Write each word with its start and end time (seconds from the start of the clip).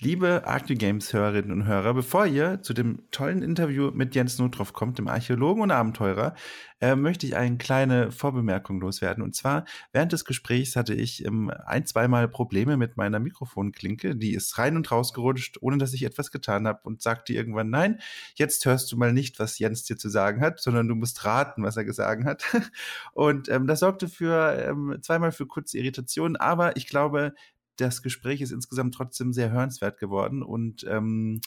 Liebe 0.00 0.42
Arctic 0.44 0.80
Games 0.80 1.12
Hörerinnen 1.12 1.52
und 1.52 1.66
Hörer, 1.66 1.94
bevor 1.94 2.26
ihr 2.26 2.60
zu 2.62 2.74
dem 2.74 3.08
tollen 3.12 3.42
Interview 3.42 3.92
mit 3.92 4.16
Jens 4.16 4.40
Notroff 4.40 4.72
kommt, 4.72 4.98
dem 4.98 5.06
Archäologen 5.06 5.62
und 5.62 5.70
Abenteurer, 5.70 6.34
äh, 6.80 6.96
möchte 6.96 7.26
ich 7.26 7.36
eine 7.36 7.58
kleine 7.58 8.10
Vorbemerkung 8.10 8.80
loswerden. 8.80 9.22
Und 9.22 9.36
zwar, 9.36 9.64
während 9.92 10.12
des 10.12 10.24
Gesprächs 10.24 10.74
hatte 10.74 10.94
ich 10.94 11.24
ähm, 11.24 11.48
ein, 11.64 11.86
zweimal 11.86 12.26
Probleme 12.26 12.76
mit 12.76 12.96
meiner 12.96 13.20
Mikrofonklinke. 13.20 14.16
Die 14.16 14.34
ist 14.34 14.58
rein 14.58 14.74
und 14.76 14.90
raus 14.90 15.12
gerutscht, 15.12 15.58
ohne 15.60 15.78
dass 15.78 15.94
ich 15.94 16.02
etwas 16.02 16.32
getan 16.32 16.66
habe 16.66 16.80
und 16.82 17.00
sagte 17.00 17.32
irgendwann, 17.32 17.70
nein, 17.70 18.00
jetzt 18.34 18.66
hörst 18.66 18.90
du 18.90 18.96
mal 18.96 19.12
nicht, 19.12 19.38
was 19.38 19.60
Jens 19.60 19.84
dir 19.84 19.96
zu 19.96 20.08
sagen 20.08 20.40
hat, 20.40 20.60
sondern 20.60 20.88
du 20.88 20.96
musst 20.96 21.24
raten, 21.24 21.62
was 21.62 21.76
er 21.76 21.84
gesagt 21.84 22.24
hat. 22.24 22.42
Und 23.12 23.48
ähm, 23.48 23.68
das 23.68 23.78
sorgte 23.78 24.08
für 24.08 24.58
ähm, 24.58 24.98
zweimal 25.02 25.30
für 25.30 25.46
kurze 25.46 25.78
Irritationen, 25.78 26.34
aber 26.34 26.76
ich 26.76 26.88
glaube, 26.88 27.32
das 27.76 28.02
Gespräch 28.02 28.40
ist 28.40 28.52
insgesamt 28.52 28.94
trotzdem 28.94 29.32
sehr 29.32 29.50
hörenswert 29.50 29.98
geworden 29.98 30.42
und 30.42 30.84
ähm, 30.88 31.40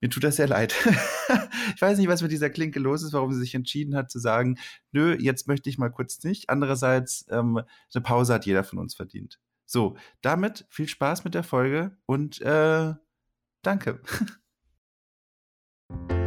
mir 0.00 0.10
tut 0.10 0.24
das 0.24 0.36
sehr 0.36 0.48
leid. 0.48 0.74
ich 1.76 1.80
weiß 1.80 1.96
nicht, 1.96 2.08
was 2.08 2.22
mit 2.22 2.32
dieser 2.32 2.50
Klinke 2.50 2.80
los 2.80 3.04
ist, 3.04 3.12
warum 3.12 3.32
sie 3.32 3.38
sich 3.38 3.54
entschieden 3.54 3.94
hat 3.94 4.10
zu 4.10 4.18
sagen, 4.18 4.58
nö, 4.90 5.16
jetzt 5.18 5.46
möchte 5.46 5.70
ich 5.70 5.78
mal 5.78 5.90
kurz 5.90 6.22
nicht. 6.24 6.50
Andererseits, 6.50 7.24
ähm, 7.30 7.58
eine 7.94 8.02
Pause 8.02 8.34
hat 8.34 8.44
jeder 8.44 8.64
von 8.64 8.80
uns 8.80 8.96
verdient. 8.96 9.38
So, 9.64 9.96
damit 10.20 10.66
viel 10.70 10.88
Spaß 10.88 11.24
mit 11.24 11.34
der 11.34 11.44
Folge 11.44 11.96
und 12.04 12.40
äh, 12.40 12.94
danke. 13.62 14.00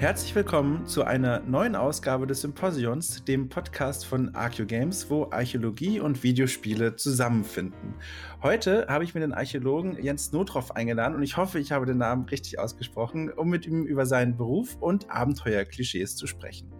Herzlich 0.00 0.34
willkommen 0.34 0.86
zu 0.86 1.04
einer 1.04 1.40
neuen 1.40 1.76
Ausgabe 1.76 2.26
des 2.26 2.40
Symposions, 2.40 3.22
dem 3.22 3.50
Podcast 3.50 4.06
von 4.06 4.34
Archeo 4.34 4.64
Games, 4.64 5.10
wo 5.10 5.28
Archäologie 5.30 6.00
und 6.00 6.22
Videospiele 6.22 6.96
zusammenfinden. 6.96 7.96
Heute 8.42 8.86
habe 8.88 9.04
ich 9.04 9.12
mir 9.12 9.20
den 9.20 9.34
Archäologen 9.34 10.02
Jens 10.02 10.32
Notroff 10.32 10.74
eingeladen 10.74 11.14
und 11.14 11.22
ich 11.22 11.36
hoffe, 11.36 11.58
ich 11.58 11.70
habe 11.70 11.84
den 11.84 11.98
Namen 11.98 12.24
richtig 12.24 12.58
ausgesprochen, 12.58 13.30
um 13.30 13.50
mit 13.50 13.66
ihm 13.66 13.84
über 13.84 14.06
seinen 14.06 14.38
Beruf 14.38 14.74
und 14.80 15.10
Abenteuerklischees 15.10 16.16
zu 16.16 16.26
sprechen. 16.26 16.72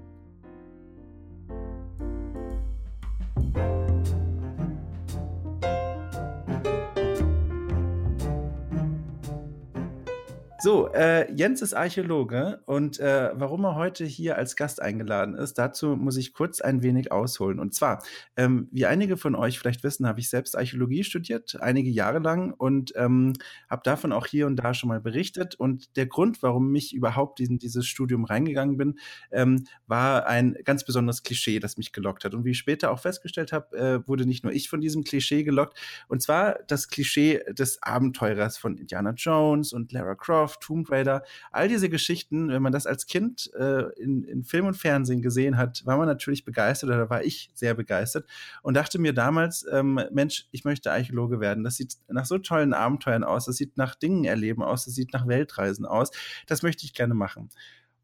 So, 10.63 10.93
äh, 10.93 11.33
Jens 11.33 11.63
ist 11.63 11.73
Archäologe 11.73 12.61
und 12.67 13.01
äh, 13.01 13.31
warum 13.33 13.65
er 13.65 13.77
heute 13.77 14.05
hier 14.05 14.37
als 14.37 14.57
Gast 14.57 14.83
eingeladen 14.83 15.35
ist, 15.35 15.55
dazu 15.55 15.97
muss 15.97 16.19
ich 16.19 16.35
kurz 16.35 16.61
ein 16.61 16.83
wenig 16.83 17.11
ausholen. 17.13 17.59
Und 17.59 17.75
zwar, 17.75 18.03
ähm, 18.37 18.69
wie 18.71 18.85
einige 18.85 19.17
von 19.17 19.35
euch 19.35 19.59
vielleicht 19.59 19.83
wissen, 19.85 20.07
habe 20.07 20.21
ich 20.21 20.29
selbst 20.29 20.59
Archäologie 20.59 21.03
studiert, 21.03 21.57
einige 21.63 21.89
Jahre 21.89 22.19
lang 22.19 22.53
und 22.53 22.93
ähm, 22.97 23.33
habe 23.71 23.81
davon 23.85 24.13
auch 24.13 24.27
hier 24.27 24.47
und 24.47 24.57
da 24.57 24.75
schon 24.75 24.91
mal 24.91 25.01
berichtet. 25.01 25.55
Und 25.55 25.97
der 25.97 26.05
Grund, 26.05 26.43
warum 26.43 26.75
ich 26.75 26.95
überhaupt 26.95 27.41
in 27.41 27.59
dieses 27.59 27.87
Studium 27.87 28.27
reingegangen 28.27 28.77
bin, 28.77 28.99
ähm, 29.33 29.65
war 29.87 30.27
ein 30.27 30.59
ganz 30.65 30.85
besonderes 30.85 31.23
Klischee, 31.23 31.59
das 31.59 31.79
mich 31.79 31.91
gelockt 31.91 32.27
hat. 32.27 32.35
Und 32.35 32.45
wie 32.45 32.51
ich 32.51 32.59
später 32.59 32.91
auch 32.91 33.01
festgestellt 33.01 33.53
habe, 33.53 33.79
äh, 33.79 34.07
wurde 34.07 34.27
nicht 34.27 34.45
nur 34.45 34.53
ich 34.53 34.69
von 34.69 34.83
diesem 34.83 35.05
Klischee 35.05 35.43
gelockt, 35.43 35.79
und 36.09 36.21
zwar 36.21 36.59
das 36.69 36.89
Klischee 36.89 37.41
des 37.49 37.83
Abenteurers 37.83 38.59
von 38.59 38.77
Indiana 38.77 39.13
Jones 39.17 39.73
und 39.73 39.93
Lara 39.93 40.15
Croft 40.15 40.50
Tomb 40.59 40.91
Raider, 40.91 41.23
all 41.51 41.69
diese 41.69 41.89
Geschichten, 41.89 42.49
wenn 42.49 42.63
man 42.63 42.73
das 42.73 42.87
als 42.87 43.07
Kind 43.07 43.51
äh, 43.55 43.91
in, 44.01 44.25
in 44.25 44.45
Film 44.45 44.67
und 44.67 44.75
Fernsehen 44.75 45.23
gesehen 45.23 45.57
hat, 45.57 45.85
war 45.87 45.97
man 45.97 46.07
natürlich 46.07 46.45
begeistert 46.45 46.91
oder 46.91 47.11
war 47.11 47.23
ich 47.25 47.51
sehr 47.55 47.75
begeistert 47.75 48.27
und 48.63 48.75
dachte 48.75 48.99
mir 48.99 49.13
damals, 49.13 49.65
ähm, 49.71 50.01
Mensch, 50.13 50.47
ich 50.51 50.65
möchte 50.65 50.91
Archäologe 50.93 51.41
werden. 51.41 51.65
Das 51.65 51.77
sieht 51.77 51.97
nach 52.09 52.27
so 52.27 52.39
tollen 52.39 52.75
Abenteuern 52.75 53.25
aus, 53.25 53.47
das 53.47 53.57
sieht 53.57 53.77
nach 53.77 53.95
Dingen 53.95 54.25
erleben 54.25 54.63
aus, 54.63 54.85
das 54.85 54.95
sieht 54.95 55.13
nach 55.13 55.27
Weltreisen 55.27 55.87
aus. 55.87 56.11
Das 56.47 56.63
möchte 56.63 56.85
ich 56.85 56.95
gerne 56.95 57.15
machen. 57.15 57.51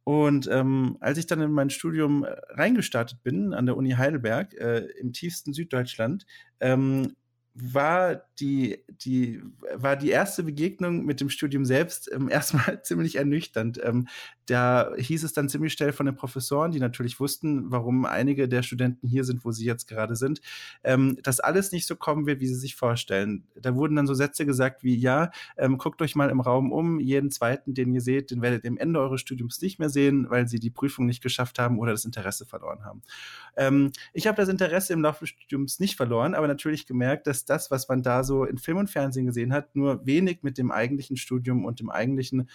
Und 0.05 0.49
ähm, 0.53 0.99
als 1.01 1.19
ich 1.19 1.27
dann 1.27 1.41
in 1.41 1.51
mein 1.51 1.69
Studium 1.69 2.23
äh, 2.23 2.29
reingestartet 2.51 3.25
bin 3.25 3.53
an 3.53 3.67
der 3.67 3.77
Uni 3.77 3.91
Heidelberg 3.91 4.55
äh, 4.55 4.87
im 5.01 5.13
tiefsten 5.13 5.53
Süddeutschland, 5.53 6.27
ähm, 6.61 7.17
war 7.55 8.26
die, 8.41 8.79
die, 8.89 9.43
war 9.75 9.97
die 9.97 10.11
erste 10.11 10.43
Begegnung 10.43 11.05
mit 11.05 11.21
dem 11.21 11.31
Studium 11.31 11.65
selbst 11.65 12.11
ähm, 12.13 12.29
erstmal 12.31 12.83
ziemlich 12.83 13.17
ernüchternd. 13.17 13.81
Ähm, 13.83 14.09
da 14.47 14.93
hieß 14.97 15.25
es 15.25 15.33
dann 15.33 15.49
ziemlich 15.49 15.73
schnell 15.73 15.93
von 15.93 16.07
den 16.07 16.15
Professoren, 16.15 16.71
die 16.71 16.79
natürlich 16.79 17.19
wussten, 17.19 17.71
warum 17.71 18.05
einige 18.05 18.49
der 18.49 18.63
Studenten 18.63 19.09
hier 19.09 19.25
sind, 19.25 19.45
wo 19.45 19.51
sie 19.51 19.65
jetzt 19.65 19.89
gerade 19.89 20.15
sind, 20.15 20.41
ähm, 20.85 21.19
dass 21.23 21.41
alles 21.41 21.73
nicht 21.73 21.87
so 21.87 21.97
kommen 21.97 22.27
wird, 22.27 22.41
wie 22.41 22.47
sie 22.47 22.55
sich 22.55 22.77
vorstellen. 22.77 23.45
Da 23.61 23.75
wurden 23.75 23.97
dann 23.97 24.07
so 24.07 24.15
Sätze 24.15 24.47
gesagt 24.47 24.85
wie, 24.85 24.95
ja, 24.95 25.31
ähm, 25.57 25.79
guckt 25.79 26.01
euch 26.01 26.15
mal 26.15 26.31
im 26.31 26.41
Raum 26.41 26.71
um, 26.71 27.01
jeden 27.01 27.31
zweiten, 27.31 27.75
den 27.75 27.93
ihr 27.93 28.01
seht, 28.01 28.31
den 28.31 28.43
werdet 28.43 28.65
ihr 28.65 28.71
am 28.71 28.79
Ende 28.79 29.01
eures 29.01 29.21
Studiums 29.21 29.61
nicht 29.61 29.79
mehr 29.79 29.91
sehen, 29.91 30.31
weil 30.31 30.47
sie 30.47 30.61
die 30.61 30.71
Prüfung 30.71 31.07
nicht 31.07 31.23
geschafft 31.23 31.59
haben 31.59 31.79
oder 31.79 31.93
das 31.93 32.05
Interesse 32.05 32.47
verloren 32.47 32.85
haben. 32.85 33.03
Ähm, 33.57 33.91
ich 34.13 34.27
habe 34.27 34.37
das 34.37 34.49
Interesse 34.49 34.93
im 34.93 35.03
Laufe 35.03 35.21
des 35.21 35.31
Studiums 35.31 35.81
nicht 35.81 35.97
verloren, 35.97 36.35
aber 36.35 36.47
natürlich 36.47 36.87
gemerkt, 36.87 37.27
dass 37.27 37.45
das, 37.45 37.71
was 37.71 37.89
man 37.89 38.03
da 38.03 38.23
so 38.27 38.45
in 38.45 38.59
Film 38.59 38.79
und 38.79 38.91
Fernsehen 38.91 39.27
gesehen 39.27 39.53
hat, 39.53 39.75
nur 39.75 40.05
wenig 40.07 40.43
mit 40.43 40.59
dem 40.59 40.71
eigentlichen 40.71 41.17
Studium 41.17 41.65
und 41.65 41.81
dem 41.81 41.91
eigentlichen 41.91 42.49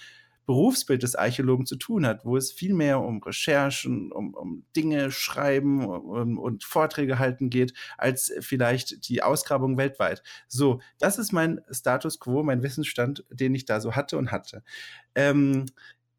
Berufsbild 0.46 1.04
des 1.04 1.16
Archäologen 1.16 1.66
zu 1.66 1.76
tun 1.76 2.06
hat, 2.06 2.26
wo 2.26 2.36
es 2.36 2.52
viel 2.52 2.74
mehr 2.74 3.00
um 3.00 3.22
Recherchen, 3.22 4.12
um, 4.12 4.34
um 4.34 4.66
Dinge 4.76 5.12
schreiben 5.12 5.86
um, 5.86 6.38
und 6.38 6.64
Vorträge 6.64 7.20
halten 7.20 7.50
geht, 7.50 7.74
als 7.98 8.34
vielleicht 8.40 9.08
die 9.08 9.24
Ausgrabung 9.24 9.78
weltweit. 9.78 10.24
So, 10.48 10.82
das 11.00 11.20
ist 11.20 11.32
mein 11.32 11.62
Status 11.70 12.20
quo, 12.20 12.44
mein 12.44 12.64
Wissensstand, 12.64 13.24
den 13.30 13.56
ich 13.56 13.66
da 13.66 13.80
so 13.80 13.96
hatte 13.96 14.18
und 14.18 14.32
hatte. 14.32 14.64
Ähm, 15.16 15.68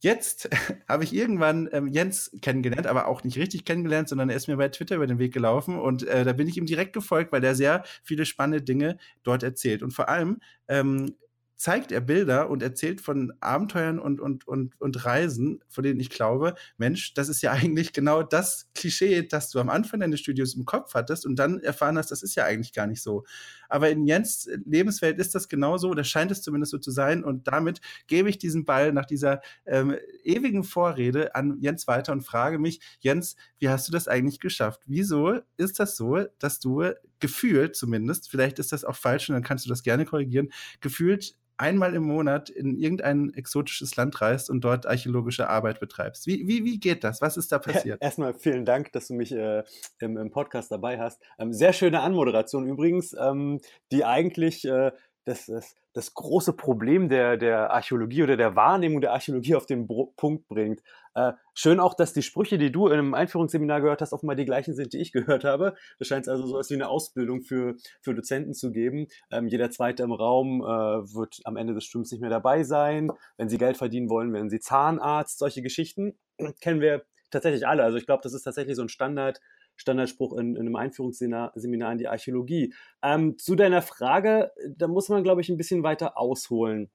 Jetzt 0.03 0.51
habe 0.89 1.05
ich 1.05 1.15
irgendwann 1.15 1.69
ähm, 1.73 1.87
Jens 1.87 2.37
kennengelernt, 2.43 2.89
aber 2.89 3.07
auch 3.07 3.23
nicht 3.23 3.39
richtig 3.39 3.65
kennengelernt, 3.65 4.09
sondern 4.09 4.31
er 4.31 4.37
ist 4.37 4.49
mir 4.49 4.57
bei 4.57 4.69
Twitter 4.69 4.97
über 4.97 5.07
den 5.07 5.21
Weg 5.21 5.33
gelaufen 5.33 5.79
und 5.79 6.03
äh, 6.09 6.25
da 6.25 6.33
bin 6.33 6.49
ich 6.49 6.57
ihm 6.57 6.67
direkt 6.67 6.93
gefolgt, 6.93 7.31
weil 7.31 7.45
er 7.45 7.55
sehr 7.55 7.85
viele 8.03 8.27
spannende 8.27 8.63
Dinge 8.65 8.99
dort 9.23 9.45
erzählt. 9.45 9.83
Und 9.83 9.93
vor 9.93 10.09
allem 10.09 10.41
ähm, 10.67 11.15
zeigt 11.63 11.93
er 11.93 12.01
Bilder 12.01 12.51
und 12.51 12.61
erzählt 12.61 13.01
von 13.01 13.33
Abenteuern 13.39 14.01
und, 14.01 14.21
und, 14.21 14.49
und, 14.49 14.81
und 14.81 15.05
Reisen, 15.05 15.63
von 15.69 15.85
denen 15.85 16.01
ich 16.01 16.11
glaube, 16.11 16.57
Mensch, 16.77 17.15
das 17.15 17.29
ist 17.29 17.41
ja 17.41 17.53
eigentlich 17.53 17.93
genau 17.93 18.25
das 18.25 18.69
Klischee, 18.75 19.23
das 19.23 19.49
du 19.51 19.61
am 19.61 19.71
Anfang 19.71 20.01
deines 20.01 20.19
Studios 20.19 20.55
im 20.57 20.65
Kopf 20.65 20.95
hattest 20.95 21.25
und 21.25 21.37
dann 21.37 21.61
erfahren 21.61 21.97
hast, 21.97 22.11
das 22.11 22.25
ist 22.25 22.35
ja 22.35 22.45
eigentlich 22.47 22.73
gar 22.73 22.89
nicht 22.89 23.01
so. 23.01 23.23
Aber 23.69 23.91
in 23.91 24.09
Jens 24.09 24.51
Lebenswelt 24.67 25.21
ist 25.21 25.37
das 25.37 25.49
genauso, 25.49 25.89
oder 25.89 26.03
scheint 26.03 26.33
es 26.33 26.43
zumindest 26.43 26.73
so 26.73 26.79
zu 26.79 26.91
sein. 26.91 27.23
Und 27.23 27.47
damit 27.47 27.81
gebe 28.09 28.29
ich 28.29 28.39
diesen 28.39 28.65
Ball 28.65 28.93
nach 28.93 29.07
dieser 29.07 29.41
ähm, 29.65 29.95
ewigen 30.25 30.65
Vorrede 30.65 31.37
an 31.37 31.59
Jens 31.61 31.87
weiter 31.87 32.11
und 32.11 32.23
frage 32.23 32.59
mich, 32.59 32.81
Jens, 32.99 33.37
wie 33.61 33.69
hast 33.69 33.87
du 33.87 33.93
das 33.93 34.09
eigentlich 34.09 34.41
geschafft? 34.41 34.83
Wieso 34.87 35.39
ist 35.59 35.79
das 35.79 35.97
so, 35.97 36.25
dass 36.41 36.59
du 36.59 36.91
gefühlt 37.23 37.75
zumindest, 37.75 38.31
vielleicht 38.31 38.59
ist 38.59 38.73
das 38.73 38.85
auch 38.85 38.97
falsch 38.97 39.31
und 39.31 39.35
dann 39.35 39.43
kannst 39.43 39.65
du 39.65 39.71
das 39.71 39.83
gerne 39.83 40.05
korrigieren, 40.05 40.53
gefühlt 40.83 41.35
einmal 41.57 41.95
im 41.95 42.03
Monat 42.03 42.51
in 42.51 42.77
irgendein 42.77 43.33
exotisches 43.35 43.95
Land 43.97 44.21
reist 44.21 44.51
und 44.51 44.63
dort 44.63 44.85
archäologische 44.85 45.49
Arbeit 45.49 45.79
betreibst. 45.81 46.27
Wie, 46.27 46.47
wie, 46.49 46.65
wie 46.65 46.81
geht 46.81 47.05
das? 47.05 47.23
Was 47.23 47.37
ist 47.37 47.53
da 47.53 47.59
passiert? 47.61 48.01
Ja, 48.01 48.07
erstmal 48.07 48.35
vielen 48.35 48.65
Dank, 48.65 48.93
dass 48.93 49.09
du 49.09 49.15
mich 49.15 49.33
äh, 49.33 49.63
im, 50.01 50.17
im, 50.17 50.31
Podcast 50.31 50.73
dabei 50.73 50.99
hast. 50.99 51.23
Ähm, 51.39 51.53
sehr 51.53 51.73
schöne 51.73 52.01
Anmoderation 52.01 52.67
übrigens, 52.67 53.15
ähm, 53.19 53.61
die 53.93 54.05
eigentlich 54.05 54.65
äh, 54.65 54.91
das, 55.25 55.47
das, 55.47 55.77
das 55.93 56.15
große 56.15 56.53
Problem 56.55 57.09
der, 57.09 57.37
der 57.37 57.71
Archäologie 57.71 58.25
oder 58.25 58.37
der 58.37 58.57
Wahrnehmung 58.57 59.01
der 59.01 59.13
Archäologie 59.13 59.55
auf 59.55 59.67
den 59.67 59.87
Bro 59.87 60.15
Punkt 60.17 60.49
bringt. 60.49 60.83
Äh, 61.15 61.33
schön 61.55 61.79
auch, 61.79 61.95
dass 61.95 62.13
die 62.13 62.23
Sprüche, 62.23 62.59
die 62.59 62.73
du 62.73 62.89
in 62.89 62.95
einem 62.95 63.15
Einführungsseminar 63.15 63.81
gehört 63.81 64.01
hast, 64.01 64.13
offenbar 64.13 64.35
die 64.35 64.45
gleichen 64.45 64.75
sind, 64.75 64.93
die 64.93 64.99
ich 64.99 65.13
gehört 65.13 65.45
habe. 65.45 65.75
Das 65.99 66.09
scheint 66.09 66.29
also 66.29 66.47
so 66.47 66.55
etwas 66.57 66.71
wie 66.71 66.75
eine 66.75 66.89
Ausbildung 66.89 67.43
für, 67.43 67.77
für 68.01 68.15
Dozenten 68.15 68.55
zu 68.55 68.73
geben. 68.73 69.07
Ähm, 69.31 69.47
jeder 69.47 69.71
Zweite 69.71 70.03
im 70.03 70.13
Raum 70.13 70.63
äh, 70.63 70.65
wird 70.65 71.41
am 71.45 71.57
Ende 71.57 71.75
des 71.75 71.85
Studiums 71.85 72.11
nicht 72.11 72.21
mehr 72.21 72.31
dabei 72.31 72.65
sein. 72.65 73.11
Wenn 73.37 73.49
sie 73.49 73.59
Geld 73.59 73.77
verdienen 73.77 74.11
wollen, 74.11 74.33
werden 74.33 74.51
sie 74.51 74.61
Zahnarzt. 74.61 75.39
Solche 75.39 75.63
Geschichten 75.63 76.19
kennen 76.61 76.81
wir 76.81 77.05
tatsächlich 77.31 77.67
alle. 77.67 77.85
Also 77.85 77.99
ich 77.99 78.07
glaube, 78.07 78.23
das 78.23 78.35
ist 78.35 78.43
tatsächlich 78.43 78.77
so 78.77 78.83
ein 78.83 78.89
Standard, 78.89 79.41
Standardspruch 79.83 80.33
in, 80.39 80.57
in 80.57 80.63
einem 80.63 80.77
Einführungsseminar 80.77 81.53
in 81.93 81.99
die 81.99 82.09
Archäologie. 82.09 82.75
Ähm, 83.03 83.37
zu 83.39 83.55
deiner 83.55 83.83
Frage, 83.83 84.53
da 84.77 84.89
muss 84.89 85.09
man, 85.11 85.23
glaube 85.23 85.43
ich, 85.43 85.51
ein 85.51 85.59
bisschen 85.59 85.83
weiter 85.83 86.17
ausholen. 86.17 86.91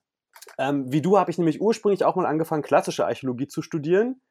Ähm, 0.57 0.92
wie 0.92 1.01
du 1.01 1.18
habe 1.18 1.30
ich 1.30 1.38
nämlich 1.38 1.62
ursprünglich 1.62 2.04
auch 2.04 2.16
mal 2.16 2.25
angefangen, 2.25 2.63
klassische 2.63 3.06
Archäologie 3.06 3.48
zu 3.48 3.62
studieren. 3.62 4.22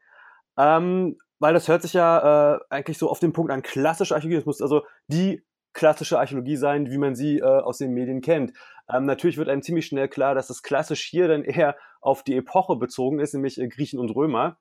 Ähm, 0.58 1.18
weil 1.38 1.52
das 1.52 1.68
hört 1.68 1.82
sich 1.82 1.92
ja 1.92 2.54
äh, 2.54 2.60
eigentlich 2.70 2.98
so 2.98 3.10
auf 3.10 3.20
den 3.20 3.32
Punkt 3.32 3.52
an, 3.52 3.62
klassische 3.62 4.14
Archäologie, 4.14 4.36
das 4.38 4.46
muss 4.46 4.62
also 4.62 4.82
die 5.06 5.44
klassische 5.74 6.18
Archäologie 6.18 6.56
sein, 6.56 6.90
wie 6.90 6.96
man 6.96 7.14
sie 7.14 7.38
äh, 7.38 7.42
aus 7.42 7.78
den 7.78 7.92
Medien 7.92 8.22
kennt. 8.22 8.54
Ähm, 8.90 9.04
natürlich 9.04 9.36
wird 9.36 9.50
einem 9.50 9.62
ziemlich 9.62 9.86
schnell 9.86 10.08
klar, 10.08 10.34
dass 10.34 10.48
das 10.48 10.62
klassisch 10.62 11.02
hier 11.02 11.28
dann 11.28 11.44
eher 11.44 11.76
auf 12.00 12.22
die 12.22 12.36
Epoche 12.36 12.76
bezogen 12.76 13.20
ist, 13.20 13.34
nämlich 13.34 13.60
äh, 13.60 13.68
Griechen 13.68 13.98
und 13.98 14.10
Römer. 14.10 14.58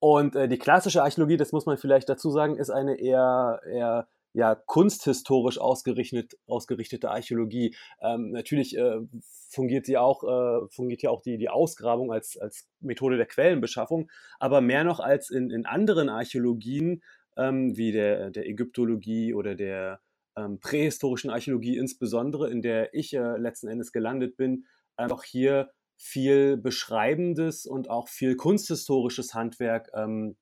Und 0.00 0.34
äh, 0.34 0.48
die 0.48 0.58
klassische 0.58 1.02
Archäologie, 1.02 1.36
das 1.36 1.52
muss 1.52 1.66
man 1.66 1.76
vielleicht 1.76 2.08
dazu 2.08 2.30
sagen, 2.30 2.56
ist 2.56 2.70
eine 2.70 2.98
eher, 2.98 3.60
eher 3.66 4.08
ja, 4.32 4.54
kunsthistorisch 4.54 5.58
ausgerichtet, 5.58 6.36
ausgerichtete 6.46 7.10
Archäologie. 7.10 7.76
Ähm, 8.00 8.30
natürlich 8.30 8.76
äh, 8.76 9.00
fungiert 9.50 9.86
sie 9.86 9.98
auch, 9.98 10.22
äh, 10.24 10.68
fungiert 10.70 11.02
ja 11.02 11.10
auch 11.10 11.20
die, 11.20 11.36
die 11.36 11.48
Ausgrabung 11.48 12.12
als, 12.12 12.38
als 12.38 12.68
Methode 12.80 13.16
der 13.16 13.26
Quellenbeschaffung, 13.26 14.10
aber 14.38 14.60
mehr 14.60 14.84
noch 14.84 15.00
als 15.00 15.30
in, 15.30 15.50
in 15.50 15.66
anderen 15.66 16.08
Archäologien, 16.08 17.02
ähm, 17.36 17.76
wie 17.76 17.92
der, 17.92 18.30
der 18.30 18.46
Ägyptologie 18.46 19.34
oder 19.34 19.54
der 19.54 20.00
ähm, 20.36 20.60
prähistorischen 20.60 21.30
Archäologie 21.30 21.76
insbesondere, 21.76 22.50
in 22.50 22.62
der 22.62 22.94
ich 22.94 23.14
äh, 23.14 23.36
letzten 23.36 23.68
Endes 23.68 23.92
gelandet 23.92 24.36
bin, 24.36 24.66
einfach 24.96 25.24
hier 25.24 25.70
viel 26.00 26.56
beschreibendes 26.56 27.66
und 27.66 27.90
auch 27.90 28.08
viel 28.08 28.34
kunsthistorisches 28.34 29.34
Handwerk 29.34 29.90
ähm, 29.94 30.36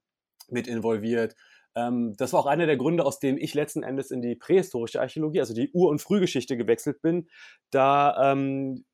mit 0.49 0.69
involviert. 0.69 1.34
Ähm, 1.75 2.14
das 2.16 2.32
war 2.32 2.40
auch 2.40 2.46
einer 2.46 2.66
der 2.66 2.76
Gründe, 2.76 3.05
aus 3.05 3.19
dem 3.19 3.37
ich 3.37 3.55
letzten 3.55 3.82
Endes 3.82 4.12
in 4.12 4.22
die 4.22 4.37
prähistorische 4.37 5.00
Archäologie, 5.00 5.40
also 5.40 5.55
die 5.55 5.70
Ur- 5.72 5.90
und 5.90 6.00
Frühgeschichte 6.00 6.56
gewechselt 6.56 7.02
bin, 7.02 7.28
da 7.70 8.32
ähm, 8.32 8.84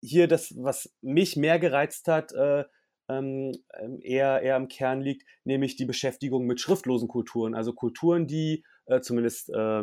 hier 0.00 0.28
das, 0.28 0.54
was 0.56 0.94
mich 1.02 1.36
mehr 1.36 1.58
gereizt 1.58 2.08
hat, 2.08 2.32
äh, 2.32 2.64
ähm, 3.10 3.52
ähm, 3.78 4.00
eher, 4.00 4.40
eher 4.40 4.56
im 4.56 4.68
Kern 4.68 5.02
liegt, 5.02 5.26
nämlich 5.44 5.76
die 5.76 5.86
Beschäftigung 5.86 6.46
mit 6.46 6.58
schriftlosen 6.58 7.08
Kulturen, 7.08 7.54
also 7.54 7.74
Kulturen, 7.74 8.26
die 8.26 8.64
äh, 8.86 9.00
zumindest 9.00 9.50
äh, 9.50 9.82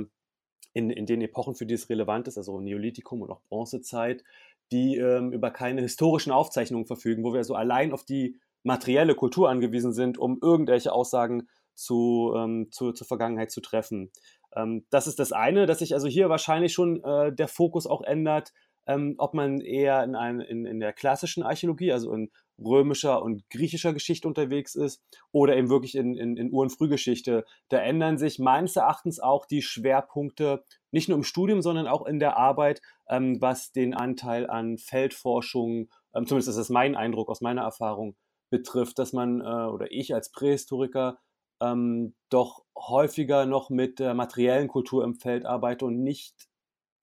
in, 0.73 0.89
in 0.89 1.05
den 1.05 1.21
Epochen, 1.21 1.55
für 1.55 1.65
die 1.65 1.75
es 1.75 1.89
relevant 1.89 2.27
ist, 2.27 2.37
also 2.37 2.59
Neolithikum 2.59 3.21
und 3.21 3.29
auch 3.31 3.41
Bronzezeit, 3.43 4.23
die 4.71 4.97
ähm, 4.97 5.31
über 5.31 5.51
keine 5.51 5.81
historischen 5.81 6.31
Aufzeichnungen 6.31 6.87
verfügen, 6.87 7.23
wo 7.23 7.33
wir 7.33 7.43
so 7.43 7.55
allein 7.55 7.91
auf 7.93 8.03
die 8.03 8.39
materielle 8.63 9.15
Kultur 9.15 9.49
angewiesen 9.49 9.93
sind, 9.93 10.17
um 10.17 10.39
irgendwelche 10.41 10.91
Aussagen 10.91 11.47
zu, 11.75 12.33
ähm, 12.35 12.69
zu, 12.71 12.91
zur 12.93 13.05
Vergangenheit 13.05 13.51
zu 13.51 13.61
treffen. 13.61 14.11
Ähm, 14.55 14.85
das 14.89 15.07
ist 15.07 15.19
das 15.19 15.31
eine, 15.31 15.65
dass 15.65 15.79
sich 15.79 15.93
also 15.93 16.07
hier 16.07 16.29
wahrscheinlich 16.29 16.73
schon 16.73 17.03
äh, 17.03 17.33
der 17.33 17.47
Fokus 17.47 17.85
auch 17.85 18.01
ändert, 18.01 18.53
ähm, 18.87 19.15
ob 19.17 19.33
man 19.33 19.59
eher 19.61 20.03
in, 20.03 20.15
ein, 20.15 20.39
in, 20.39 20.65
in 20.65 20.79
der 20.79 20.93
klassischen 20.93 21.43
Archäologie, 21.43 21.91
also 21.91 22.13
in 22.13 22.31
römischer 22.57 23.21
und 23.21 23.49
griechischer 23.49 23.93
Geschichte 23.93 24.27
unterwegs 24.27 24.75
ist 24.75 25.03
oder 25.31 25.57
eben 25.57 25.69
wirklich 25.69 25.95
in, 25.95 26.15
in, 26.15 26.37
in 26.37 26.51
Ur- 26.51 26.63
und 26.63 26.69
Frühgeschichte. 26.69 27.45
Da 27.69 27.79
ändern 27.79 28.17
sich 28.17 28.39
meines 28.39 28.75
Erachtens 28.75 29.19
auch 29.19 29.45
die 29.45 29.61
Schwerpunkte, 29.61 30.63
nicht 30.95 31.09
nur 31.09 31.17
im 31.17 31.25
Studium, 31.25 31.61
sondern 31.61 31.87
auch 31.87 32.05
in 32.05 32.19
der 32.19 32.37
Arbeit, 32.37 32.81
ähm, 33.09 33.41
was 33.41 33.73
den 33.73 33.93
Anteil 33.93 34.49
an 34.49 34.77
Feldforschung, 34.77 35.89
ähm, 36.15 36.25
zumindest 36.25 36.47
ist 36.47 36.57
das 36.57 36.69
mein 36.69 36.95
Eindruck 36.95 37.29
aus 37.29 37.41
meiner 37.41 37.63
Erfahrung, 37.63 38.15
betrifft, 38.49 38.97
dass 38.97 39.11
man 39.11 39.41
äh, 39.41 39.43
oder 39.43 39.91
ich 39.91 40.13
als 40.13 40.31
Prähistoriker 40.31 41.19
ähm, 41.61 42.15
doch 42.29 42.63
häufiger 42.77 43.45
noch 43.45 43.69
mit 43.69 43.99
der 43.99 44.13
materiellen 44.13 44.69
Kultur 44.69 45.03
im 45.03 45.15
Feld 45.15 45.45
arbeite 45.45 45.83
und 45.83 46.01
nicht, 46.01 46.47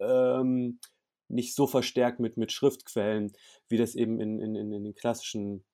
ähm, 0.00 0.80
nicht 1.28 1.54
so 1.54 1.66
verstärkt 1.66 2.18
mit, 2.18 2.38
mit 2.38 2.50
Schriftquellen, 2.50 3.32
wie 3.68 3.76
das 3.76 3.94
eben 3.94 4.20
in, 4.20 4.40
in, 4.40 4.54
in 4.54 4.70
den 4.70 4.94
klassischen 4.94 5.66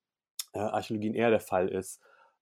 äh, 0.54 0.58
Archäologien 0.58 1.14
eher 1.14 1.30
der 1.30 1.38
Fall 1.40 1.68
ist. 1.68 2.00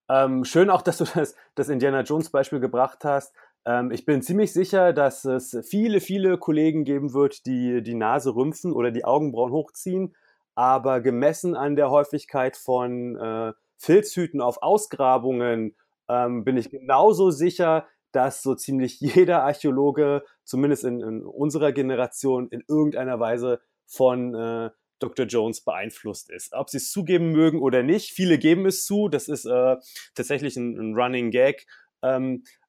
Ähm, 0.08 0.44
schön 0.44 0.70
auch, 0.70 0.82
dass 0.82 0.98
du 0.98 1.04
das, 1.04 1.34
das 1.54 1.68
Indiana 1.68 2.00
Jones 2.00 2.30
Beispiel 2.30 2.60
gebracht 2.60 3.04
hast. 3.04 3.34
Ähm, 3.66 3.90
ich 3.90 4.06
bin 4.06 4.22
ziemlich 4.22 4.52
sicher, 4.52 4.92
dass 4.92 5.24
es 5.24 5.58
viele, 5.68 6.00
viele 6.00 6.38
Kollegen 6.38 6.84
geben 6.84 7.12
wird, 7.12 7.44
die 7.46 7.82
die 7.82 7.94
Nase 7.94 8.34
rümpfen 8.34 8.72
oder 8.72 8.90
die 8.90 9.04
Augenbrauen 9.04 9.52
hochziehen. 9.52 10.14
Aber 10.54 11.00
gemessen 11.02 11.54
an 11.54 11.76
der 11.76 11.90
Häufigkeit 11.90 12.56
von 12.56 13.16
äh, 13.16 13.52
Filzhüten 13.76 14.40
auf 14.40 14.62
Ausgrabungen 14.62 15.76
ähm, 16.08 16.44
bin 16.44 16.56
ich 16.56 16.70
genauso 16.70 17.30
sicher, 17.30 17.86
dass 18.12 18.42
so 18.42 18.54
ziemlich 18.54 19.00
jeder 19.00 19.42
Archäologe, 19.42 20.22
zumindest 20.44 20.84
in, 20.84 21.00
in 21.00 21.24
unserer 21.24 21.72
Generation, 21.72 22.48
in 22.48 22.62
irgendeiner 22.68 23.20
Weise 23.20 23.60
von 23.84 24.34
äh, 24.34 24.70
Dr. 24.98 25.26
Jones 25.26 25.60
beeinflusst 25.60 26.30
ist. 26.30 26.54
Ob 26.54 26.70
sie 26.70 26.78
es 26.78 26.90
zugeben 26.90 27.32
mögen 27.32 27.60
oder 27.60 27.82
nicht, 27.82 28.12
viele 28.12 28.38
geben 28.38 28.64
es 28.64 28.86
zu. 28.86 29.08
Das 29.08 29.28
ist 29.28 29.44
äh, 29.44 29.76
tatsächlich 30.14 30.56
ein, 30.56 30.78
ein, 30.78 30.94
Running 30.94 31.30
Gag, 31.30 31.66
ähm, 32.02 32.44
äh, 32.44 32.65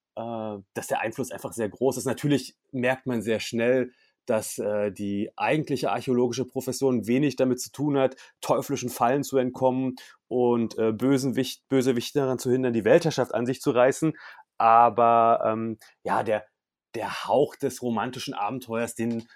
dass 0.74 0.88
der 0.88 1.02
Einfluss 1.02 1.32
einfach 1.32 1.54
sehr 1.54 1.70
groß 1.70 1.98
ist. 1.98 2.06
Natürlich 2.06 2.56
merkt 2.72 3.06
man 3.06 3.22
sehr 3.22 3.40
schnell, 3.40 3.92
dass 4.28 4.58
äh, 4.60 4.92
die 4.92 5.32
eigentliche 5.38 5.92
archäologische 5.92 6.46
Profession 6.46 7.08
wenig 7.08 7.38
damit 7.38 7.62
zu 7.62 7.72
tun 7.72 7.98
hat, 7.98 8.16
teuflischen 8.42 8.90
Fallen 8.90 9.24
zu 9.24 9.38
entkommen 9.38 9.96
und 10.28 10.78
äh, 10.78 10.92
Bösenwicht, 10.92 11.68
Bösewichte 11.70 12.20
daran 12.20 12.38
zu 12.38 12.52
hindern, 12.52 12.74
die 12.74 12.84
Weltherrschaft 12.84 13.34
an 13.34 13.46
sich 13.46 13.62
zu 13.62 13.72
reißen. 13.72 14.14
Aber 14.58 15.42
ähm, 15.46 15.78
ja, 16.04 16.24
der, 16.24 16.46
der 16.94 17.26
Hauch 17.26 17.56
des 17.56 17.82
romantischen 17.82 18.34
Abenteuers, 18.34 18.96
den, 18.96 19.28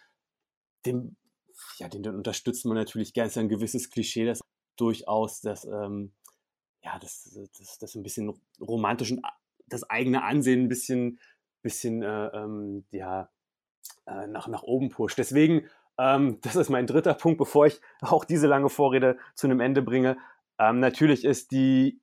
den, 0.86 1.16
ja, 1.78 1.88
den, 1.88 2.04
den 2.04 2.16
unterstützt 2.16 2.66
man 2.66 2.75
natürlich 2.75 3.13
gerne. 3.13 3.28
Das 3.28 3.38
ist 3.38 3.42
ein 3.42 3.50
gewisses 3.50 3.89
Klischee, 3.89 4.25
das 4.25 4.42
durchaus 4.75 5.39
das, 5.42 5.63
ähm, 5.63 6.12
ja, 6.83 7.00
das, 7.00 7.39
das, 7.57 7.78
das 7.78 7.95
ein 7.95 8.04
bisschen 8.04 8.33
romantischen, 8.60 9.22
das 9.71 9.89
eigene 9.89 10.23
Ansehen 10.23 10.63
ein 10.63 10.68
bisschen, 10.68 11.19
bisschen, 11.62 12.03
äh, 12.03 12.27
ähm, 12.27 12.85
ja, 12.91 13.29
äh, 14.06 14.27
nach, 14.27 14.47
nach 14.47 14.63
oben 14.63 14.89
pusht. 14.89 15.18
Deswegen, 15.18 15.68
ähm, 15.97 16.39
das 16.44 16.56
ist 16.56 16.69
mein 16.69 16.88
dritter 16.88 17.13
Punkt, 17.13 17.38
bevor 17.38 17.65
ich 17.68 17.81
auch 18.01 18.25
diese 18.25 18.47
lange 18.47 18.69
Vorrede 18.69 19.18
zu 19.35 19.47
einem 19.47 19.59
Ende 19.59 19.81
bringe. 19.81 20.18
Ähm, 20.59 20.79
natürlich 20.79 21.25
ist 21.25 21.51
die 21.51 22.01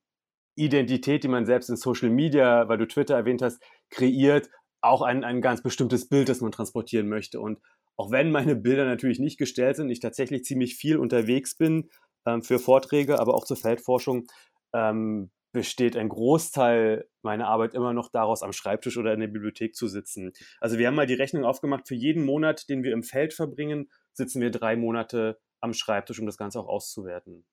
Identität, 0.55 1.23
die 1.23 1.29
man 1.29 1.45
selbst 1.45 1.69
in 1.69 1.77
Social 1.77 2.09
Media, 2.09 2.67
weil 2.67 2.77
du 2.77 2.87
Twitter 2.87 3.15
erwähnt 3.15 3.41
hast, 3.41 3.61
kreiert, 3.89 4.49
auch 4.81 5.01
ein, 5.01 5.23
ein 5.23 5.41
ganz 5.41 5.61
bestimmtes 5.61 6.09
Bild, 6.09 6.29
das 6.29 6.41
man 6.41 6.51
transportieren 6.51 7.07
möchte. 7.07 7.39
Und 7.39 7.59
auch 7.95 8.11
wenn 8.11 8.31
meine 8.31 8.55
Bilder 8.55 8.85
natürlich 8.85 9.19
nicht 9.19 9.37
gestellt 9.37 9.77
sind, 9.77 9.89
ich 9.89 9.99
tatsächlich 9.99 10.43
ziemlich 10.43 10.75
viel 10.75 10.97
unterwegs 10.97 11.55
bin 11.55 11.89
ähm, 12.25 12.41
für 12.41 12.59
Vorträge, 12.59 13.19
aber 13.19 13.33
auch 13.33 13.45
zur 13.45 13.57
Feldforschung, 13.57 14.27
ähm, 14.73 15.31
besteht 15.51 15.97
ein 15.97 16.09
Großteil 16.09 17.07
meiner 17.21 17.47
Arbeit 17.47 17.73
immer 17.73 17.93
noch 17.93 18.09
daraus, 18.09 18.43
am 18.43 18.53
Schreibtisch 18.53 18.97
oder 18.97 19.13
in 19.13 19.19
der 19.19 19.27
Bibliothek 19.27 19.75
zu 19.75 19.87
sitzen. 19.87 20.31
Also 20.59 20.77
wir 20.77 20.87
haben 20.87 20.95
mal 20.95 21.07
die 21.07 21.15
Rechnung 21.15 21.43
aufgemacht, 21.43 21.87
für 21.87 21.95
jeden 21.95 22.23
Monat, 22.23 22.69
den 22.69 22.83
wir 22.83 22.93
im 22.93 23.03
Feld 23.03 23.33
verbringen, 23.33 23.89
sitzen 24.13 24.41
wir 24.41 24.51
drei 24.51 24.75
Monate 24.75 25.39
am 25.59 25.73
Schreibtisch, 25.73 26.19
um 26.19 26.25
das 26.25 26.37
Ganze 26.37 26.59
auch 26.59 26.67
auszuwerten. 26.67 27.45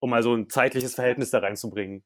Um 0.00 0.10
mal 0.10 0.22
so 0.22 0.34
ein 0.34 0.48
zeitliches 0.48 0.94
Verhältnis 0.94 1.30
da 1.30 1.38
reinzubringen. 1.38 2.04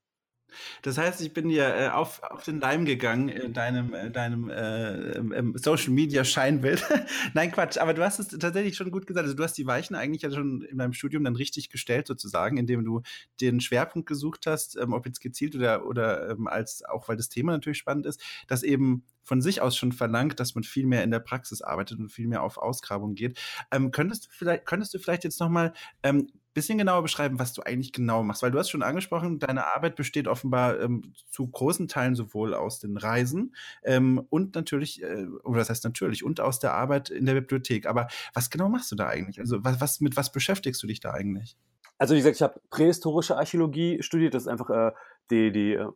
Das 0.82 0.98
heißt, 0.98 1.20
ich 1.20 1.32
bin 1.32 1.48
dir 1.48 1.74
äh, 1.74 1.88
auf, 1.88 2.22
auf 2.22 2.44
den 2.44 2.60
Leim 2.60 2.84
gegangen 2.84 3.28
in 3.28 3.52
deinem, 3.52 3.92
äh, 3.94 4.10
deinem 4.10 4.50
äh, 4.50 5.58
Social 5.58 5.90
Media 5.90 6.24
Scheinbild. 6.24 6.84
Nein, 7.34 7.52
Quatsch, 7.52 7.78
aber 7.78 7.94
du 7.94 8.02
hast 8.02 8.18
es 8.18 8.28
tatsächlich 8.28 8.76
schon 8.76 8.90
gut 8.90 9.06
gesagt. 9.06 9.24
Also 9.24 9.36
du 9.36 9.42
hast 9.42 9.58
die 9.58 9.66
Weichen 9.66 9.96
eigentlich 9.96 10.22
ja 10.22 10.30
schon 10.30 10.62
in 10.62 10.78
deinem 10.78 10.92
Studium 10.92 11.24
dann 11.24 11.36
richtig 11.36 11.70
gestellt, 11.70 12.06
sozusagen, 12.06 12.56
indem 12.56 12.84
du 12.84 13.02
den 13.40 13.60
Schwerpunkt 13.60 14.08
gesucht 14.08 14.46
hast, 14.46 14.76
ähm, 14.76 14.92
ob 14.92 15.06
jetzt 15.06 15.20
gezielt 15.20 15.54
oder, 15.54 15.86
oder 15.86 16.30
ähm, 16.30 16.46
als 16.46 16.84
auch 16.84 17.08
weil 17.08 17.16
das 17.16 17.28
Thema 17.28 17.52
natürlich 17.52 17.78
spannend 17.78 18.06
ist, 18.06 18.20
dass 18.46 18.62
eben 18.62 19.04
von 19.28 19.42
sich 19.42 19.60
aus 19.60 19.76
schon 19.76 19.92
verlangt, 19.92 20.40
dass 20.40 20.54
man 20.54 20.64
viel 20.64 20.86
mehr 20.86 21.04
in 21.04 21.10
der 21.10 21.20
Praxis 21.20 21.60
arbeitet 21.60 21.98
und 21.98 22.08
viel 22.08 22.26
mehr 22.26 22.42
auf 22.42 22.56
Ausgrabung 22.56 23.14
geht. 23.14 23.38
Ähm, 23.70 23.90
könntest, 23.90 24.26
du 24.26 24.28
vielleicht, 24.30 24.64
könntest 24.64 24.94
du 24.94 24.98
vielleicht 24.98 25.22
jetzt 25.22 25.38
nochmal 25.38 25.74
ähm, 26.02 26.28
bisschen 26.54 26.78
genauer 26.78 27.02
beschreiben, 27.02 27.38
was 27.38 27.52
du 27.52 27.62
eigentlich 27.62 27.92
genau 27.92 28.22
machst? 28.22 28.42
Weil 28.42 28.50
du 28.50 28.58
hast 28.58 28.70
schon 28.70 28.82
angesprochen, 28.82 29.38
deine 29.38 29.66
Arbeit 29.76 29.96
besteht 29.96 30.26
offenbar 30.26 30.80
ähm, 30.80 31.12
zu 31.30 31.46
großen 31.46 31.88
Teilen 31.88 32.14
sowohl 32.14 32.54
aus 32.54 32.80
den 32.80 32.96
Reisen 32.96 33.54
ähm, 33.84 34.24
und 34.30 34.54
natürlich, 34.54 35.02
äh, 35.02 35.26
oder 35.44 35.58
das 35.58 35.68
heißt 35.70 35.84
natürlich, 35.84 36.24
und 36.24 36.40
aus 36.40 36.58
der 36.58 36.72
Arbeit 36.72 37.10
in 37.10 37.26
der 37.26 37.34
Bibliothek. 37.34 37.86
Aber 37.86 38.08
was 38.32 38.48
genau 38.48 38.70
machst 38.70 38.90
du 38.90 38.96
da 38.96 39.08
eigentlich? 39.08 39.38
Also 39.38 39.62
was, 39.62 39.80
was 39.80 40.00
mit 40.00 40.16
was 40.16 40.32
beschäftigst 40.32 40.82
du 40.82 40.86
dich 40.86 41.00
da 41.00 41.12
eigentlich? 41.12 41.56
Also 41.98 42.14
wie 42.14 42.18
gesagt, 42.18 42.36
ich 42.36 42.42
habe 42.42 42.60
prähistorische 42.70 43.36
Archäologie 43.36 44.02
studiert. 44.02 44.32
Das 44.32 44.44
ist 44.44 44.48
einfach 44.48 44.70
äh, 44.70 44.92
die, 45.30 45.52
die, 45.52 45.74
äh, 45.74 45.86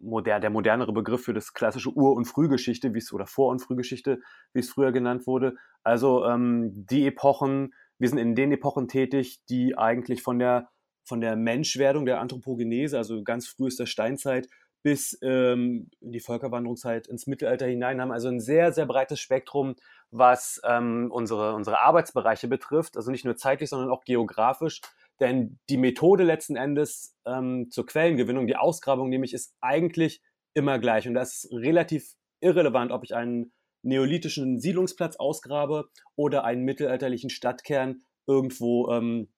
moder 0.00 0.40
der 0.40 0.50
modernere 0.50 0.92
Begriff 0.92 1.24
für 1.24 1.34
das 1.34 1.54
klassische 1.54 1.90
Ur- 1.90 2.14
und 2.14 2.26
Frühgeschichte, 2.26 2.94
wie 2.94 2.98
es 2.98 3.12
oder 3.12 3.26
Vor- 3.26 3.50
und 3.50 3.60
Frühgeschichte, 3.60 4.20
wie 4.52 4.60
es 4.60 4.70
früher 4.70 4.92
genannt 4.92 5.26
wurde. 5.26 5.56
Also 5.82 6.24
ähm, 6.24 6.86
die 6.86 7.06
Epochen, 7.06 7.74
wir 7.98 8.08
sind 8.08 8.18
in 8.18 8.34
den 8.34 8.52
Epochen 8.52 8.88
tätig, 8.88 9.44
die 9.48 9.76
eigentlich 9.76 10.22
von 10.22 10.38
der, 10.38 10.68
von 11.04 11.20
der 11.20 11.36
Menschwerdung, 11.36 12.06
der 12.06 12.20
Anthropogenese, 12.20 12.98
also 12.98 13.22
ganz 13.22 13.46
frühester 13.46 13.86
Steinzeit, 13.86 14.48
bis 14.82 15.16
ähm, 15.22 15.90
in 16.00 16.12
die 16.12 16.20
Völkerwanderungszeit 16.20 17.06
ins 17.06 17.26
Mittelalter 17.26 17.66
hinein 17.66 18.00
haben. 18.00 18.10
Also 18.10 18.28
ein 18.28 18.40
sehr, 18.40 18.72
sehr 18.72 18.86
breites 18.86 19.20
Spektrum, 19.20 19.76
was 20.10 20.60
ähm, 20.64 21.08
unsere, 21.12 21.54
unsere 21.54 21.80
Arbeitsbereiche 21.80 22.48
betrifft. 22.48 22.96
Also 22.96 23.10
nicht 23.10 23.24
nur 23.24 23.36
zeitlich, 23.36 23.70
sondern 23.70 23.90
auch 23.90 24.04
geografisch. 24.04 24.80
Denn 25.22 25.60
die 25.70 25.76
Methode 25.76 26.24
letzten 26.24 26.56
Endes 26.56 27.16
ähm, 27.24 27.70
zur 27.70 27.86
Quellengewinnung, 27.86 28.48
die 28.48 28.56
Ausgrabung 28.56 29.08
nämlich, 29.08 29.32
ist 29.32 29.54
eigentlich 29.60 30.20
immer 30.52 30.80
gleich. 30.80 31.06
Und 31.06 31.14
das 31.14 31.44
ist 31.44 31.52
relativ 31.52 32.14
irrelevant, 32.40 32.90
ob 32.90 33.04
ich 33.04 33.14
einen 33.14 33.52
neolithischen 33.84 34.58
Siedlungsplatz 34.58 35.14
ausgrabe 35.14 35.88
oder 36.16 36.42
einen 36.44 36.64
mittelalterlichen 36.64 37.30
Stadtkern 37.30 38.02
irgendwo 38.26 38.90
ähm, 38.90 39.32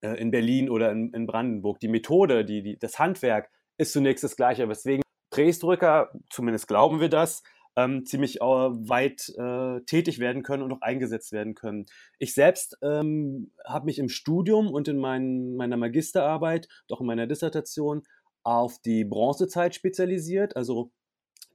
äh, 0.00 0.18
in 0.18 0.30
Berlin 0.30 0.70
oder 0.70 0.90
in, 0.90 1.12
in, 1.12 1.26
Brandenburg. 1.26 1.80
Die 1.80 1.88
Methode, 1.88 2.46
die, 2.46 2.62
die, 2.62 2.78
das 2.78 2.98
Handwerk 2.98 3.50
ist 3.76 3.92
zunächst 3.92 4.24
das 4.24 4.36
Gleiche, 4.36 4.70
weswegen 4.70 5.02
Prähistoriker, 5.30 6.12
zumindest 6.30 6.66
glauben 6.66 6.98
wir 6.98 7.10
das, 7.10 7.42
ähm, 7.84 8.04
ziemlich 8.06 8.40
äh, 8.40 8.44
weit 8.44 9.28
äh, 9.36 9.80
tätig 9.86 10.18
werden 10.18 10.42
können 10.42 10.62
und 10.62 10.72
auch 10.72 10.82
eingesetzt 10.82 11.32
werden 11.32 11.54
können. 11.54 11.86
Ich 12.18 12.34
selbst 12.34 12.78
ähm, 12.82 13.52
habe 13.64 13.86
mich 13.86 13.98
im 13.98 14.08
Studium 14.08 14.68
und 14.68 14.88
in 14.88 14.98
mein, 14.98 15.54
meiner 15.56 15.76
Magisterarbeit, 15.76 16.68
doch 16.88 17.00
in 17.00 17.06
meiner 17.06 17.26
Dissertation, 17.26 18.02
auf 18.42 18.78
die 18.80 19.04
Bronzezeit 19.04 19.74
spezialisiert, 19.74 20.56
also 20.56 20.90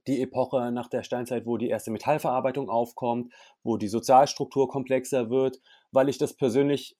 die 0.06 0.22
Epoche 0.22 0.70
nach 0.70 0.88
der 0.88 1.02
Steinzeit, 1.02 1.46
wo 1.46 1.56
die 1.56 1.68
erste 1.68 1.90
Metallverarbeitung 1.90 2.70
aufkommt, 2.70 3.32
wo 3.64 3.76
die 3.76 3.88
Sozialstruktur 3.88 4.68
komplexer 4.68 5.30
wird, 5.30 5.60
weil 5.90 6.08
ich 6.08 6.18
das 6.18 6.34
persönlich 6.34 6.96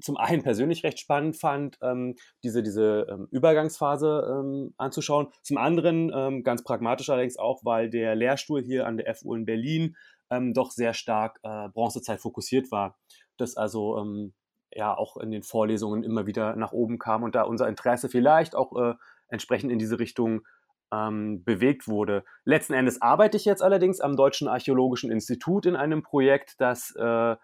zum 0.00 0.16
einen 0.16 0.42
persönlich 0.42 0.84
recht 0.84 0.98
spannend 0.98 1.36
fand, 1.36 1.78
ähm, 1.82 2.16
diese, 2.42 2.62
diese 2.62 3.06
ähm, 3.10 3.28
Übergangsphase 3.30 4.26
ähm, 4.30 4.74
anzuschauen. 4.76 5.28
Zum 5.42 5.58
anderen 5.58 6.12
ähm, 6.14 6.42
ganz 6.42 6.62
pragmatisch 6.62 7.10
allerdings 7.10 7.38
auch, 7.38 7.64
weil 7.64 7.90
der 7.90 8.14
Lehrstuhl 8.14 8.62
hier 8.62 8.86
an 8.86 8.96
der 8.96 9.14
FU 9.14 9.34
in 9.34 9.44
Berlin 9.44 9.96
ähm, 10.30 10.54
doch 10.54 10.70
sehr 10.70 10.94
stark 10.94 11.38
äh, 11.42 11.68
Bronzezeit 11.68 12.20
fokussiert 12.20 12.70
war. 12.70 12.98
Das 13.36 13.56
also 13.56 13.98
ähm, 13.98 14.34
ja 14.72 14.96
auch 14.96 15.16
in 15.16 15.30
den 15.30 15.42
Vorlesungen 15.42 16.02
immer 16.02 16.26
wieder 16.26 16.56
nach 16.56 16.72
oben 16.72 16.98
kam 16.98 17.22
und 17.22 17.34
da 17.34 17.42
unser 17.42 17.68
Interesse 17.68 18.08
vielleicht 18.08 18.54
auch 18.54 18.76
äh, 18.76 18.94
entsprechend 19.28 19.72
in 19.72 19.78
diese 19.78 19.98
Richtung 19.98 20.42
bewegt 20.88 21.88
wurde. 21.88 22.22
Letzten 22.44 22.72
Endes 22.72 23.02
arbeite 23.02 23.36
ich 23.36 23.44
jetzt 23.44 23.60
allerdings 23.60 24.00
am 24.00 24.14
Deutschen 24.14 24.46
Archäologischen 24.46 25.10
Institut 25.10 25.66
in 25.66 25.74
einem 25.74 26.04
Projekt, 26.04 26.60
das 26.60 26.94
äh, 26.94 27.34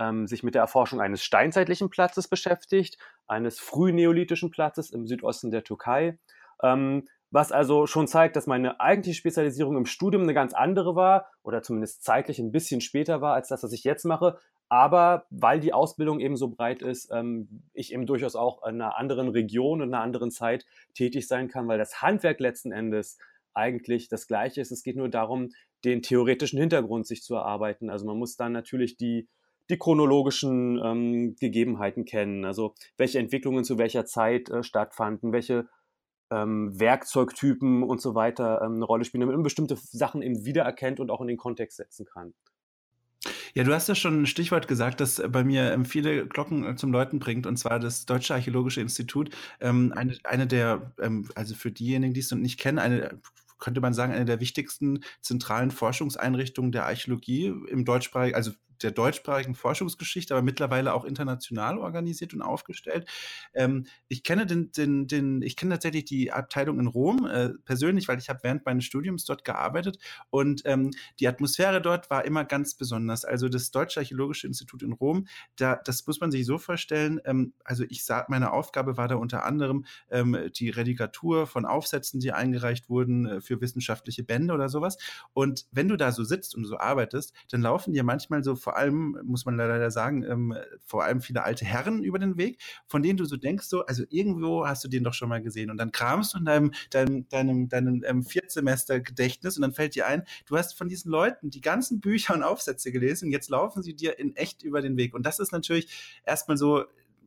ähm, 0.00 0.26
sich 0.26 0.42
mit 0.42 0.54
der 0.54 0.62
Erforschung 0.62 1.00
eines 1.00 1.22
steinzeitlichen 1.22 1.90
Platzes 1.90 2.26
beschäftigt, 2.26 2.98
eines 3.28 3.60
frühneolithischen 3.60 4.50
Platzes 4.50 4.90
im 4.90 5.06
Südosten 5.06 5.52
der 5.52 5.62
Türkei. 5.62 6.18
Ähm, 6.62 7.06
was 7.30 7.52
also 7.52 7.86
schon 7.86 8.08
zeigt, 8.08 8.34
dass 8.34 8.48
meine 8.48 8.80
eigentliche 8.80 9.18
Spezialisierung 9.18 9.76
im 9.76 9.86
Studium 9.86 10.24
eine 10.24 10.34
ganz 10.34 10.52
andere 10.52 10.96
war 10.96 11.26
oder 11.44 11.62
zumindest 11.62 12.02
zeitlich 12.02 12.40
ein 12.40 12.50
bisschen 12.50 12.80
später 12.80 13.20
war 13.20 13.34
als 13.34 13.48
das, 13.48 13.62
was 13.62 13.72
ich 13.72 13.84
jetzt 13.84 14.04
mache. 14.04 14.38
Aber 14.68 15.26
weil 15.30 15.60
die 15.60 15.72
Ausbildung 15.72 16.20
eben 16.20 16.36
so 16.36 16.48
breit 16.48 16.82
ist, 16.82 17.10
ähm, 17.12 17.62
ich 17.72 17.92
eben 17.92 18.06
durchaus 18.06 18.34
auch 18.34 18.64
in 18.64 18.80
einer 18.80 18.96
anderen 18.96 19.28
Region 19.28 19.82
und 19.82 19.92
einer 19.92 20.02
anderen 20.02 20.30
Zeit 20.30 20.64
tätig 20.94 21.28
sein 21.28 21.48
kann, 21.48 21.68
weil 21.68 21.78
das 21.78 22.02
Handwerk 22.02 22.40
letzten 22.40 22.72
Endes 22.72 23.18
eigentlich 23.52 24.08
das 24.08 24.26
gleiche 24.26 24.60
ist. 24.60 24.70
Es 24.70 24.82
geht 24.82 24.96
nur 24.96 25.08
darum, 25.08 25.50
den 25.84 26.02
theoretischen 26.02 26.58
Hintergrund 26.58 27.06
sich 27.06 27.22
zu 27.22 27.34
erarbeiten. 27.34 27.90
Also 27.90 28.06
man 28.06 28.16
muss 28.16 28.36
dann 28.36 28.52
natürlich 28.52 28.96
die, 28.96 29.28
die 29.70 29.78
chronologischen 29.78 30.80
ähm, 30.84 31.36
Gegebenheiten 31.40 32.04
kennen, 32.04 32.44
also 32.44 32.74
welche 32.96 33.18
Entwicklungen 33.18 33.64
zu 33.64 33.78
welcher 33.78 34.04
Zeit 34.04 34.50
äh, 34.50 34.62
stattfanden, 34.62 35.32
welche 35.32 35.68
ähm, 36.30 36.78
Werkzeugtypen 36.78 37.82
und 37.82 38.00
so 38.00 38.14
weiter 38.14 38.62
ähm, 38.62 38.74
eine 38.74 38.84
Rolle 38.84 39.04
spielen, 39.04 39.20
damit 39.20 39.34
man 39.34 39.42
bestimmte 39.42 39.76
Sachen 39.76 40.22
eben 40.22 40.44
wiedererkennt 40.44 41.00
und 41.00 41.10
auch 41.10 41.20
in 41.20 41.28
den 41.28 41.36
Kontext 41.36 41.76
setzen 41.76 42.06
kann. 42.06 42.34
Ja, 43.54 43.64
du 43.64 43.74
hast 43.74 43.88
ja 43.88 43.94
schon 43.94 44.22
ein 44.22 44.26
Stichwort 44.26 44.68
gesagt, 44.68 45.00
das 45.00 45.20
bei 45.28 45.44
mir 45.44 45.72
ähm, 45.72 45.84
viele 45.84 46.26
Glocken 46.26 46.64
äh, 46.64 46.76
zum 46.76 46.92
Läuten 46.92 47.18
bringt, 47.18 47.46
und 47.46 47.56
zwar 47.56 47.78
das 47.80 48.06
Deutsche 48.06 48.34
Archäologische 48.34 48.80
Institut. 48.80 49.30
Ähm, 49.60 49.92
eine, 49.96 50.16
eine 50.24 50.46
der, 50.46 50.92
ähm, 51.00 51.28
also 51.34 51.54
für 51.54 51.70
diejenigen, 51.70 52.14
die 52.14 52.20
es 52.20 52.30
noch 52.30 52.38
nicht 52.38 52.60
kennen, 52.60 52.78
eine 52.78 53.20
könnte 53.58 53.82
man 53.82 53.92
sagen, 53.92 54.14
eine 54.14 54.24
der 54.24 54.40
wichtigsten 54.40 55.04
zentralen 55.20 55.70
Forschungseinrichtungen 55.70 56.72
der 56.72 56.86
Archäologie 56.86 57.52
im 57.68 57.84
deutschsprachigen, 57.84 58.34
also 58.34 58.52
der 58.82 58.90
deutschsprachigen 58.90 59.54
Forschungsgeschichte, 59.54 60.34
aber 60.34 60.42
mittlerweile 60.42 60.94
auch 60.94 61.04
international 61.04 61.78
organisiert 61.78 62.34
und 62.34 62.42
aufgestellt. 62.42 63.08
Ähm, 63.54 63.86
ich 64.08 64.22
kenne 64.22 64.46
den, 64.46 64.72
den, 64.72 65.06
den, 65.06 65.42
ich 65.42 65.56
kenne 65.56 65.74
tatsächlich 65.74 66.04
die 66.04 66.32
Abteilung 66.32 66.80
in 66.80 66.86
Rom 66.86 67.26
äh, 67.26 67.50
persönlich, 67.64 68.08
weil 68.08 68.18
ich 68.18 68.28
habe 68.28 68.40
während 68.42 68.64
meines 68.66 68.84
Studiums 68.84 69.24
dort 69.24 69.44
gearbeitet 69.44 69.98
und 70.30 70.62
ähm, 70.64 70.90
die 71.18 71.28
Atmosphäre 71.28 71.80
dort 71.80 72.10
war 72.10 72.24
immer 72.24 72.44
ganz 72.44 72.74
besonders. 72.74 73.24
Also 73.24 73.48
das 73.48 73.70
Deutsche 73.70 74.00
Archäologische 74.00 74.46
Institut 74.46 74.82
in 74.82 74.92
Rom, 74.92 75.26
da, 75.56 75.76
das 75.76 76.06
muss 76.06 76.20
man 76.20 76.30
sich 76.30 76.46
so 76.46 76.58
vorstellen. 76.58 77.20
Ähm, 77.24 77.52
also 77.64 77.84
ich 77.88 78.04
sag, 78.04 78.28
meine 78.28 78.52
Aufgabe 78.52 78.96
war 78.96 79.08
da 79.08 79.16
unter 79.16 79.44
anderem 79.44 79.84
ähm, 80.10 80.36
die 80.54 80.70
Redigatur 80.70 81.46
von 81.46 81.64
Aufsätzen, 81.66 82.20
die 82.20 82.32
eingereicht 82.32 82.88
wurden 82.88 83.26
äh, 83.26 83.40
für 83.40 83.60
wissenschaftliche 83.60 84.24
Bände 84.24 84.54
oder 84.54 84.68
sowas. 84.68 84.98
Und 85.32 85.66
wenn 85.70 85.88
du 85.88 85.96
da 85.96 86.12
so 86.12 86.24
sitzt 86.24 86.54
und 86.54 86.64
so 86.64 86.78
arbeitest, 86.78 87.34
dann 87.50 87.62
laufen 87.62 87.92
dir 87.92 88.04
manchmal 88.04 88.42
so 88.44 88.56
vor 88.56 88.69
vor 88.70 88.76
allem, 88.76 89.18
muss 89.24 89.46
man 89.46 89.56
leider 89.56 89.90
sagen, 89.90 90.22
ähm, 90.22 90.54
vor 90.86 91.02
allem 91.02 91.20
viele 91.20 91.42
alte 91.42 91.64
Herren 91.64 92.04
über 92.04 92.20
den 92.20 92.36
Weg, 92.36 92.62
von 92.86 93.02
denen 93.02 93.16
du 93.16 93.24
so 93.24 93.36
denkst, 93.36 93.66
so, 93.66 93.84
also 93.84 94.04
irgendwo 94.10 94.64
hast 94.64 94.84
du 94.84 94.88
den 94.88 95.02
doch 95.02 95.12
schon 95.12 95.28
mal 95.28 95.42
gesehen. 95.42 95.72
Und 95.72 95.76
dann 95.76 95.90
kramst 95.90 96.34
du 96.34 96.38
in 96.38 96.44
deinem, 96.44 96.72
deinem, 96.90 97.28
deinem, 97.28 97.68
deinem 97.68 98.04
ähm, 98.06 98.22
Viertsemester-Gedächtnis 98.22 99.56
und 99.56 99.62
dann 99.62 99.72
fällt 99.72 99.96
dir 99.96 100.06
ein, 100.06 100.22
du 100.46 100.56
hast 100.56 100.78
von 100.78 100.86
diesen 100.86 101.10
Leuten 101.10 101.50
die 101.50 101.60
ganzen 101.60 102.00
Bücher 102.00 102.32
und 102.32 102.44
Aufsätze 102.44 102.92
gelesen 102.92 103.24
und 103.24 103.32
jetzt 103.32 103.50
laufen 103.50 103.82
sie 103.82 103.94
dir 103.94 104.20
in 104.20 104.36
echt 104.36 104.62
über 104.62 104.80
den 104.82 104.96
Weg. 104.96 105.14
Und 105.14 105.26
das 105.26 105.40
ist 105.40 105.50
natürlich 105.50 106.20
erstmal 106.24 106.56
so 106.56 106.84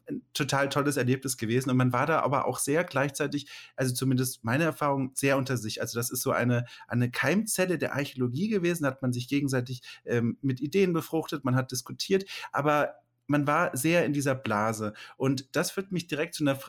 ein 0.07 0.21
total 0.33 0.69
tolles 0.69 0.97
Erlebnis 0.97 1.37
gewesen. 1.37 1.69
Und 1.69 1.77
man 1.77 1.93
war 1.93 2.05
da 2.05 2.21
aber 2.21 2.45
auch 2.45 2.59
sehr 2.59 2.83
gleichzeitig, 2.83 3.49
also 3.75 3.93
zumindest 3.93 4.43
meine 4.43 4.63
Erfahrung, 4.63 5.11
sehr 5.15 5.37
unter 5.37 5.57
sich. 5.57 5.81
Also 5.81 5.99
das 5.99 6.09
ist 6.09 6.21
so 6.21 6.31
eine, 6.31 6.65
eine 6.87 7.11
Keimzelle 7.11 7.77
der 7.77 7.93
Archäologie 7.93 8.49
gewesen, 8.49 8.85
hat 8.85 9.01
man 9.01 9.13
sich 9.13 9.27
gegenseitig 9.27 9.81
ähm, 10.05 10.37
mit 10.41 10.61
Ideen 10.61 10.93
befruchtet, 10.93 11.45
man 11.45 11.55
hat 11.55 11.71
diskutiert, 11.71 12.25
aber 12.51 12.95
man 13.27 13.47
war 13.47 13.75
sehr 13.75 14.05
in 14.05 14.13
dieser 14.13 14.35
Blase. 14.35 14.93
Und 15.17 15.55
das 15.55 15.71
führt 15.71 15.91
mich 15.91 16.07
direkt 16.07 16.35
zu 16.35 16.43
einer 16.43 16.59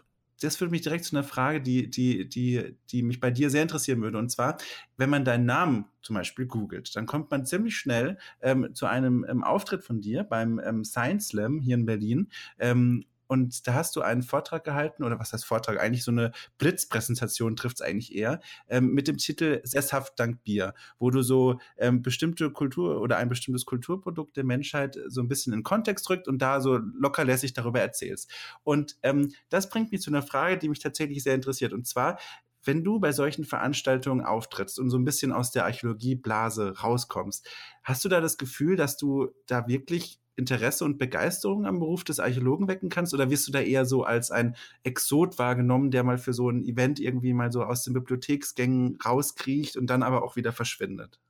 das 0.40 0.56
führt 0.56 0.70
mich 0.70 0.82
direkt 0.82 1.04
zu 1.04 1.16
einer 1.16 1.24
Frage, 1.24 1.60
die, 1.60 1.88
die, 1.88 2.28
die, 2.28 2.76
die 2.90 3.02
mich 3.02 3.20
bei 3.20 3.30
dir 3.30 3.50
sehr 3.50 3.62
interessieren 3.62 4.02
würde. 4.02 4.18
Und 4.18 4.30
zwar, 4.30 4.58
wenn 4.96 5.10
man 5.10 5.24
deinen 5.24 5.46
Namen 5.46 5.86
zum 6.02 6.14
Beispiel 6.14 6.46
googelt, 6.46 6.94
dann 6.96 7.06
kommt 7.06 7.30
man 7.30 7.46
ziemlich 7.46 7.76
schnell 7.76 8.18
ähm, 8.42 8.74
zu 8.74 8.86
einem 8.86 9.24
ähm, 9.28 9.44
Auftritt 9.44 9.84
von 9.84 10.00
dir 10.00 10.24
beim 10.24 10.60
ähm, 10.64 10.84
Science 10.84 11.28
Slam 11.28 11.60
hier 11.60 11.76
in 11.76 11.86
Berlin. 11.86 12.28
Ähm, 12.58 13.04
und 13.26 13.66
da 13.66 13.74
hast 13.74 13.96
du 13.96 14.02
einen 14.02 14.22
Vortrag 14.22 14.64
gehalten, 14.64 15.04
oder 15.04 15.18
was 15.18 15.32
heißt 15.32 15.44
Vortrag? 15.44 15.80
Eigentlich 15.80 16.04
so 16.04 16.10
eine 16.10 16.32
Blitzpräsentation 16.58 17.56
trifft 17.56 17.80
es 17.80 17.86
eigentlich 17.86 18.14
eher, 18.14 18.40
ähm, 18.68 18.92
mit 18.92 19.08
dem 19.08 19.16
Titel 19.16 19.60
Sesshaft 19.64 20.18
dank 20.18 20.44
Bier, 20.44 20.74
wo 20.98 21.10
du 21.10 21.22
so 21.22 21.58
ähm, 21.76 22.02
bestimmte 22.02 22.50
Kultur 22.50 23.00
oder 23.00 23.16
ein 23.16 23.28
bestimmtes 23.28 23.64
Kulturprodukt 23.64 24.36
der 24.36 24.44
Menschheit 24.44 24.98
so 25.08 25.20
ein 25.20 25.28
bisschen 25.28 25.52
in 25.52 25.62
Kontext 25.62 26.08
rückt 26.10 26.28
und 26.28 26.38
da 26.38 26.60
so 26.60 26.76
lockerlässig 26.76 27.52
darüber 27.52 27.80
erzählst. 27.80 28.30
Und 28.62 28.96
ähm, 29.02 29.32
das 29.48 29.68
bringt 29.68 29.92
mich 29.92 30.02
zu 30.02 30.10
einer 30.10 30.22
Frage, 30.22 30.58
die 30.58 30.68
mich 30.68 30.80
tatsächlich 30.80 31.22
sehr 31.22 31.34
interessiert. 31.34 31.72
Und 31.72 31.86
zwar, 31.86 32.18
wenn 32.62 32.82
du 32.82 32.98
bei 32.98 33.12
solchen 33.12 33.44
Veranstaltungen 33.44 34.24
auftrittst 34.24 34.78
und 34.78 34.90
so 34.90 34.98
ein 34.98 35.04
bisschen 35.04 35.32
aus 35.32 35.50
der 35.50 35.64
Archäologieblase 35.64 36.78
rauskommst, 36.78 37.48
hast 37.82 38.04
du 38.04 38.08
da 38.08 38.20
das 38.20 38.38
Gefühl, 38.38 38.76
dass 38.76 38.96
du 38.96 39.28
da 39.46 39.68
wirklich 39.68 40.20
Interesse 40.36 40.84
und 40.84 40.98
Begeisterung 40.98 41.66
am 41.66 41.78
Beruf 41.78 42.04
des 42.04 42.20
Archäologen 42.20 42.68
wecken 42.68 42.88
kannst? 42.88 43.14
Oder 43.14 43.30
wirst 43.30 43.46
du 43.48 43.52
da 43.52 43.60
eher 43.60 43.84
so 43.84 44.04
als 44.04 44.30
ein 44.30 44.56
Exot 44.82 45.38
wahrgenommen, 45.38 45.90
der 45.90 46.04
mal 46.04 46.18
für 46.18 46.32
so 46.32 46.50
ein 46.50 46.64
Event 46.64 47.00
irgendwie 47.00 47.32
mal 47.32 47.52
so 47.52 47.62
aus 47.62 47.82
den 47.82 47.94
Bibliotheksgängen 47.94 48.98
rauskriecht 49.04 49.76
und 49.76 49.88
dann 49.88 50.02
aber 50.02 50.24
auch 50.24 50.36
wieder 50.36 50.52
verschwindet? 50.52 51.20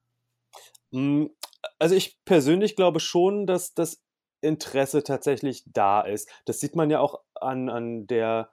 Hm, 0.93 1.31
also 1.79 1.95
ich 1.95 2.19
persönlich 2.25 2.77
glaube 2.77 3.01
schon, 3.01 3.47
dass 3.47 3.75
das 3.75 4.03
Interesse 4.41 5.03
tatsächlich 5.03 5.65
da 5.67 6.03
ist. 6.03 6.29
Das 6.45 6.61
sieht 6.61 6.77
man 6.77 6.91
ja 6.91 7.01
auch 7.01 7.21
an, 7.35 7.69
an 7.69 8.07
der 8.07 8.51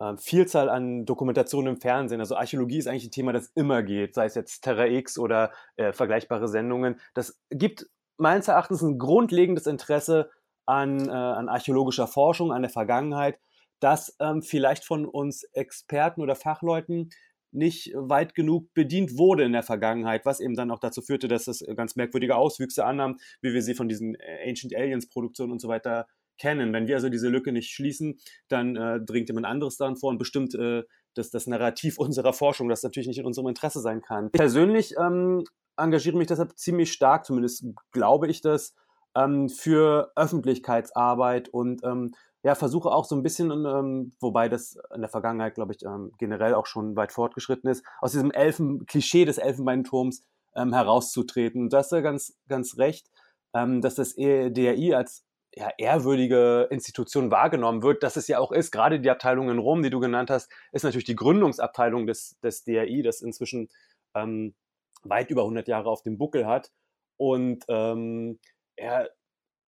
äh, 0.00 0.16
Vielzahl 0.16 0.68
an 0.68 1.04
Dokumentationen 1.04 1.74
im 1.74 1.80
Fernsehen. 1.80 2.20
Also 2.20 2.36
Archäologie 2.36 2.78
ist 2.78 2.86
eigentlich 2.86 3.06
ein 3.06 3.10
Thema, 3.10 3.32
das 3.32 3.50
immer 3.54 3.82
geht, 3.82 4.14
sei 4.14 4.26
es 4.26 4.34
jetzt 4.34 4.62
Terra 4.62 4.86
X 4.86 5.18
oder 5.18 5.52
äh, 5.76 5.92
vergleichbare 5.92 6.48
Sendungen. 6.48 7.00
Das 7.14 7.40
gibt 7.50 7.88
meines 8.20 8.48
Erachtens 8.48 8.82
ein 8.82 8.98
grundlegendes 8.98 9.66
Interesse 9.66 10.30
an, 10.66 11.08
äh, 11.08 11.12
an 11.12 11.48
archäologischer 11.48 12.06
Forschung, 12.06 12.52
an 12.52 12.62
der 12.62 12.70
Vergangenheit, 12.70 13.38
das 13.80 14.16
ähm, 14.20 14.42
vielleicht 14.42 14.84
von 14.84 15.06
uns 15.06 15.42
Experten 15.54 16.20
oder 16.20 16.36
Fachleuten 16.36 17.10
nicht 17.52 17.92
weit 17.94 18.34
genug 18.34 18.72
bedient 18.74 19.18
wurde 19.18 19.44
in 19.44 19.52
der 19.52 19.64
Vergangenheit, 19.64 20.24
was 20.24 20.38
eben 20.38 20.54
dann 20.54 20.70
auch 20.70 20.78
dazu 20.78 21.02
führte, 21.02 21.26
dass 21.26 21.48
es 21.48 21.64
ganz 21.74 21.96
merkwürdige 21.96 22.36
Auswüchse 22.36 22.84
annahm, 22.84 23.18
wie 23.40 23.52
wir 23.52 23.62
sie 23.62 23.74
von 23.74 23.88
diesen 23.88 24.14
äh, 24.14 24.48
Ancient 24.48 24.74
Aliens 24.76 25.08
Produktionen 25.08 25.52
und 25.52 25.60
so 25.60 25.68
weiter 25.68 26.06
kennen. 26.38 26.72
Wenn 26.72 26.86
wir 26.86 26.96
also 26.96 27.08
diese 27.08 27.28
Lücke 27.28 27.52
nicht 27.52 27.70
schließen, 27.72 28.18
dann 28.48 28.76
äh, 28.76 29.00
dringt 29.00 29.28
jemand 29.28 29.46
anderes 29.46 29.76
daran 29.76 29.96
vor 29.96 30.10
und 30.10 30.18
bestimmt 30.18 30.54
äh, 30.54 30.84
das, 31.14 31.30
das 31.30 31.46
Narrativ 31.46 31.98
unserer 31.98 32.32
Forschung, 32.32 32.68
das 32.68 32.82
natürlich 32.82 33.08
nicht 33.08 33.18
in 33.18 33.26
unserem 33.26 33.48
Interesse 33.48 33.80
sein 33.80 34.02
kann. 34.02 34.30
Persönlich 34.30 34.94
ähm, 34.98 35.44
engagiere 35.82 36.16
mich 36.16 36.28
deshalb 36.28 36.56
ziemlich 36.58 36.92
stark, 36.92 37.24
zumindest 37.24 37.64
glaube 37.92 38.28
ich 38.28 38.40
das, 38.40 38.74
ähm, 39.16 39.48
für 39.48 40.12
Öffentlichkeitsarbeit 40.16 41.48
und 41.48 41.82
ähm, 41.84 42.14
ja, 42.42 42.54
versuche 42.54 42.90
auch 42.90 43.04
so 43.04 43.14
ein 43.14 43.22
bisschen, 43.22 43.50
ähm, 43.50 44.12
wobei 44.20 44.48
das 44.48 44.78
in 44.94 45.02
der 45.02 45.10
Vergangenheit, 45.10 45.54
glaube 45.54 45.74
ich, 45.74 45.84
ähm, 45.84 46.12
generell 46.18 46.54
auch 46.54 46.66
schon 46.66 46.96
weit 46.96 47.12
fortgeschritten 47.12 47.68
ist, 47.68 47.84
aus 48.00 48.12
diesem 48.12 48.30
Elfen 48.30 48.86
Klischee 48.86 49.24
des 49.26 49.38
Elfenbeinturms 49.38 50.24
ähm, 50.54 50.72
herauszutreten. 50.72 51.68
Das 51.68 51.86
ist 51.86 51.92
ja 51.92 52.00
ganz, 52.00 52.38
ganz 52.48 52.78
recht, 52.78 53.10
ähm, 53.54 53.82
dass 53.82 53.94
das 53.94 54.16
e 54.16 54.50
DRI 54.50 54.94
als 54.94 55.24
ja, 55.54 55.68
ehrwürdige 55.76 56.68
Institution 56.70 57.30
wahrgenommen 57.30 57.82
wird, 57.82 58.02
dass 58.02 58.16
es 58.16 58.28
ja 58.28 58.38
auch 58.38 58.52
ist. 58.52 58.70
Gerade 58.70 59.00
die 59.00 59.10
Abteilung 59.10 59.50
in 59.50 59.58
Rom, 59.58 59.82
die 59.82 59.90
du 59.90 60.00
genannt 60.00 60.30
hast, 60.30 60.50
ist 60.72 60.84
natürlich 60.84 61.04
die 61.04 61.16
Gründungsabteilung 61.16 62.06
des, 62.06 62.38
des 62.42 62.64
DRI, 62.64 63.02
das 63.02 63.20
inzwischen 63.20 63.68
ähm, 64.14 64.54
weit 65.02 65.30
über 65.30 65.42
100 65.42 65.68
Jahre 65.68 65.90
auf 65.90 66.02
dem 66.02 66.18
Buckel 66.18 66.46
hat. 66.46 66.72
Und 67.16 67.64
ähm, 67.68 68.38
ja, 68.78 69.06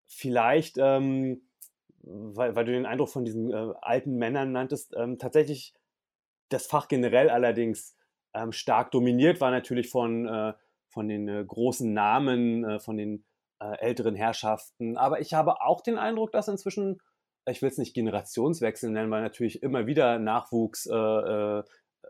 vielleicht, 0.07 0.77
ähm, 0.79 1.43
weil, 2.01 2.55
weil, 2.55 2.65
du 2.65 2.73
den 2.73 2.87
Eindruck 2.87 3.11
von 3.11 3.25
diesen 3.25 3.51
äh, 3.53 3.75
alten 3.81 4.17
Männern 4.17 4.53
nanntest, 4.53 4.95
ähm, 4.97 5.19
tatsächlich 5.19 5.75
das 6.49 6.67
Fach 6.67 6.89
generell 6.89 7.31
allerdings 7.31 7.97
ähm, 8.35 8.53
stark 8.53 8.91
dominiert 8.91 9.41
war 9.41 9.51
natürlich 9.51 9.91
von, 9.91 10.27
äh, 10.27 10.55
von 10.89 11.09
den 11.09 11.29
äh, 11.29 11.45
großen 11.45 11.93
Namen, 11.93 12.65
äh, 12.65 12.81
von 12.81 12.97
den 12.97 13.25
äh, 13.61 13.79
älteren 13.79 14.15
Herrschaften. 14.15 14.97
Aber 14.97 15.21
ich 15.21 15.35
habe 15.35 15.61
auch 15.61 15.81
den 15.81 15.99
Eindruck, 15.99 16.33
dass 16.33 16.49
inzwischen, 16.49 17.01
ich 17.47 17.63
will 17.63 17.69
es 17.69 17.79
nicht 17.79 17.95
Generationswechsel 17.95 18.91
nennen, 18.91 19.11
weil 19.11 19.23
natürlich 19.23 19.63
immer 19.63 19.87
wieder 19.87 20.19
Nachwuchs, 20.19 20.87
äh, 20.87 20.95
äh, 20.95 21.63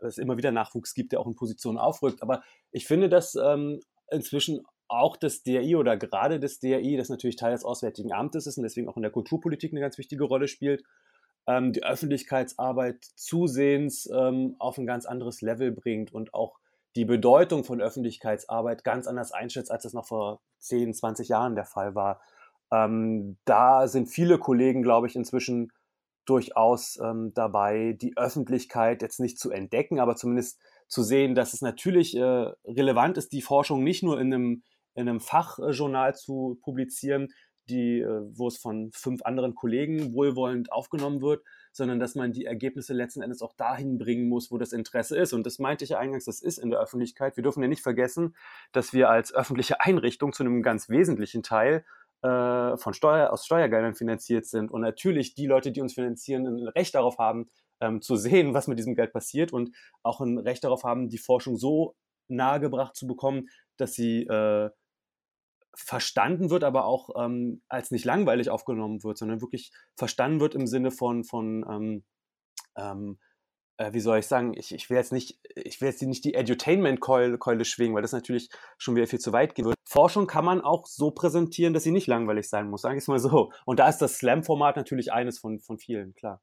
es 0.09 0.17
immer 0.17 0.37
wieder 0.37 0.51
Nachwuchs 0.51 0.93
gibt, 0.93 1.11
der 1.11 1.19
auch 1.19 1.27
in 1.27 1.35
Positionen 1.35 1.77
aufrückt. 1.77 2.21
Aber 2.21 2.43
ich 2.71 2.85
finde, 2.85 3.09
dass 3.09 3.35
ähm, 3.35 3.79
inzwischen 4.11 4.63
auch 4.87 5.17
das 5.17 5.43
DRI 5.43 5.75
oder 5.75 5.97
gerade 5.97 6.39
das 6.39 6.59
DRI, 6.59 6.97
das 6.97 7.09
natürlich 7.09 7.35
Teil 7.35 7.51
des 7.51 7.65
Auswärtigen 7.65 8.13
Amtes 8.13 8.47
ist 8.47 8.57
und 8.57 8.63
deswegen 8.63 8.87
auch 8.87 8.97
in 8.97 9.01
der 9.01 9.11
Kulturpolitik 9.11 9.71
eine 9.71 9.81
ganz 9.81 9.97
wichtige 9.97 10.23
Rolle 10.23 10.47
spielt, 10.47 10.83
ähm, 11.47 11.73
die 11.73 11.83
Öffentlichkeitsarbeit 11.83 13.03
zusehends 13.15 14.09
ähm, 14.13 14.55
auf 14.59 14.77
ein 14.77 14.85
ganz 14.85 15.05
anderes 15.05 15.41
Level 15.41 15.71
bringt 15.71 16.13
und 16.13 16.33
auch 16.33 16.59
die 16.95 17.05
Bedeutung 17.05 17.63
von 17.63 17.81
Öffentlichkeitsarbeit 17.81 18.83
ganz 18.83 19.07
anders 19.07 19.31
einschätzt, 19.31 19.71
als 19.71 19.85
es 19.85 19.93
noch 19.93 20.05
vor 20.05 20.41
10, 20.59 20.93
20 20.93 21.27
Jahren 21.27 21.55
der 21.55 21.65
Fall 21.65 21.95
war. 21.95 22.21
Ähm, 22.71 23.37
da 23.45 23.87
sind 23.87 24.07
viele 24.07 24.37
Kollegen, 24.37 24.83
glaube 24.83 25.07
ich, 25.07 25.15
inzwischen 25.15 25.71
durchaus 26.25 26.97
ähm, 27.01 27.33
dabei, 27.33 27.97
die 27.99 28.15
Öffentlichkeit 28.17 29.01
jetzt 29.01 29.19
nicht 29.19 29.39
zu 29.39 29.51
entdecken, 29.51 29.99
aber 29.99 30.15
zumindest 30.15 30.59
zu 30.87 31.03
sehen, 31.03 31.35
dass 31.35 31.53
es 31.53 31.61
natürlich 31.61 32.15
äh, 32.15 32.51
relevant 32.65 33.17
ist, 33.17 33.33
die 33.33 33.41
Forschung 33.41 33.83
nicht 33.83 34.03
nur 34.03 34.19
in 34.19 34.33
einem, 34.33 34.63
in 34.95 35.09
einem 35.09 35.19
Fachjournal 35.19 36.15
zu 36.15 36.59
publizieren, 36.61 37.29
die, 37.69 37.99
äh, 37.99 38.21
wo 38.33 38.47
es 38.47 38.57
von 38.57 38.91
fünf 38.93 39.23
anderen 39.23 39.55
Kollegen 39.55 40.13
wohlwollend 40.13 40.71
aufgenommen 40.71 41.21
wird, 41.21 41.43
sondern 41.71 41.99
dass 41.99 42.15
man 42.15 42.33
die 42.33 42.45
Ergebnisse 42.45 42.93
letzten 42.93 43.21
Endes 43.21 43.41
auch 43.41 43.53
dahin 43.53 43.97
bringen 43.97 44.27
muss, 44.27 44.51
wo 44.51 44.57
das 44.57 44.73
Interesse 44.73 45.17
ist. 45.17 45.33
Und 45.33 45.45
das 45.45 45.59
meinte 45.59 45.83
ich 45.83 45.91
ja 45.91 45.99
eingangs, 45.99 46.25
das 46.25 46.41
ist 46.41 46.57
in 46.57 46.69
der 46.69 46.79
Öffentlichkeit. 46.79 47.35
Wir 47.35 47.43
dürfen 47.43 47.61
ja 47.61 47.67
nicht 47.67 47.81
vergessen, 47.81 48.35
dass 48.71 48.93
wir 48.93 49.09
als 49.09 49.33
öffentliche 49.33 49.81
Einrichtung 49.81 50.33
zu 50.33 50.43
einem 50.43 50.61
ganz 50.61 50.89
wesentlichen 50.89 51.41
Teil 51.41 51.85
äh, 52.23 52.77
von 52.77 52.93
Steuer, 52.93 53.31
aus 53.31 53.45
Steuergeldern 53.45 53.95
finanziert 53.95 54.45
sind. 54.45 54.71
Und 54.71 54.81
natürlich 54.81 55.35
die 55.35 55.45
Leute, 55.45 55.71
die 55.71 55.81
uns 55.81 55.93
finanzieren, 55.93 56.47
ein 56.47 56.67
Recht 56.69 56.95
darauf 56.95 57.17
haben, 57.17 57.49
ähm, 57.81 58.01
zu 58.01 58.15
sehen, 58.15 58.53
was 58.53 58.67
mit 58.67 58.79
diesem 58.79 58.95
Geld 58.95 59.13
passiert 59.13 59.53
und 59.53 59.75
auch 60.03 60.21
ein 60.21 60.37
Recht 60.37 60.63
darauf 60.63 60.83
haben, 60.83 61.09
die 61.09 61.17
Forschung 61.17 61.57
so 61.57 61.95
nahegebracht 62.29 62.95
zu 62.95 63.07
bekommen, 63.07 63.49
dass 63.77 63.93
sie 63.93 64.23
äh, 64.23 64.69
verstanden 65.75 66.49
wird, 66.49 66.63
aber 66.63 66.85
auch 66.85 67.09
ähm, 67.17 67.61
als 67.67 67.91
nicht 67.91 68.05
langweilig 68.05 68.49
aufgenommen 68.49 69.03
wird, 69.03 69.17
sondern 69.17 69.41
wirklich 69.41 69.71
verstanden 69.97 70.39
wird 70.39 70.55
im 70.55 70.67
Sinne 70.67 70.91
von, 70.91 71.23
von 71.23 71.65
ähm, 71.69 72.03
ähm, 72.75 73.19
äh, 73.19 73.32
wie 73.91 73.99
soll 73.99 74.19
ich 74.19 74.27
sagen, 74.27 74.53
ich, 74.55 74.73
ich 74.73 74.89
will 74.89 74.97
jetzt 74.97 75.11
nicht, 75.11 75.39
ich 75.55 75.81
will 75.81 75.89
jetzt 75.89 76.01
nicht 76.01 76.23
die 76.23 76.35
Edutainment-Keule 76.35 77.65
schwingen, 77.65 77.95
weil 77.95 78.01
das 78.01 78.11
natürlich 78.11 78.49
schon 78.77 78.95
wieder 78.95 79.07
viel 79.07 79.19
zu 79.19 79.33
weit 79.33 79.57
wird. 79.57 79.75
Forschung 79.83 80.27
kann 80.27 80.45
man 80.45 80.61
auch 80.61 80.85
so 80.85 81.11
präsentieren, 81.11 81.73
dass 81.73 81.83
sie 81.83 81.91
nicht 81.91 82.07
langweilig 82.07 82.47
sein 82.49 82.69
muss, 82.69 82.81
sage 82.81 82.95
ich 82.95 83.03
es 83.03 83.07
mal 83.07 83.19
so. 83.19 83.51
Und 83.65 83.79
da 83.79 83.89
ist 83.89 83.97
das 83.97 84.17
Slam-Format 84.17 84.75
natürlich 84.75 85.11
eines 85.11 85.39
von, 85.39 85.59
von 85.59 85.77
vielen, 85.77 86.13
klar. 86.13 86.41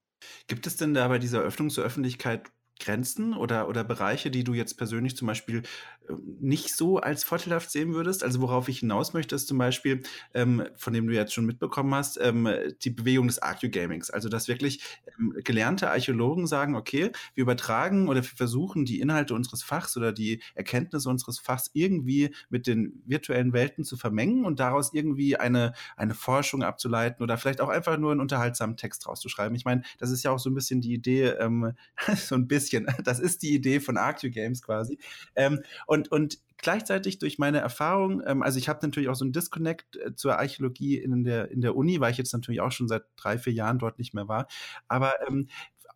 Gibt 0.48 0.66
es 0.66 0.76
denn 0.76 0.92
da 0.92 1.08
bei 1.08 1.18
dieser 1.18 1.40
Öffnung 1.40 1.70
zur 1.70 1.84
Öffentlichkeit 1.84 2.50
Grenzen 2.80 3.34
oder, 3.34 3.68
oder 3.68 3.84
Bereiche, 3.84 4.30
die 4.30 4.44
du 4.44 4.54
jetzt 4.54 4.74
persönlich 4.74 5.16
zum 5.16 5.26
Beispiel 5.26 5.62
ähm, 6.08 6.36
nicht 6.40 6.74
so 6.74 6.98
als 6.98 7.24
vorteilhaft 7.24 7.70
sehen 7.70 7.94
würdest? 7.94 8.24
Also 8.24 8.40
worauf 8.40 8.68
ich 8.68 8.80
hinaus 8.80 9.12
möchte, 9.12 9.34
ist 9.34 9.48
zum 9.48 9.58
Beispiel, 9.58 10.02
ähm, 10.34 10.64
von 10.76 10.92
dem 10.92 11.06
du 11.06 11.14
jetzt 11.14 11.32
schon 11.32 11.46
mitbekommen 11.46 11.94
hast, 11.94 12.18
ähm, 12.20 12.48
die 12.82 12.90
Bewegung 12.90 13.26
des 13.26 13.40
Archaeogamings. 13.40 14.10
Also 14.10 14.28
dass 14.28 14.48
wirklich 14.48 14.82
ähm, 15.18 15.34
gelernte 15.44 15.90
Archäologen 15.90 16.46
sagen, 16.46 16.74
okay, 16.74 17.12
wir 17.34 17.42
übertragen 17.42 18.08
oder 18.08 18.22
wir 18.22 18.36
versuchen 18.36 18.84
die 18.84 19.00
Inhalte 19.00 19.34
unseres 19.34 19.62
Fachs 19.62 19.96
oder 19.96 20.12
die 20.12 20.42
Erkenntnisse 20.54 21.08
unseres 21.08 21.38
Fachs 21.38 21.70
irgendwie 21.74 22.34
mit 22.48 22.66
den 22.66 23.02
virtuellen 23.06 23.52
Welten 23.52 23.84
zu 23.84 23.96
vermengen 23.96 24.44
und 24.44 24.60
daraus 24.60 24.92
irgendwie 24.92 25.36
eine, 25.36 25.72
eine 25.96 26.14
Forschung 26.14 26.62
abzuleiten 26.62 27.22
oder 27.22 27.38
vielleicht 27.38 27.60
auch 27.60 27.68
einfach 27.68 27.98
nur 27.98 28.12
einen 28.12 28.20
unterhaltsamen 28.20 28.76
Text 28.76 29.06
rauszuschreiben. 29.06 29.54
Ich 29.56 29.64
meine, 29.64 29.82
das 29.98 30.10
ist 30.10 30.22
ja 30.22 30.30
auch 30.30 30.38
so 30.38 30.50
ein 30.50 30.54
bisschen 30.54 30.80
die 30.80 30.94
Idee, 30.94 31.26
ähm, 31.38 31.72
so 32.16 32.34
ein 32.34 32.48
bisschen 32.48 32.69
bisschen. 32.70 32.86
Das 33.10 33.18
ist 33.18 33.42
die 33.42 33.54
Idee 33.54 33.80
von 33.80 33.96
Arctio 33.96 34.30
Games 34.30 34.62
quasi. 34.62 34.98
Ähm, 35.34 35.60
und, 35.86 36.12
und 36.12 36.38
gleichzeitig 36.58 37.18
durch 37.18 37.38
meine 37.38 37.58
Erfahrung, 37.58 38.22
ähm, 38.26 38.42
also 38.42 38.58
ich 38.58 38.68
habe 38.68 38.80
natürlich 38.82 39.08
auch 39.08 39.14
so 39.14 39.24
einen 39.24 39.32
Disconnect 39.32 39.96
äh, 39.96 40.14
zur 40.14 40.38
Archäologie 40.38 40.98
in 40.98 41.24
der, 41.24 41.50
in 41.50 41.60
der 41.60 41.76
Uni, 41.76 42.00
weil 42.00 42.12
ich 42.12 42.18
jetzt 42.18 42.32
natürlich 42.32 42.60
auch 42.60 42.72
schon 42.72 42.88
seit 42.88 43.04
drei, 43.16 43.38
vier 43.38 43.52
Jahren 43.52 43.78
dort 43.78 43.98
nicht 43.98 44.14
mehr 44.14 44.28
war. 44.28 44.46
Aber 44.88 45.14
ähm, 45.26 45.48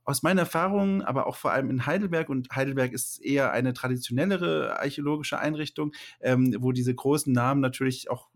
aus 0.07 0.23
meiner 0.23 0.43
Erfahrung, 0.43 1.03
aber 1.03 1.27
auch 1.27 1.37
vor 1.37 1.53
allem 1.53 1.71
in 1.71 1.87
Heidelberg, 1.87 2.29
und 2.29 2.51
Heidelberg 2.55 2.93
ist 2.93 3.25
eher 3.25 3.53
eine 3.53 3.73
traditionellere 3.73 4.79
archäologische 4.79 5.39
Einrichtung, 5.39 5.93
ähm, 6.21 6.55
wo 6.59 6.73
diese 6.73 6.95
großen 6.95 7.33
Namen 7.33 7.61
natürlich 7.61 8.11
auch 8.11 8.29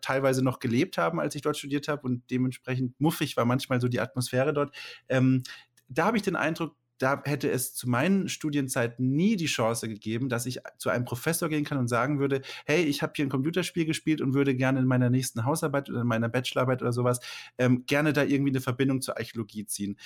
teilweise 0.00 0.44
noch 0.44 0.60
gelebt 0.60 0.98
haben, 0.98 1.18
als 1.18 1.34
ich 1.34 1.42
dort 1.42 1.56
studiert 1.56 1.88
habe 1.88 2.02
und 2.02 2.30
dementsprechend 2.30 3.00
muffig 3.00 3.36
war 3.36 3.44
manchmal 3.44 3.80
so 3.80 3.88
die 3.88 3.98
Atmosphäre 3.98 4.52
dort. 4.52 4.76
Ähm, 5.08 5.42
da 5.88 6.06
habe 6.06 6.16
ich 6.16 6.22
den 6.22 6.36
Eindruck, 6.36 6.76
da 6.98 7.22
hätte 7.24 7.50
es 7.50 7.74
zu 7.74 7.88
meinen 7.88 8.28
Studienzeiten 8.28 9.10
nie 9.10 9.36
die 9.36 9.46
Chance 9.46 9.88
gegeben, 9.88 10.28
dass 10.28 10.46
ich 10.46 10.60
zu 10.78 10.88
einem 10.88 11.04
Professor 11.04 11.48
gehen 11.48 11.64
kann 11.64 11.78
und 11.78 11.88
sagen 11.88 12.18
würde, 12.18 12.42
hey, 12.64 12.84
ich 12.84 13.02
habe 13.02 13.12
hier 13.16 13.26
ein 13.26 13.30
Computerspiel 13.30 13.84
gespielt 13.84 14.20
und 14.20 14.34
würde 14.34 14.54
gerne 14.54 14.80
in 14.80 14.86
meiner 14.86 15.10
nächsten 15.10 15.44
Hausarbeit 15.44 15.90
oder 15.90 16.02
in 16.02 16.06
meiner 16.06 16.28
Bachelorarbeit 16.28 16.82
oder 16.82 16.92
sowas 16.92 17.20
ähm, 17.58 17.84
gerne 17.86 18.12
da 18.12 18.22
irgendwie 18.24 18.52
eine 18.52 18.60
Verbindung 18.60 19.02
zur 19.02 19.16
Archäologie 19.16 19.66
ziehen. 19.66 19.96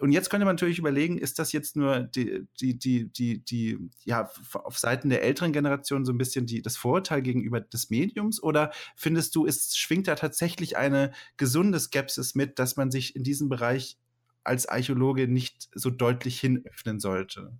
Und 0.00 0.12
jetzt 0.12 0.28
könnte 0.28 0.44
man 0.44 0.56
natürlich 0.56 0.78
überlegen, 0.78 1.18
ist 1.18 1.38
das 1.38 1.52
jetzt 1.52 1.76
nur 1.76 2.00
die, 2.00 2.46
die, 2.60 2.78
die, 2.78 3.12
die, 3.12 3.44
die, 3.44 3.78
ja, 4.04 4.28
auf 4.52 4.78
Seiten 4.78 5.08
der 5.08 5.22
älteren 5.22 5.52
Generation 5.52 6.04
so 6.04 6.12
ein 6.12 6.18
bisschen 6.18 6.46
die, 6.46 6.62
das 6.62 6.76
Vorurteil 6.76 7.22
gegenüber 7.22 7.60
des 7.60 7.90
Mediums? 7.90 8.42
Oder 8.42 8.72
findest 8.96 9.36
du, 9.36 9.46
es 9.46 9.76
schwingt 9.76 10.08
da 10.08 10.16
tatsächlich 10.16 10.76
eine 10.76 11.12
gesunde 11.36 11.78
Skepsis 11.78 12.34
mit, 12.34 12.58
dass 12.58 12.76
man 12.76 12.90
sich 12.90 13.14
in 13.14 13.22
diesem 13.22 13.48
Bereich 13.48 13.96
als 14.44 14.66
Archäologe 14.66 15.28
nicht 15.28 15.68
so 15.74 15.90
deutlich 15.90 16.40
hinöffnen 16.40 17.00
sollte? 17.00 17.52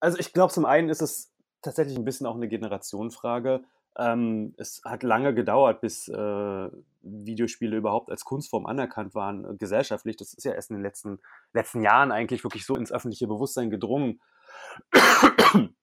Also 0.00 0.18
ich 0.18 0.32
glaube, 0.32 0.52
zum 0.52 0.64
einen 0.64 0.88
ist 0.88 1.02
es 1.02 1.32
tatsächlich 1.62 1.96
ein 1.96 2.04
bisschen 2.04 2.26
auch 2.26 2.36
eine 2.36 2.48
Generationenfrage. 2.48 3.62
Ähm, 3.98 4.54
es 4.56 4.82
hat 4.84 5.02
lange 5.02 5.34
gedauert, 5.34 5.80
bis 5.80 6.08
äh, 6.08 6.68
Videospiele 7.02 7.76
überhaupt 7.76 8.10
als 8.10 8.24
Kunstform 8.24 8.66
anerkannt 8.66 9.14
waren, 9.14 9.44
äh, 9.44 9.56
gesellschaftlich. 9.56 10.16
Das 10.16 10.32
ist 10.32 10.44
ja 10.44 10.52
erst 10.52 10.70
in 10.70 10.76
den 10.76 10.84
letzten, 10.84 11.18
letzten 11.52 11.82
Jahren 11.82 12.12
eigentlich 12.12 12.44
wirklich 12.44 12.64
so 12.64 12.76
ins 12.76 12.92
öffentliche 12.92 13.26
Bewusstsein 13.26 13.70
gedrungen. 13.70 14.20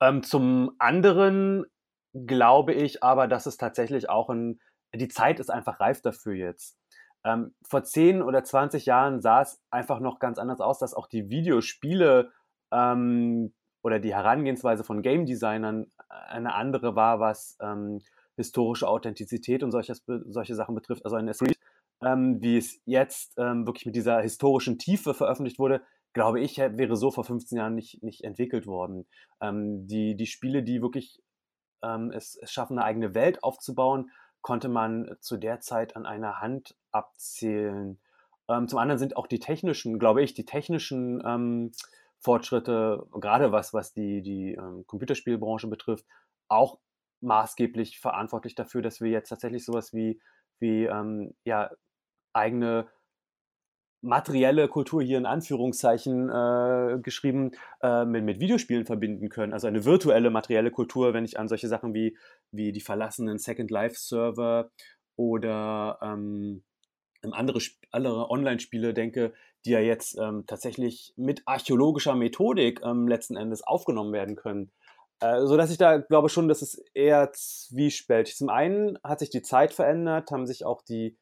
ähm, 0.00 0.22
zum 0.22 0.72
anderen 0.78 1.66
glaube 2.14 2.72
ich 2.72 3.02
aber, 3.02 3.26
dass 3.26 3.46
es 3.46 3.56
tatsächlich 3.56 4.08
auch 4.08 4.30
ein, 4.30 4.60
die 4.94 5.08
Zeit 5.08 5.40
ist 5.40 5.50
einfach 5.50 5.80
reif 5.80 6.00
dafür 6.00 6.34
jetzt. 6.34 6.78
Ähm, 7.24 7.54
vor 7.62 7.82
10 7.82 8.22
oder 8.22 8.44
20 8.44 8.86
Jahren 8.86 9.20
sah 9.20 9.42
es 9.42 9.60
einfach 9.70 10.00
noch 10.00 10.18
ganz 10.18 10.38
anders 10.38 10.60
aus, 10.60 10.78
dass 10.78 10.94
auch 10.94 11.06
die 11.06 11.30
Videospiele 11.30 12.30
ähm, 12.70 13.52
oder 13.82 13.98
die 13.98 14.14
Herangehensweise 14.14 14.84
von 14.84 15.02
Game 15.02 15.26
Designern 15.26 15.90
eine 16.08 16.54
andere 16.54 16.94
war, 16.94 17.20
was 17.20 17.56
ähm, 17.60 18.00
historische 18.36 18.88
Authentizität 18.88 19.62
und 19.62 19.72
solches, 19.72 20.04
solche 20.06 20.54
Sachen 20.54 20.74
betrifft. 20.74 21.04
Also 21.04 21.16
ein 21.16 21.32
Street, 21.34 21.58
ähm, 22.04 22.40
wie 22.40 22.56
es 22.56 22.80
jetzt 22.84 23.34
ähm, 23.36 23.66
wirklich 23.66 23.86
mit 23.86 23.96
dieser 23.96 24.20
historischen 24.20 24.78
Tiefe 24.78 25.14
veröffentlicht 25.14 25.58
wurde, 25.58 25.82
glaube 26.12 26.40
ich, 26.40 26.58
wäre 26.58 26.96
so 26.96 27.10
vor 27.10 27.24
15 27.24 27.58
Jahren 27.58 27.74
nicht, 27.74 28.02
nicht 28.02 28.24
entwickelt 28.24 28.66
worden. 28.66 29.06
Ähm, 29.40 29.86
die, 29.86 30.16
die 30.16 30.26
Spiele, 30.26 30.62
die 30.62 30.82
wirklich 30.82 31.20
es, 31.80 32.36
es 32.42 32.50
schaffen, 32.50 32.76
eine 32.76 32.84
eigene 32.84 33.14
Welt 33.14 33.44
aufzubauen, 33.44 34.10
konnte 34.42 34.68
man 34.68 35.16
zu 35.20 35.36
der 35.36 35.60
Zeit 35.60 35.96
an 35.96 36.06
einer 36.06 36.40
Hand 36.40 36.76
abzählen. 36.90 37.98
Ähm, 38.48 38.68
zum 38.68 38.78
anderen 38.78 38.98
sind 38.98 39.16
auch 39.16 39.26
die 39.26 39.40
technischen, 39.40 39.98
glaube 39.98 40.22
ich, 40.22 40.34
die 40.34 40.44
technischen 40.44 41.22
ähm, 41.24 41.72
Fortschritte, 42.20 43.06
gerade 43.12 43.52
was, 43.52 43.74
was 43.74 43.92
die, 43.92 44.22
die 44.22 44.54
ähm, 44.54 44.84
Computerspielbranche 44.86 45.68
betrifft, 45.68 46.06
auch 46.48 46.78
maßgeblich 47.20 47.98
verantwortlich 48.00 48.54
dafür, 48.54 48.82
dass 48.82 49.00
wir 49.00 49.10
jetzt 49.10 49.28
tatsächlich 49.28 49.64
sowas 49.64 49.92
wie, 49.92 50.20
wie 50.58 50.84
ähm, 50.84 51.34
ja, 51.44 51.70
eigene 52.32 52.88
materielle 54.00 54.68
Kultur 54.68 55.02
hier 55.02 55.18
in 55.18 55.26
Anführungszeichen 55.26 56.28
äh, 56.28 56.98
geschrieben 57.02 57.52
äh, 57.82 58.04
mit, 58.04 58.24
mit 58.24 58.40
Videospielen 58.40 58.86
verbinden 58.86 59.28
können. 59.28 59.52
Also 59.52 59.66
eine 59.66 59.84
virtuelle 59.84 60.30
materielle 60.30 60.70
Kultur, 60.70 61.14
wenn 61.14 61.24
ich 61.24 61.38
an 61.38 61.48
solche 61.48 61.68
Sachen 61.68 61.94
wie, 61.94 62.16
wie 62.52 62.72
die 62.72 62.80
verlassenen 62.80 63.38
Second 63.38 63.70
Life 63.70 63.96
Server 63.96 64.70
oder 65.16 65.98
ähm, 66.00 66.62
andere, 67.32 67.58
andere 67.90 68.30
Online-Spiele 68.30 68.94
denke, 68.94 69.32
die 69.64 69.70
ja 69.70 69.80
jetzt 69.80 70.16
ähm, 70.18 70.44
tatsächlich 70.46 71.12
mit 71.16 71.42
archäologischer 71.46 72.14
Methodik 72.14 72.80
ähm, 72.84 73.08
letzten 73.08 73.36
Endes 73.36 73.62
aufgenommen 73.62 74.12
werden 74.12 74.36
können. 74.36 74.70
Äh, 75.20 75.44
so 75.46 75.56
dass 75.56 75.70
ich 75.70 75.78
da 75.78 75.98
glaube 75.98 76.28
schon, 76.28 76.48
dass 76.48 76.62
es 76.62 76.80
eher 76.94 77.32
zwiespältig. 77.32 78.36
Zum 78.36 78.48
einen 78.48 78.98
hat 79.02 79.18
sich 79.18 79.30
die 79.30 79.42
Zeit 79.42 79.72
verändert, 79.72 80.30
haben 80.30 80.46
sich 80.46 80.64
auch 80.64 80.82
die, 80.82 81.16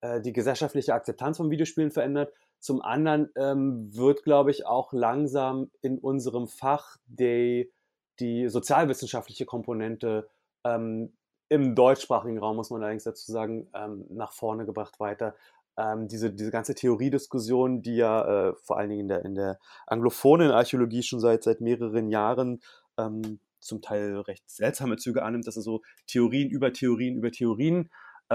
äh, 0.00 0.20
die 0.20 0.32
gesellschaftliche 0.32 0.94
Akzeptanz 0.94 1.36
von 1.36 1.50
Videospielen 1.50 1.90
verändert. 1.90 2.32
Zum 2.60 2.82
anderen 2.82 3.30
ähm, 3.36 3.94
wird, 3.94 4.24
glaube 4.24 4.50
ich, 4.50 4.66
auch 4.66 4.92
langsam 4.92 5.70
in 5.80 5.98
unserem 5.98 6.48
Fach 6.48 6.96
die, 7.06 7.72
die 8.20 8.48
sozialwissenschaftliche 8.48 9.46
Komponente 9.46 10.28
ähm, 10.64 11.12
im 11.48 11.74
deutschsprachigen 11.74 12.38
Raum, 12.38 12.56
muss 12.56 12.70
man 12.70 12.82
allerdings 12.82 13.04
dazu 13.04 13.32
sagen, 13.32 13.68
ähm, 13.74 14.04
nach 14.10 14.32
vorne 14.32 14.66
gebracht 14.66 15.00
weiter. 15.00 15.34
Ähm, 15.76 16.08
diese, 16.08 16.32
diese 16.32 16.50
ganze 16.50 16.74
Theoriediskussion, 16.74 17.82
die 17.82 17.96
ja 17.96 18.48
äh, 18.50 18.54
vor 18.56 18.78
allen 18.78 18.90
Dingen 18.90 19.02
in 19.02 19.08
der, 19.08 19.24
in 19.24 19.34
der 19.34 19.58
anglophonen 19.86 20.50
Archäologie 20.50 21.02
schon 21.02 21.20
seit, 21.20 21.44
seit 21.44 21.60
mehreren 21.60 22.08
Jahren 22.08 22.60
ähm, 22.98 23.38
zum 23.60 23.80
Teil 23.82 24.16
recht 24.20 24.48
seltsame 24.50 24.96
Züge 24.96 25.22
annimmt, 25.22 25.46
dass 25.46 25.56
es 25.56 25.64
so 25.64 25.82
Theorien 26.06 26.50
über 26.50 26.72
Theorien 26.72 27.16
über 27.16 27.30
Theorien, 27.30 27.90
äh, 28.30 28.34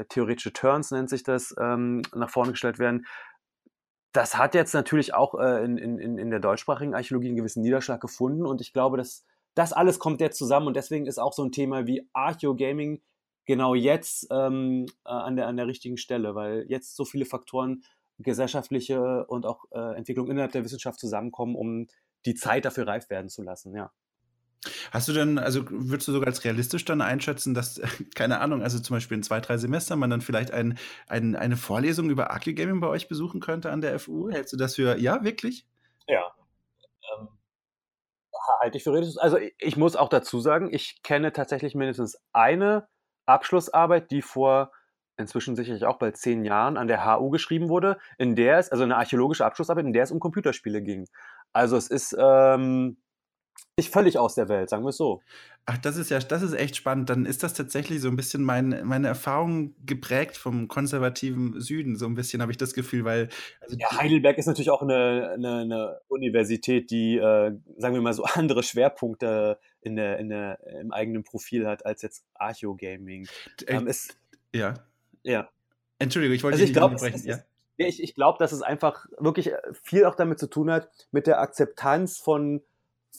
äh, 0.00 0.04
theoretische 0.06 0.52
Turns 0.52 0.90
nennt 0.90 1.10
sich 1.10 1.22
das, 1.22 1.54
ähm, 1.58 2.02
nach 2.14 2.30
vorne 2.30 2.52
gestellt 2.52 2.78
werden. 2.78 3.06
Das 4.12 4.36
hat 4.38 4.54
jetzt 4.54 4.74
natürlich 4.74 5.14
auch 5.14 5.34
äh, 5.34 5.64
in, 5.64 5.76
in, 5.76 6.18
in 6.18 6.30
der 6.30 6.40
deutschsprachigen 6.40 6.94
Archäologie 6.94 7.28
einen 7.28 7.36
gewissen 7.36 7.62
Niederschlag 7.62 8.00
gefunden 8.00 8.46
und 8.46 8.60
ich 8.60 8.72
glaube, 8.72 8.96
dass 8.96 9.24
das 9.54 9.72
alles 9.72 9.98
kommt 9.98 10.20
jetzt 10.20 10.38
zusammen 10.38 10.66
und 10.66 10.76
deswegen 10.76 11.06
ist 11.06 11.18
auch 11.18 11.32
so 11.32 11.44
ein 11.44 11.52
Thema 11.52 11.86
wie 11.86 12.08
Archeo-Gaming 12.12 13.02
genau 13.46 13.74
jetzt 13.74 14.26
ähm, 14.30 14.86
äh, 15.04 15.10
an, 15.10 15.36
der, 15.36 15.46
an 15.46 15.56
der 15.56 15.66
richtigen 15.66 15.96
Stelle, 15.96 16.34
weil 16.34 16.64
jetzt 16.68 16.96
so 16.96 17.04
viele 17.04 17.24
Faktoren, 17.24 17.84
gesellschaftliche 18.18 19.26
und 19.26 19.44
auch 19.44 19.64
äh, 19.72 19.96
Entwicklung 19.96 20.30
innerhalb 20.30 20.52
der 20.52 20.64
Wissenschaft 20.64 21.00
zusammenkommen, 21.00 21.56
um 21.56 21.88
die 22.26 22.34
Zeit 22.34 22.64
dafür 22.64 22.86
reif 22.86 23.10
werden 23.10 23.28
zu 23.28 23.42
lassen, 23.42 23.74
ja. 23.74 23.90
Hast 24.90 25.08
du 25.08 25.12
denn, 25.12 25.38
also 25.38 25.64
würdest 25.70 26.08
du 26.08 26.12
sogar 26.12 26.28
als 26.28 26.44
realistisch 26.44 26.84
dann 26.84 27.00
einschätzen, 27.00 27.54
dass, 27.54 27.80
keine 28.14 28.40
Ahnung, 28.40 28.62
also 28.62 28.78
zum 28.78 28.96
Beispiel 28.96 29.16
in 29.16 29.22
zwei, 29.22 29.40
drei 29.40 29.58
Semestern 29.58 29.98
man 29.98 30.10
dann 30.10 30.20
vielleicht 30.20 30.52
ein, 30.52 30.78
ein, 31.08 31.36
eine 31.36 31.56
Vorlesung 31.56 32.10
über 32.10 32.30
Archeo-Gaming 32.30 32.80
bei 32.80 32.88
euch 32.88 33.08
besuchen 33.08 33.40
könnte 33.40 33.70
an 33.70 33.80
der 33.80 33.98
FU? 33.98 34.30
Hältst 34.30 34.52
du 34.52 34.56
das 34.56 34.74
für, 34.76 34.98
ja, 34.98 35.22
wirklich? 35.24 35.66
Ja. 36.06 36.22
Ähm, 37.16 37.28
halte 38.60 38.76
ich 38.76 38.84
für 38.84 38.92
realistisch. 38.92 39.22
Also 39.22 39.38
ich, 39.38 39.54
ich 39.58 39.76
muss 39.76 39.96
auch 39.96 40.08
dazu 40.08 40.40
sagen, 40.40 40.68
ich 40.72 41.02
kenne 41.02 41.32
tatsächlich 41.32 41.74
mindestens 41.74 42.18
eine 42.32 42.88
Abschlussarbeit, 43.26 44.10
die 44.10 44.22
vor 44.22 44.72
inzwischen 45.16 45.54
sicherlich 45.54 45.84
auch 45.84 45.98
bald 45.98 46.16
zehn 46.16 46.44
Jahren 46.44 46.76
an 46.76 46.88
der 46.88 47.04
HU 47.04 47.30
geschrieben 47.30 47.68
wurde, 47.68 47.98
in 48.18 48.34
der 48.34 48.58
es, 48.58 48.70
also 48.70 48.84
eine 48.84 48.96
archäologische 48.96 49.44
Abschlussarbeit, 49.44 49.84
in 49.84 49.92
der 49.92 50.02
es 50.02 50.10
um 50.10 50.18
Computerspiele 50.18 50.82
ging. 50.82 51.06
Also 51.52 51.76
es 51.76 51.88
ist 51.88 52.16
ähm, 52.18 52.96
nicht 53.76 53.92
völlig 53.92 54.18
aus 54.18 54.36
der 54.36 54.48
Welt, 54.48 54.70
sagen 54.70 54.84
wir 54.84 54.90
es 54.90 54.96
so. 54.96 55.20
Ach, 55.66 55.78
das 55.78 55.96
ist 55.96 56.10
ja, 56.10 56.18
das 56.18 56.42
ist 56.42 56.52
echt 56.52 56.76
spannend. 56.76 57.10
Dann 57.10 57.24
ist 57.24 57.42
das 57.42 57.54
tatsächlich 57.54 58.00
so 58.00 58.08
ein 58.08 58.16
bisschen 58.16 58.44
mein, 58.44 58.82
meine 58.84 59.08
Erfahrung 59.08 59.74
geprägt 59.84 60.36
vom 60.36 60.68
konservativen 60.68 61.60
Süden. 61.60 61.96
So 61.96 62.06
ein 62.06 62.14
bisschen 62.14 62.42
habe 62.42 62.52
ich 62.52 62.58
das 62.58 62.74
Gefühl, 62.74 63.04
weil. 63.04 63.30
Also 63.60 63.76
ja, 63.76 63.90
Heidelberg 63.98 64.36
ist 64.38 64.46
natürlich 64.46 64.70
auch 64.70 64.82
eine, 64.82 65.30
eine, 65.34 65.58
eine 65.60 66.00
Universität, 66.08 66.90
die, 66.90 67.16
äh, 67.16 67.52
sagen 67.78 67.94
wir 67.94 68.02
mal 68.02 68.12
so, 68.12 68.24
andere 68.34 68.62
Schwerpunkte 68.62 69.58
in 69.80 69.96
der, 69.96 70.18
in 70.18 70.28
der, 70.28 70.60
im 70.80 70.92
eigenen 70.92 71.24
Profil 71.24 71.66
hat 71.66 71.84
als 71.84 72.02
jetzt 72.02 72.24
Archeo-Gaming. 72.34 73.26
Äh, 73.66 73.74
ähm, 73.74 73.90
ja. 74.54 74.74
Ja. 75.22 75.48
Entschuldigung, 75.98 76.36
ich 76.36 76.44
wollte 76.44 76.56
also 76.56 76.64
ich 76.64 76.72
glaub, 76.72 76.92
nicht 76.92 77.24
ja? 77.24 77.38
ja, 77.78 77.86
ich, 77.86 78.02
ich 78.02 78.14
glaube, 78.14 78.38
dass 78.38 78.52
es 78.52 78.62
einfach 78.62 79.06
wirklich 79.18 79.50
viel 79.82 80.04
auch 80.04 80.14
damit 80.14 80.38
zu 80.38 80.46
tun 80.46 80.70
hat, 80.70 80.90
mit 81.10 81.26
der 81.26 81.40
Akzeptanz 81.40 82.18
von 82.18 82.62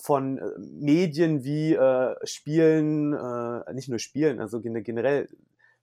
von 0.01 0.37
äh, 0.37 0.43
Medien 0.57 1.43
wie 1.43 1.73
äh, 1.73 2.15
Spielen, 2.23 3.13
äh, 3.13 3.73
nicht 3.73 3.89
nur 3.89 3.99
Spielen, 3.99 4.39
also 4.39 4.61
generell 4.61 5.29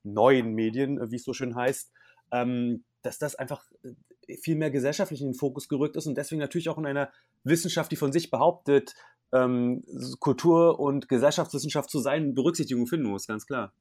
neuen 0.02 0.54
Medien, 0.54 0.98
äh, 0.98 1.10
wie 1.10 1.16
es 1.16 1.24
so 1.24 1.32
schön 1.32 1.54
heißt, 1.54 1.90
ähm, 2.30 2.84
dass 3.02 3.18
das 3.18 3.34
einfach 3.34 3.64
äh, 3.82 4.36
viel 4.36 4.56
mehr 4.56 4.70
gesellschaftlich 4.70 5.20
in 5.20 5.28
den 5.28 5.34
Fokus 5.34 5.68
gerückt 5.68 5.96
ist 5.96 6.06
und 6.06 6.16
deswegen 6.16 6.40
natürlich 6.40 6.68
auch 6.68 6.78
in 6.78 6.86
einer 6.86 7.10
Wissenschaft, 7.44 7.90
die 7.90 7.96
von 7.96 8.12
sich 8.12 8.30
behauptet, 8.30 8.94
ähm, 9.32 9.82
Kultur- 10.20 10.78
und 10.78 11.08
Gesellschaftswissenschaft 11.08 11.90
zu 11.90 11.98
sein, 11.98 12.34
Berücksichtigung 12.34 12.86
finden 12.86 13.08
muss, 13.08 13.26
ganz 13.26 13.46
klar 13.46 13.72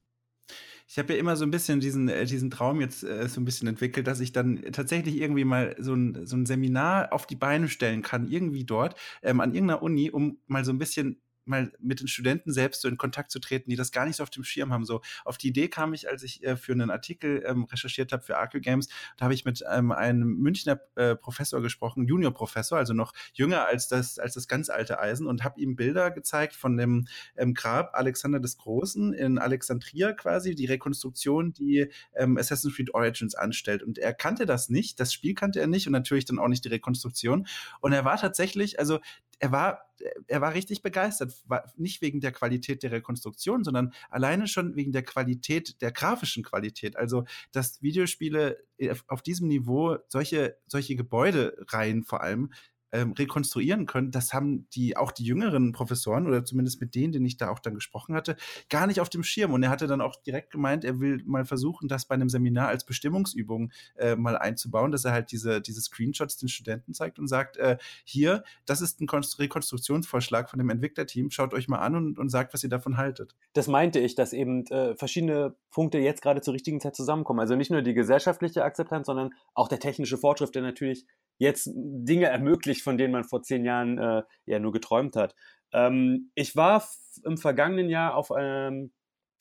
ich 0.92 0.98
habe 0.98 1.14
ja 1.14 1.18
immer 1.18 1.36
so 1.36 1.44
ein 1.46 1.50
bisschen 1.50 1.80
diesen, 1.80 2.08
äh, 2.10 2.26
diesen 2.26 2.50
Traum 2.50 2.80
jetzt 2.82 3.02
äh, 3.02 3.26
so 3.26 3.40
ein 3.40 3.46
bisschen 3.46 3.66
entwickelt, 3.66 4.06
dass 4.06 4.20
ich 4.20 4.32
dann 4.32 4.60
tatsächlich 4.72 5.16
irgendwie 5.20 5.44
mal 5.44 5.74
so 5.78 5.94
ein, 5.94 6.26
so 6.26 6.36
ein 6.36 6.44
Seminar 6.44 7.14
auf 7.14 7.26
die 7.26 7.36
Beine 7.36 7.68
stellen 7.68 8.02
kann, 8.02 8.28
irgendwie 8.28 8.64
dort, 8.64 8.96
ähm, 9.22 9.40
an 9.40 9.54
irgendeiner 9.54 9.82
Uni, 9.82 10.10
um 10.10 10.36
mal 10.48 10.64
so 10.66 10.72
ein 10.72 10.78
bisschen 10.78 11.21
mal 11.44 11.72
mit 11.80 12.00
den 12.00 12.08
Studenten 12.08 12.52
selbst 12.52 12.82
so 12.82 12.88
in 12.88 12.96
Kontakt 12.96 13.30
zu 13.30 13.38
treten, 13.38 13.70
die 13.70 13.76
das 13.76 13.92
gar 13.92 14.06
nicht 14.06 14.16
so 14.16 14.22
auf 14.22 14.30
dem 14.30 14.44
Schirm 14.44 14.72
haben. 14.72 14.84
So 14.84 15.00
auf 15.24 15.38
die 15.38 15.48
Idee 15.48 15.68
kam 15.68 15.94
ich, 15.94 16.08
als 16.08 16.22
ich 16.22 16.42
äh, 16.44 16.56
für 16.56 16.72
einen 16.72 16.90
Artikel 16.90 17.42
ähm, 17.46 17.64
recherchiert 17.64 18.12
habe 18.12 18.22
für 18.22 18.38
Arco 18.38 18.60
Games. 18.60 18.88
Da 19.16 19.24
habe 19.24 19.34
ich 19.34 19.44
mit 19.44 19.62
ähm, 19.70 19.92
einem 19.92 20.36
Münchner 20.38 20.80
äh, 20.96 21.16
Professor 21.16 21.62
gesprochen, 21.62 22.06
Junior-Professor, 22.06 22.78
also 22.78 22.92
noch 22.94 23.12
jünger 23.34 23.66
als 23.66 23.88
das 23.88 24.18
als 24.18 24.34
das 24.34 24.48
ganz 24.48 24.70
alte 24.70 24.98
Eisen, 24.98 25.26
und 25.26 25.44
habe 25.44 25.60
ihm 25.60 25.76
Bilder 25.76 26.10
gezeigt 26.10 26.54
von 26.54 26.76
dem 26.76 27.06
ähm, 27.36 27.54
Grab 27.54 27.94
Alexander 27.94 28.40
des 28.40 28.56
Großen 28.56 29.12
in 29.12 29.38
Alexandria 29.38 30.12
quasi, 30.12 30.54
die 30.54 30.66
Rekonstruktion, 30.66 31.52
die 31.52 31.88
ähm, 32.14 32.36
Assassin's 32.36 32.74
Creed 32.74 32.94
Origins 32.94 33.34
anstellt. 33.34 33.82
Und 33.82 33.98
er 33.98 34.14
kannte 34.14 34.46
das 34.46 34.68
nicht, 34.68 35.00
das 35.00 35.12
Spiel 35.12 35.34
kannte 35.34 35.60
er 35.60 35.66
nicht 35.66 35.86
und 35.86 35.92
natürlich 35.92 36.24
dann 36.24 36.38
auch 36.38 36.48
nicht 36.48 36.64
die 36.64 36.68
Rekonstruktion. 36.68 37.46
Und 37.80 37.92
er 37.92 38.04
war 38.04 38.16
tatsächlich, 38.16 38.78
also 38.78 39.00
er 39.42 39.50
war, 39.50 39.92
er 40.28 40.40
war 40.40 40.54
richtig 40.54 40.82
begeistert. 40.82 41.34
Nicht 41.76 42.00
wegen 42.00 42.20
der 42.20 42.30
Qualität 42.30 42.84
der 42.84 42.92
Rekonstruktion, 42.92 43.64
sondern 43.64 43.92
alleine 44.08 44.46
schon 44.46 44.76
wegen 44.76 44.92
der 44.92 45.02
Qualität, 45.02 45.82
der 45.82 45.90
grafischen 45.90 46.44
Qualität. 46.44 46.96
Also, 46.96 47.24
dass 47.50 47.82
Videospiele 47.82 48.62
äh, 48.78 48.94
auf 49.08 49.20
diesem 49.20 49.48
Niveau 49.48 49.98
solche, 50.06 50.58
solche 50.68 50.94
Gebäudereihen 50.94 52.04
vor 52.04 52.22
allem 52.22 52.52
ähm, 52.92 53.12
rekonstruieren 53.12 53.86
können, 53.86 54.10
das 54.10 54.32
haben 54.32 54.68
die 54.70 54.96
auch 54.96 55.10
die 55.10 55.24
jüngeren 55.24 55.72
Professoren 55.72 56.26
oder 56.26 56.44
zumindest 56.44 56.80
mit 56.80 56.94
denen, 56.94 57.12
denen 57.12 57.26
ich 57.26 57.36
da 57.36 57.50
auch 57.50 57.58
dann 57.58 57.74
gesprochen 57.74 58.14
hatte, 58.14 58.36
gar 58.68 58.86
nicht 58.86 59.00
auf 59.00 59.08
dem 59.08 59.22
Schirm. 59.22 59.52
Und 59.52 59.62
er 59.62 59.70
hatte 59.70 59.86
dann 59.86 60.00
auch 60.00 60.16
direkt 60.16 60.50
gemeint, 60.50 60.84
er 60.84 61.00
will 61.00 61.22
mal 61.24 61.44
versuchen, 61.44 61.88
das 61.88 62.06
bei 62.06 62.14
einem 62.14 62.28
Seminar 62.28 62.68
als 62.68 62.84
Bestimmungsübung 62.84 63.72
äh, 63.96 64.16
mal 64.16 64.36
einzubauen, 64.36 64.92
dass 64.92 65.04
er 65.04 65.12
halt 65.12 65.32
diese, 65.32 65.60
diese 65.60 65.80
Screenshots 65.80 66.36
den 66.36 66.48
Studenten 66.48 66.92
zeigt 66.94 67.18
und 67.18 67.28
sagt, 67.28 67.56
äh, 67.56 67.78
hier, 68.04 68.44
das 68.66 68.80
ist 68.80 69.00
ein 69.00 69.08
Rekonstruktionsvorschlag 69.08 70.50
von 70.50 70.58
dem 70.58 70.70
Entwicklerteam, 70.70 71.30
schaut 71.30 71.54
euch 71.54 71.68
mal 71.68 71.78
an 71.78 71.96
und, 71.96 72.18
und 72.18 72.28
sagt, 72.28 72.54
was 72.54 72.62
ihr 72.62 72.70
davon 72.70 72.96
haltet. 72.96 73.34
Das 73.52 73.68
meinte 73.68 73.98
ich, 73.98 74.14
dass 74.14 74.32
eben 74.32 74.66
äh, 74.66 74.94
verschiedene 74.96 75.54
Punkte 75.70 75.98
jetzt 75.98 76.22
gerade 76.22 76.40
zur 76.40 76.54
richtigen 76.54 76.80
Zeit 76.80 76.94
zusammenkommen. 76.94 77.40
Also 77.40 77.56
nicht 77.56 77.70
nur 77.70 77.82
die 77.82 77.94
gesellschaftliche 77.94 78.64
Akzeptanz, 78.64 79.06
sondern 79.06 79.34
auch 79.54 79.68
der 79.68 79.80
technische 79.80 80.18
Fortschritt, 80.18 80.54
der 80.54 80.62
natürlich 80.62 81.06
jetzt 81.42 81.70
Dinge 81.74 82.26
ermöglicht, 82.26 82.82
von 82.82 82.96
denen 82.96 83.12
man 83.12 83.24
vor 83.24 83.42
zehn 83.42 83.64
Jahren 83.64 83.98
äh, 83.98 84.22
ja 84.46 84.58
nur 84.58 84.72
geträumt 84.72 85.16
hat. 85.16 85.34
Ähm, 85.72 86.30
ich 86.34 86.56
war 86.56 86.86
im 87.24 87.36
vergangenen 87.36 87.88
Jahr 87.88 88.14
auf, 88.14 88.30
ähm, 88.36 88.92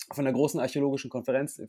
auf 0.09 0.19
einer 0.19 0.33
großen 0.33 0.59
archäologischen 0.59 1.09
Konferenz, 1.09 1.61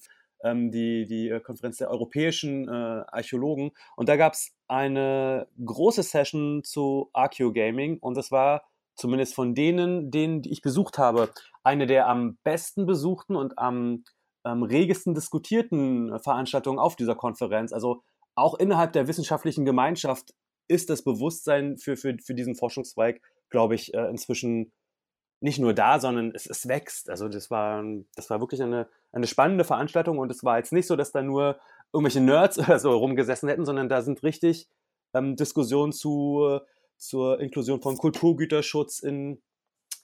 ähm, 0.42 0.71
die, 0.71 1.07
die 1.07 1.29
äh, 1.29 1.40
Konferenz 1.40 1.77
der 1.77 1.90
europäischen 1.90 2.66
äh, 2.66 2.71
Archäologen, 2.71 3.73
und 3.97 4.09
da 4.09 4.16
gab 4.16 4.33
es 4.33 4.53
eine 4.68 5.47
große 5.64 6.03
Session 6.03 6.64
zu 6.64 7.11
Archeogaming 7.12 7.99
und 7.99 8.16
das 8.16 8.33
war 8.33 8.64
zumindest 8.95 9.35
von 9.35 9.55
denen, 9.55 10.11
denen 10.11 10.42
die 10.42 10.51
ich 10.51 10.62
besucht 10.62 10.99
habe, 10.99 11.31
eine 11.62 11.87
der 11.87 12.09
am 12.09 12.38
besten 12.42 12.87
besuchten 12.87 13.37
und 13.37 13.59
am 13.59 14.05
am 14.45 14.64
regesten 14.64 15.14
diskutierten 15.14 16.18
Veranstaltungen 16.18 16.81
auf 16.81 16.97
dieser 16.97 17.14
Konferenz. 17.14 17.73
Also 17.73 18.03
auch 18.35 18.55
innerhalb 18.55 18.92
der 18.92 19.09
wissenschaftlichen 19.09 19.64
Gemeinschaft 19.64 20.35
ist 20.68 20.90
das 20.90 21.03
Bewusstsein 21.03 21.77
für, 21.77 21.97
für, 21.97 22.16
für 22.18 22.35
diesen 22.35 22.55
Forschungszweig, 22.55 23.21
glaube 23.51 23.75
ich, 23.75 23.92
äh, 23.95 24.09
inzwischen 24.09 24.73
nicht 25.40 25.59
nur 25.59 25.75
da, 25.75 25.99
sondern 25.99 26.33
es, 26.35 26.47
es 26.47 26.68
wächst. 26.68 27.11
Also 27.11 27.29
das 27.29 27.51
war, 27.51 27.85
das 28.14 28.31
war 28.31 28.40
wirklich 28.40 28.62
eine, 28.62 28.88
eine 29.11 29.27
spannende 29.27 29.64
Veranstaltung 29.64 30.18
und 30.18 30.31
es 30.31 30.45
war 30.45 30.59
jetzt 30.59 30.73
nicht 30.73 30.87
so, 30.87 30.97
dass 30.97 31.12
da 31.12 31.23
nur 31.23 31.59
irgendwelche 31.92 32.21
Nerds 32.21 32.59
oder 32.59 32.79
so 32.79 32.97
rumgesessen 32.97 33.49
hätten, 33.49 33.66
sondern 33.66 33.88
da 33.88 34.03
sind 34.03 34.23
richtig 34.23 34.68
ähm, 35.14 35.37
Diskussionen 35.37 35.92
zu, 35.92 36.61
zur 36.97 37.40
Inklusion 37.40 37.83
von 37.83 37.97
Kulturgüterschutz 37.97 39.01
in, 39.01 39.42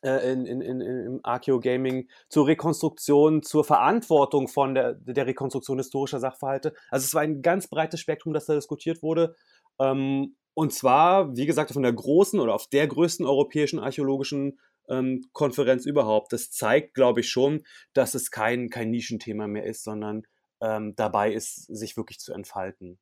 in, 0.03 0.47
in, 0.47 0.61
in, 0.61 0.81
im 0.81 1.21
Archeo-Gaming 1.23 2.09
zur 2.29 2.47
Rekonstruktion, 2.47 3.43
zur 3.43 3.65
Verantwortung 3.65 4.47
von 4.49 4.75
der, 4.75 4.95
der 4.95 5.27
Rekonstruktion 5.27 5.79
historischer 5.79 6.21
Sachverhalte. 6.21 6.73
Also 6.91 7.05
es 7.05 7.15
war 7.15 7.23
ein 7.23 7.43
ganz 7.43 7.69
breites 7.69 8.01
Spektrum, 8.01 8.33
das 8.33 8.47
da 8.47 8.55
diskutiert 8.55 9.03
wurde. 9.03 9.35
Ähm, 9.81 10.37
und 10.55 10.73
zwar, 10.73 11.37
wie 11.37 11.47
gesagt, 11.47 11.73
von 11.73 11.83
der 11.83 11.93
großen 11.93 12.41
oder 12.41 12.55
auf 12.55 12.67
der 12.69 12.87
größten 12.87 13.27
europäischen 13.27 13.79
archäologischen 13.79 14.59
ähm, 14.89 15.25
Konferenz 15.33 15.87
überhaupt. 15.87 16.33
Das 16.33 16.51
zeigt, 16.51 16.95
glaube 16.95 17.21
ich, 17.21 17.29
schon, 17.29 17.65
dass 17.93 18.15
es 18.15 18.31
kein, 18.31 18.69
kein 18.69 18.91
Nischenthema 18.91 19.47
mehr 19.47 19.65
ist, 19.65 19.85
sondern 19.85 20.23
ähm, 20.61 20.95
dabei 20.97 21.33
ist, 21.33 21.67
sich 21.67 21.97
wirklich 21.97 22.19
zu 22.19 22.33
entfalten. 22.33 22.99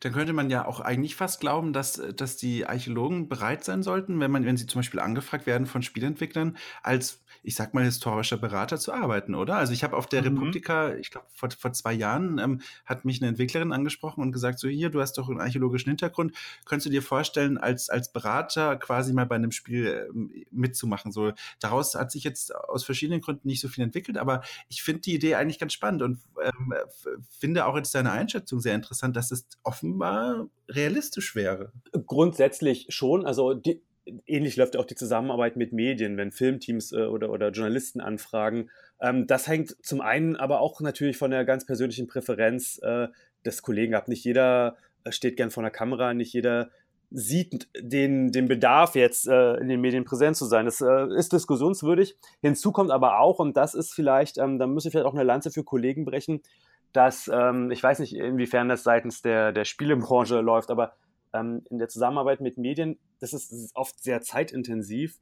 Dann 0.00 0.12
könnte 0.12 0.32
man 0.32 0.50
ja 0.50 0.66
auch 0.66 0.80
eigentlich 0.80 1.16
fast 1.16 1.40
glauben, 1.40 1.72
dass, 1.72 2.00
dass 2.16 2.36
die 2.36 2.66
Archäologen 2.66 3.28
bereit 3.28 3.64
sein 3.64 3.82
sollten, 3.82 4.20
wenn 4.20 4.30
man, 4.30 4.44
wenn 4.44 4.56
sie 4.56 4.66
zum 4.66 4.80
Beispiel 4.80 5.00
angefragt 5.00 5.46
werden 5.46 5.66
von 5.66 5.82
Spielentwicklern, 5.82 6.56
als 6.82 7.20
ich 7.42 7.54
sag 7.54 7.74
mal, 7.74 7.84
historischer 7.84 8.36
Berater 8.36 8.78
zu 8.78 8.92
arbeiten, 8.92 9.34
oder? 9.34 9.56
Also 9.56 9.72
ich 9.72 9.84
habe 9.84 9.96
auf 9.96 10.06
der 10.06 10.22
mhm. 10.22 10.38
Republika, 10.38 10.94
ich 10.94 11.10
glaube, 11.10 11.26
vor, 11.32 11.48
vor 11.50 11.72
zwei 11.72 11.92
Jahren 11.92 12.38
ähm, 12.38 12.60
hat 12.84 13.04
mich 13.04 13.20
eine 13.20 13.28
Entwicklerin 13.28 13.72
angesprochen 13.72 14.22
und 14.22 14.32
gesagt, 14.32 14.58
so 14.58 14.68
hier, 14.68 14.90
du 14.90 15.00
hast 15.00 15.18
doch 15.18 15.28
einen 15.28 15.40
archäologischen 15.40 15.90
Hintergrund, 15.90 16.36
könntest 16.64 16.86
du 16.86 16.90
dir 16.90 17.02
vorstellen, 17.02 17.58
als, 17.58 17.88
als 17.88 18.12
Berater 18.12 18.76
quasi 18.76 19.12
mal 19.12 19.26
bei 19.26 19.36
einem 19.36 19.52
Spiel 19.52 20.08
ähm, 20.10 20.32
mitzumachen? 20.50 21.12
So, 21.12 21.32
daraus 21.60 21.94
hat 21.94 22.10
sich 22.10 22.24
jetzt 22.24 22.54
aus 22.54 22.84
verschiedenen 22.84 23.20
Gründen 23.20 23.48
nicht 23.48 23.60
so 23.60 23.68
viel 23.68 23.84
entwickelt, 23.84 24.18
aber 24.18 24.42
ich 24.68 24.82
finde 24.82 25.02
die 25.02 25.14
Idee 25.14 25.36
eigentlich 25.36 25.58
ganz 25.58 25.72
spannend 25.72 26.02
und 26.02 26.18
ähm, 26.42 26.74
finde 27.30 27.66
auch 27.66 27.76
jetzt 27.76 27.94
deine 27.94 28.12
Einschätzung 28.12 28.60
sehr 28.60 28.74
interessant, 28.74 29.16
dass 29.16 29.30
es 29.30 29.46
offenbar 29.62 30.48
realistisch 30.68 31.34
wäre. 31.34 31.72
Grundsätzlich 32.06 32.86
schon. 32.90 33.26
Also 33.26 33.54
die, 33.54 33.82
ähnlich 34.26 34.56
läuft 34.56 34.76
auch 34.76 34.84
die 34.84 34.94
Zusammenarbeit 34.94 35.56
mit 35.56 35.72
Medien, 35.72 36.16
wenn 36.16 36.32
Filmteams 36.32 36.92
äh, 36.92 37.04
oder, 37.04 37.30
oder 37.30 37.50
Journalisten 37.50 38.00
anfragen. 38.00 38.70
Ähm, 39.00 39.26
das 39.26 39.46
hängt 39.46 39.76
zum 39.82 40.00
einen 40.00 40.36
aber 40.36 40.60
auch 40.60 40.80
natürlich 40.80 41.16
von 41.16 41.30
der 41.30 41.44
ganz 41.44 41.66
persönlichen 41.66 42.06
Präferenz 42.06 42.80
äh, 42.82 43.08
des 43.44 43.62
Kollegen 43.62 43.94
ab. 43.94 44.08
Nicht 44.08 44.24
jeder 44.24 44.76
äh, 45.04 45.12
steht 45.12 45.36
gern 45.36 45.50
vor 45.50 45.62
der 45.62 45.72
Kamera, 45.72 46.14
nicht 46.14 46.32
jeder 46.32 46.70
sieht 47.10 47.68
den, 47.78 48.32
den 48.32 48.48
Bedarf 48.48 48.94
jetzt 48.94 49.26
äh, 49.28 49.54
in 49.54 49.68
den 49.68 49.80
Medien 49.80 50.04
präsent 50.04 50.36
zu 50.36 50.44
sein. 50.44 50.66
Das 50.66 50.82
äh, 50.82 51.06
ist 51.16 51.32
diskussionswürdig. 51.32 52.16
Hinzu 52.42 52.70
kommt 52.70 52.90
aber 52.90 53.20
auch, 53.20 53.38
und 53.38 53.56
das 53.56 53.74
ist 53.74 53.94
vielleicht, 53.94 54.36
ähm, 54.36 54.58
da 54.58 54.66
muss 54.66 54.84
ich 54.84 54.92
vielleicht 54.92 55.06
auch 55.06 55.14
eine 55.14 55.22
Lanze 55.22 55.50
für 55.50 55.64
Kollegen 55.64 56.04
brechen, 56.04 56.42
dass, 56.92 57.30
ähm, 57.32 57.70
ich 57.70 57.82
weiß 57.82 57.98
nicht, 57.98 58.14
inwiefern 58.14 58.68
das 58.68 58.82
seitens 58.82 59.22
der, 59.22 59.52
der 59.52 59.64
Spielebranche 59.64 60.40
läuft, 60.40 60.70
aber 60.70 60.94
ähm, 61.32 61.62
in 61.70 61.78
der 61.78 61.88
Zusammenarbeit 61.88 62.40
mit 62.40 62.58
Medien, 62.58 62.98
das 63.20 63.32
ist, 63.32 63.52
das 63.52 63.58
ist 63.58 63.76
oft 63.76 64.02
sehr 64.02 64.22
zeitintensiv 64.22 65.18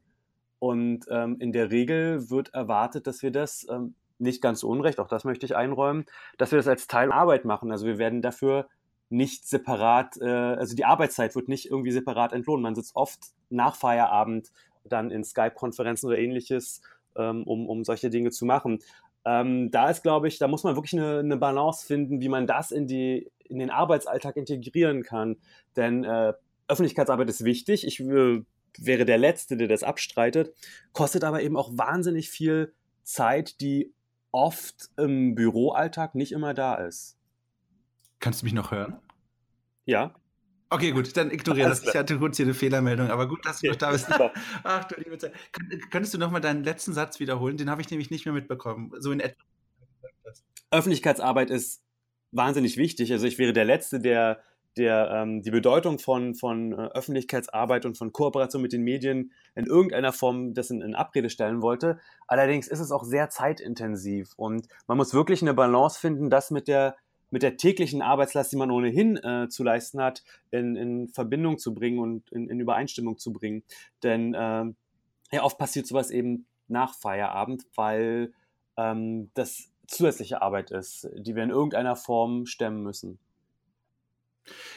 und 0.59 1.05
ähm, 1.09 1.37
in 1.39 1.51
der 1.51 1.71
Regel 1.71 2.29
wird 2.29 2.53
erwartet, 2.53 3.07
dass 3.07 3.21
wir 3.21 3.31
das 3.31 3.65
ähm, 3.69 3.95
nicht 4.19 4.41
ganz 4.41 4.63
unrecht, 4.63 4.99
auch 4.99 5.07
das 5.07 5.23
möchte 5.23 5.45
ich 5.45 5.55
einräumen, 5.55 6.05
dass 6.37 6.51
wir 6.51 6.57
das 6.57 6.67
als 6.67 6.87
Teil 6.87 7.11
Arbeit 7.11 7.45
machen. 7.45 7.71
Also 7.71 7.85
wir 7.85 7.97
werden 7.97 8.21
dafür 8.21 8.67
nicht 9.09 9.47
separat, 9.47 10.17
äh, 10.19 10.25
also 10.25 10.75
die 10.75 10.85
Arbeitszeit 10.85 11.35
wird 11.35 11.47
nicht 11.47 11.69
irgendwie 11.69 11.91
separat 11.91 12.33
entlohnt. 12.33 12.63
Man 12.63 12.75
sitzt 12.75 12.95
oft 12.95 13.19
nach 13.49 13.75
Feierabend 13.75 14.51
dann 14.83 15.11
in 15.11 15.23
Skype-Konferenzen 15.23 16.07
oder 16.07 16.17
ähnliches, 16.17 16.81
ähm, 17.15 17.43
um, 17.43 17.67
um 17.69 17.83
solche 17.83 18.09
Dinge 18.09 18.31
zu 18.31 18.45
machen. 18.45 18.79
Ähm, 19.27 19.71
da 19.71 19.89
ist, 19.89 20.03
glaube 20.03 20.29
ich, 20.29 20.39
da 20.39 20.47
muss 20.47 20.63
man 20.63 20.77
wirklich 20.77 20.93
eine, 20.93 21.19
eine 21.19 21.35
Balance 21.35 21.85
finden, 21.85 22.21
wie 22.21 22.29
man 22.29 22.47
das 22.47 22.71
in 22.71 22.87
die 22.87 23.29
in 23.43 23.59
den 23.59 23.69
Arbeitsalltag 23.69 24.37
integrieren 24.37 25.03
kann. 25.03 25.35
Denn 25.75 26.05
äh, 26.05 26.33
Öffentlichkeitsarbeit 26.69 27.29
ist 27.29 27.43
wichtig. 27.43 27.85
Ich 27.85 27.99
äh, 27.99 28.41
wäre 28.77 29.03
der 29.03 29.17
Letzte, 29.17 29.57
der 29.57 29.67
das 29.67 29.83
abstreitet, 29.83 30.53
kostet 30.93 31.25
aber 31.25 31.41
eben 31.41 31.57
auch 31.57 31.71
wahnsinnig 31.73 32.29
viel 32.29 32.73
Zeit, 33.03 33.59
die 33.59 33.93
oft 34.31 34.89
im 34.95 35.35
Büroalltag 35.35 36.15
nicht 36.15 36.31
immer 36.31 36.53
da 36.53 36.75
ist. 36.75 37.17
Kannst 38.19 38.41
du 38.41 38.45
mich 38.45 38.53
noch 38.53 38.71
hören? 38.71 38.97
Ja. 39.83 40.15
Okay, 40.69 40.91
gut, 40.91 41.15
dann 41.15 41.31
ignoriere 41.31 41.69
das. 41.69 41.83
Ich 41.83 41.95
hatte 41.95 42.17
kurz 42.17 42.37
hier 42.37 42.45
eine 42.45 42.53
Fehlermeldung, 42.53 43.09
aber 43.09 43.27
gut, 43.27 43.45
dass 43.45 43.61
du 43.61 43.67
noch 43.67 43.75
da 43.77 43.91
bist. 43.91 44.07
Ach 44.63 44.83
du 44.85 44.95
liebe 44.99 45.17
Zeit. 45.17 45.33
Könntest 45.91 46.13
du 46.13 46.17
noch 46.17 46.31
mal 46.31 46.41
deinen 46.41 46.63
letzten 46.63 46.93
Satz 46.93 47.19
wiederholen? 47.19 47.55
Den 47.55 47.69
habe 47.69 47.81
ich 47.81 47.89
nämlich 47.89 48.11
nicht 48.11 48.25
mehr 48.25 48.33
mitbekommen. 48.33 48.91
So 48.99 49.11
in 49.11 49.21
etwa. 49.21 49.41
Öffentlichkeitsarbeit 50.69 51.49
ist 51.49 51.81
wahnsinnig 52.31 52.75
wichtig. 52.75 53.13
Also 53.13 53.27
ich 53.27 53.37
wäre 53.37 53.53
der 53.53 53.63
Letzte, 53.63 54.01
der, 54.01 54.41
der 54.75 55.09
ähm, 55.11 55.41
die 55.41 55.51
Bedeutung 55.51 55.99
von, 55.99 56.35
von 56.35 56.73
äh, 56.73 56.89
Öffentlichkeitsarbeit 56.93 57.85
und 57.85 57.97
von 57.97 58.11
Kooperation 58.11 58.61
mit 58.61 58.73
den 58.73 58.83
Medien 58.83 59.31
in 59.55 59.65
irgendeiner 59.65 60.11
Form 60.11 60.53
das 60.53 60.69
in, 60.69 60.81
in 60.81 60.95
Abrede 60.95 61.29
stellen 61.29 61.61
wollte. 61.61 61.99
Allerdings 62.27 62.67
ist 62.67 62.81
es 62.81 62.91
auch 62.91 63.05
sehr 63.05 63.29
zeitintensiv 63.29 64.33
und 64.35 64.67
man 64.87 64.97
muss 64.97 65.13
wirklich 65.13 65.41
eine 65.41 65.53
Balance 65.53 65.97
finden, 65.97 66.29
das 66.29 66.51
mit 66.51 66.67
der 66.67 66.97
mit 67.29 67.43
der 67.43 67.57
täglichen 67.57 68.01
Arbeitslast, 68.01 68.51
die 68.51 68.57
man 68.57 68.71
ohnehin 68.71 69.17
äh, 69.17 69.47
zu 69.49 69.63
leisten 69.63 70.01
hat, 70.01 70.23
in, 70.51 70.75
in 70.75 71.09
Verbindung 71.09 71.57
zu 71.57 71.73
bringen 71.73 71.99
und 71.99 72.31
in, 72.31 72.49
in 72.49 72.59
Übereinstimmung 72.59 73.17
zu 73.17 73.33
bringen. 73.33 73.63
Denn 74.03 74.33
äh, 74.33 74.65
ja, 75.31 75.43
oft 75.43 75.57
passiert 75.57 75.87
sowas 75.87 76.09
eben 76.09 76.45
nach 76.67 76.93
Feierabend, 76.93 77.65
weil 77.75 78.33
ähm, 78.77 79.29
das 79.33 79.71
zusätzliche 79.87 80.41
Arbeit 80.41 80.71
ist, 80.71 81.09
die 81.15 81.35
wir 81.35 81.43
in 81.43 81.49
irgendeiner 81.49 81.95
Form 81.95 82.45
stemmen 82.45 82.83
müssen. 82.83 83.19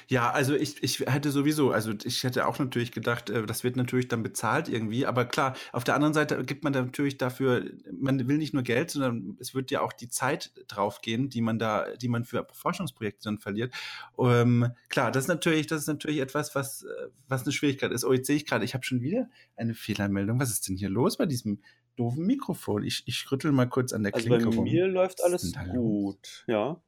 Ja, 0.09 0.31
also 0.31 0.55
ich, 0.55 0.83
ich 0.83 1.01
hätte 1.01 1.31
sowieso, 1.31 1.71
also 1.71 1.93
ich 2.05 2.25
hätte 2.25 2.47
auch 2.47 2.59
natürlich 2.59 2.93
gedacht, 2.93 3.31
äh, 3.31 3.45
das 3.47 3.65
wird 3.65 3.77
natürlich 3.77 4.09
dann 4.09 4.23
bezahlt 4.23 4.69
irgendwie, 4.69 5.07
aber 5.07 5.25
klar, 5.25 5.55
auf 5.73 5.85
der 5.85 5.95
anderen 5.95 6.15
Seite 6.15 6.45
gibt 6.45 6.65
man 6.65 6.73
natürlich 6.73 7.19
dafür, 7.19 7.65
man 7.93 8.29
will 8.29 8.39
nicht 8.39 8.55
nur 8.55 8.63
Geld, 8.63 8.91
sondern 8.91 9.37
es 9.41 9.55
wird 9.55 9.71
ja 9.71 9.81
auch 9.81 9.93
die 9.93 10.09
Zeit 10.09 10.53
draufgehen, 10.69 11.31
die 11.31 11.41
man 11.41 11.59
da, 11.59 11.87
die 11.97 12.09
man 12.09 12.25
für 12.25 12.47
Forschungsprojekte 12.53 13.25
dann 13.25 13.39
verliert. 13.39 13.75
Ähm, 14.19 14.73
klar, 14.89 15.11
das 15.11 15.25
ist 15.25 15.29
natürlich, 15.29 15.67
das 15.67 15.83
ist 15.83 15.89
natürlich 15.89 16.21
etwas, 16.21 16.55
was, 16.55 16.83
äh, 16.83 17.09
was 17.29 17.43
eine 17.43 17.53
Schwierigkeit 17.53 17.93
ist. 17.93 18.05
Oh, 18.05 18.13
jetzt 18.13 18.27
sehe 18.27 18.37
ich 18.37 18.47
gerade, 18.47 18.65
ich 18.65 18.75
habe 18.75 18.85
schon 18.85 19.01
wieder 19.01 19.29
eine 19.57 19.75
Fehlermeldung. 19.75 20.41
Was 20.41 20.51
ist 20.51 20.69
denn 20.69 20.77
hier 20.77 20.91
los 20.91 21.17
bei 21.17 21.27
diesem 21.27 21.61
doofen 22.01 22.27
Mikrofon. 22.27 22.83
Ich, 22.83 23.03
ich 23.07 23.31
rüttel 23.31 23.53
mal 23.53 23.69
kurz 23.69 23.93
an 23.93 24.03
der 24.03 24.15
also 24.15 24.27
Klinke 24.27 24.49
bei 24.49 24.57
rum. 24.57 24.65
mir 24.65 24.87
läuft 24.87 25.23
alles 25.23 25.53
gut, 25.73 26.45
ja. 26.47 26.81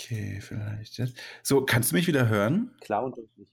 Okay, 0.00 0.40
vielleicht 0.40 0.98
jetzt. 0.98 1.16
So, 1.42 1.64
kannst 1.64 1.92
du 1.92 1.96
mich 1.96 2.06
wieder 2.06 2.28
hören? 2.28 2.74
Klar 2.80 3.04
und 3.04 3.16
deutlich. 3.16 3.48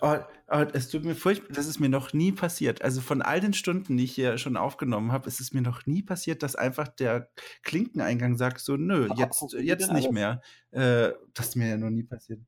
Oh, 0.00 0.16
oh, 0.48 0.64
es 0.72 0.90
tut 0.90 1.04
mir 1.04 1.14
furchtbar, 1.14 1.54
das 1.54 1.66
ist 1.66 1.80
mir 1.80 1.88
noch 1.88 2.12
nie 2.12 2.32
passiert. 2.32 2.82
Also 2.82 3.00
von 3.00 3.22
all 3.22 3.40
den 3.40 3.54
Stunden, 3.54 3.96
die 3.96 4.04
ich 4.04 4.14
hier 4.14 4.36
schon 4.36 4.56
aufgenommen 4.56 5.12
habe, 5.12 5.28
ist 5.28 5.40
es 5.40 5.52
mir 5.52 5.62
noch 5.62 5.86
nie 5.86 6.02
passiert, 6.02 6.42
dass 6.42 6.56
einfach 6.56 6.88
der 6.88 7.30
Klinkeneingang 7.62 8.36
sagt 8.36 8.60
so, 8.60 8.76
nö, 8.76 9.08
jetzt, 9.16 9.52
jetzt 9.52 9.92
nicht 9.92 10.10
mehr. 10.10 10.42
Äh, 10.72 11.12
das 11.32 11.48
ist 11.48 11.56
mir 11.56 11.68
ja 11.68 11.76
noch 11.76 11.90
nie 11.90 12.02
passiert. 12.02 12.40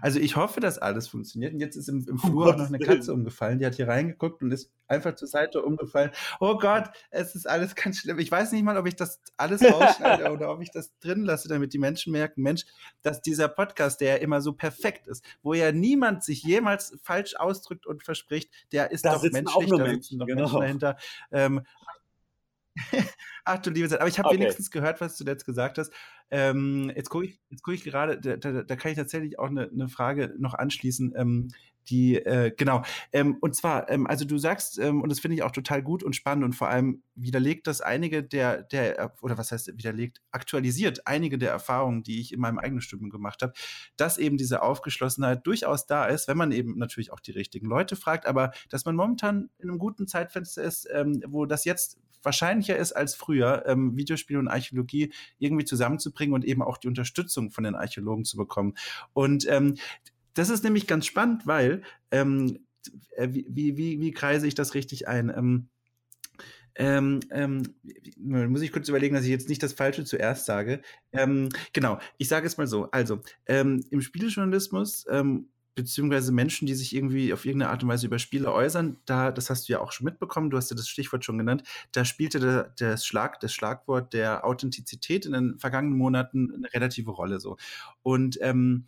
Also 0.00 0.20
ich 0.20 0.36
hoffe, 0.36 0.60
dass 0.60 0.78
alles 0.78 1.08
funktioniert. 1.08 1.54
Und 1.54 1.60
jetzt 1.60 1.76
ist 1.76 1.88
im, 1.88 2.06
im 2.08 2.18
Flur 2.18 2.48
auch 2.48 2.56
noch 2.56 2.68
eine 2.68 2.78
Katze 2.78 3.12
umgefallen. 3.12 3.58
Die 3.58 3.66
hat 3.66 3.74
hier 3.74 3.88
reingeguckt 3.88 4.42
und 4.42 4.52
ist 4.52 4.70
einfach 4.86 5.14
zur 5.14 5.28
Seite 5.28 5.62
umgefallen. 5.62 6.10
Oh 6.40 6.56
Gott, 6.58 6.90
es 7.10 7.34
ist 7.34 7.48
alles 7.48 7.74
ganz 7.74 7.98
schlimm. 7.98 8.18
Ich 8.18 8.30
weiß 8.30 8.52
nicht 8.52 8.62
mal, 8.62 8.76
ob 8.76 8.86
ich 8.86 8.96
das 8.96 9.20
alles 9.36 9.62
rausschneide 9.62 10.30
oder 10.32 10.50
ob 10.52 10.60
ich 10.62 10.70
das 10.70 10.98
drin 10.98 11.24
lasse, 11.24 11.48
damit 11.48 11.72
die 11.72 11.78
Menschen 11.78 12.12
merken, 12.12 12.42
Mensch, 12.42 12.64
dass 13.02 13.22
dieser 13.22 13.48
Podcast, 13.48 14.00
der 14.00 14.16
ja 14.16 14.16
immer 14.16 14.40
so 14.40 14.52
perfekt 14.52 15.06
ist, 15.06 15.24
wo 15.42 15.54
ja 15.54 15.72
niemand 15.72 16.24
sich 16.24 16.42
jemals 16.42 16.96
falsch 17.02 17.36
ausdrückt 17.36 17.86
und 17.86 18.02
verspricht, 18.02 18.50
der 18.72 18.90
ist 18.90 19.04
da 19.04 19.14
doch 19.14 19.22
menschlich, 19.22 19.70
da 19.70 19.86
sitzen 19.86 20.18
noch 20.18 20.26
genau. 20.26 20.42
Menschen 20.42 20.60
dahinter. 20.60 20.96
Ähm, 21.30 21.62
Ach 23.44 23.58
du 23.58 23.70
liebe 23.70 23.88
Zeit. 23.88 24.00
Aber 24.00 24.08
ich 24.08 24.18
habe 24.18 24.28
okay. 24.28 24.38
wenigstens 24.38 24.70
gehört, 24.70 25.00
was 25.00 25.16
du 25.16 25.24
jetzt 25.24 25.44
gesagt 25.44 25.78
hast. 25.78 25.92
Ähm, 26.30 26.92
jetzt 26.94 27.08
gucke 27.08 27.26
ich, 27.26 27.40
guck 27.62 27.74
ich 27.74 27.84
gerade, 27.84 28.20
da, 28.20 28.36
da, 28.36 28.62
da, 28.62 28.76
kann 28.76 28.90
ich 28.90 28.98
tatsächlich 28.98 29.38
auch 29.38 29.48
eine, 29.48 29.70
eine 29.70 29.88
Frage 29.88 30.34
noch 30.38 30.54
anschließen. 30.54 31.14
Ähm, 31.16 31.48
die, 31.88 32.16
äh, 32.16 32.52
genau. 32.56 32.82
Ähm, 33.12 33.38
und 33.40 33.56
zwar, 33.56 33.90
ähm, 33.90 34.06
also 34.06 34.24
du 34.24 34.38
sagst, 34.38 34.78
ähm, 34.78 35.02
und 35.02 35.10
das 35.10 35.20
finde 35.20 35.36
ich 35.36 35.42
auch 35.42 35.50
total 35.50 35.82
gut 35.82 36.02
und 36.02 36.14
spannend 36.14 36.44
und 36.44 36.52
vor 36.52 36.68
allem 36.68 37.02
widerlegt 37.14 37.66
das 37.66 37.80
einige 37.80 38.22
der, 38.22 38.62
der, 38.62 39.14
oder 39.22 39.38
was 39.38 39.52
heißt 39.52 39.76
widerlegt, 39.76 40.20
aktualisiert 40.30 41.06
einige 41.06 41.38
der 41.38 41.50
Erfahrungen, 41.50 42.02
die 42.02 42.20
ich 42.20 42.32
in 42.32 42.40
meinem 42.40 42.58
eigenen 42.58 42.80
Studium 42.80 43.10
gemacht 43.10 43.42
habe, 43.42 43.52
dass 43.96 44.18
eben 44.18 44.36
diese 44.36 44.62
Aufgeschlossenheit 44.62 45.46
durchaus 45.46 45.86
da 45.86 46.06
ist, 46.06 46.28
wenn 46.28 46.36
man 46.36 46.52
eben 46.52 46.76
natürlich 46.78 47.12
auch 47.12 47.20
die 47.20 47.32
richtigen 47.32 47.68
Leute 47.68 47.96
fragt, 47.96 48.26
aber 48.26 48.52
dass 48.68 48.84
man 48.84 48.96
momentan 48.96 49.50
in 49.58 49.70
einem 49.70 49.78
guten 49.78 50.06
Zeitfenster 50.06 50.62
ist, 50.62 50.88
ähm, 50.92 51.22
wo 51.26 51.46
das 51.46 51.64
jetzt 51.64 51.98
wahrscheinlicher 52.22 52.76
ist 52.76 52.92
als 52.92 53.14
früher, 53.14 53.64
ähm, 53.66 53.96
Videospiele 53.96 54.38
und 54.38 54.48
Archäologie 54.48 55.12
irgendwie 55.38 55.64
zusammenzubringen 55.64 56.34
und 56.34 56.44
eben 56.44 56.62
auch 56.62 56.78
die 56.78 56.88
Unterstützung 56.88 57.50
von 57.50 57.64
den 57.64 57.74
Archäologen 57.74 58.24
zu 58.24 58.36
bekommen. 58.36 58.74
Und 59.12 59.46
ähm, 59.48 59.76
das 60.34 60.50
ist 60.50 60.64
nämlich 60.64 60.86
ganz 60.86 61.06
spannend, 61.06 61.46
weil 61.46 61.82
ähm, 62.10 62.58
äh, 63.16 63.28
wie, 63.30 63.76
wie, 63.76 64.00
wie 64.00 64.12
kreise 64.12 64.46
ich 64.46 64.54
das 64.54 64.74
richtig 64.74 65.08
ein? 65.08 65.32
Ähm, 65.34 65.68
ähm, 66.78 67.20
ähm, 67.32 67.62
muss 68.16 68.62
ich 68.62 68.70
kurz 68.70 68.88
überlegen, 68.88 69.14
dass 69.14 69.24
ich 69.24 69.30
jetzt 69.30 69.48
nicht 69.48 69.62
das 69.62 69.72
Falsche 69.72 70.04
zuerst 70.04 70.46
sage. 70.46 70.80
Ähm, 71.12 71.48
genau, 71.72 71.98
ich 72.18 72.28
sage 72.28 72.46
es 72.46 72.56
mal 72.56 72.68
so. 72.68 72.88
Also, 72.92 73.20
ähm, 73.46 73.84
im 73.90 74.00
Spielejournalismus 74.00 75.04
ähm, 75.10 75.48
beziehungsweise 75.78 76.32
Menschen, 76.32 76.66
die 76.66 76.74
sich 76.74 76.92
irgendwie 76.92 77.32
auf 77.32 77.44
irgendeine 77.44 77.70
Art 77.70 77.84
und 77.84 77.88
Weise 77.88 78.06
über 78.06 78.18
Spiele 78.18 78.52
äußern, 78.52 78.96
da, 79.06 79.30
das 79.30 79.48
hast 79.48 79.68
du 79.68 79.72
ja 79.72 79.80
auch 79.80 79.92
schon 79.92 80.06
mitbekommen, 80.06 80.50
du 80.50 80.56
hast 80.56 80.70
ja 80.70 80.76
das 80.76 80.88
Stichwort 80.88 81.24
schon 81.24 81.38
genannt, 81.38 81.62
da 81.92 82.04
spielte 82.04 82.40
der, 82.40 82.64
der 82.80 82.96
Schlag, 82.96 83.38
das 83.38 83.54
Schlagwort 83.54 84.12
der 84.12 84.44
Authentizität 84.44 85.24
in 85.24 85.32
den 85.32 85.58
vergangenen 85.60 85.96
Monaten 85.96 86.52
eine 86.52 86.72
relative 86.74 87.12
Rolle 87.12 87.38
so. 87.38 87.56
Und 88.02 88.38
ähm, 88.42 88.86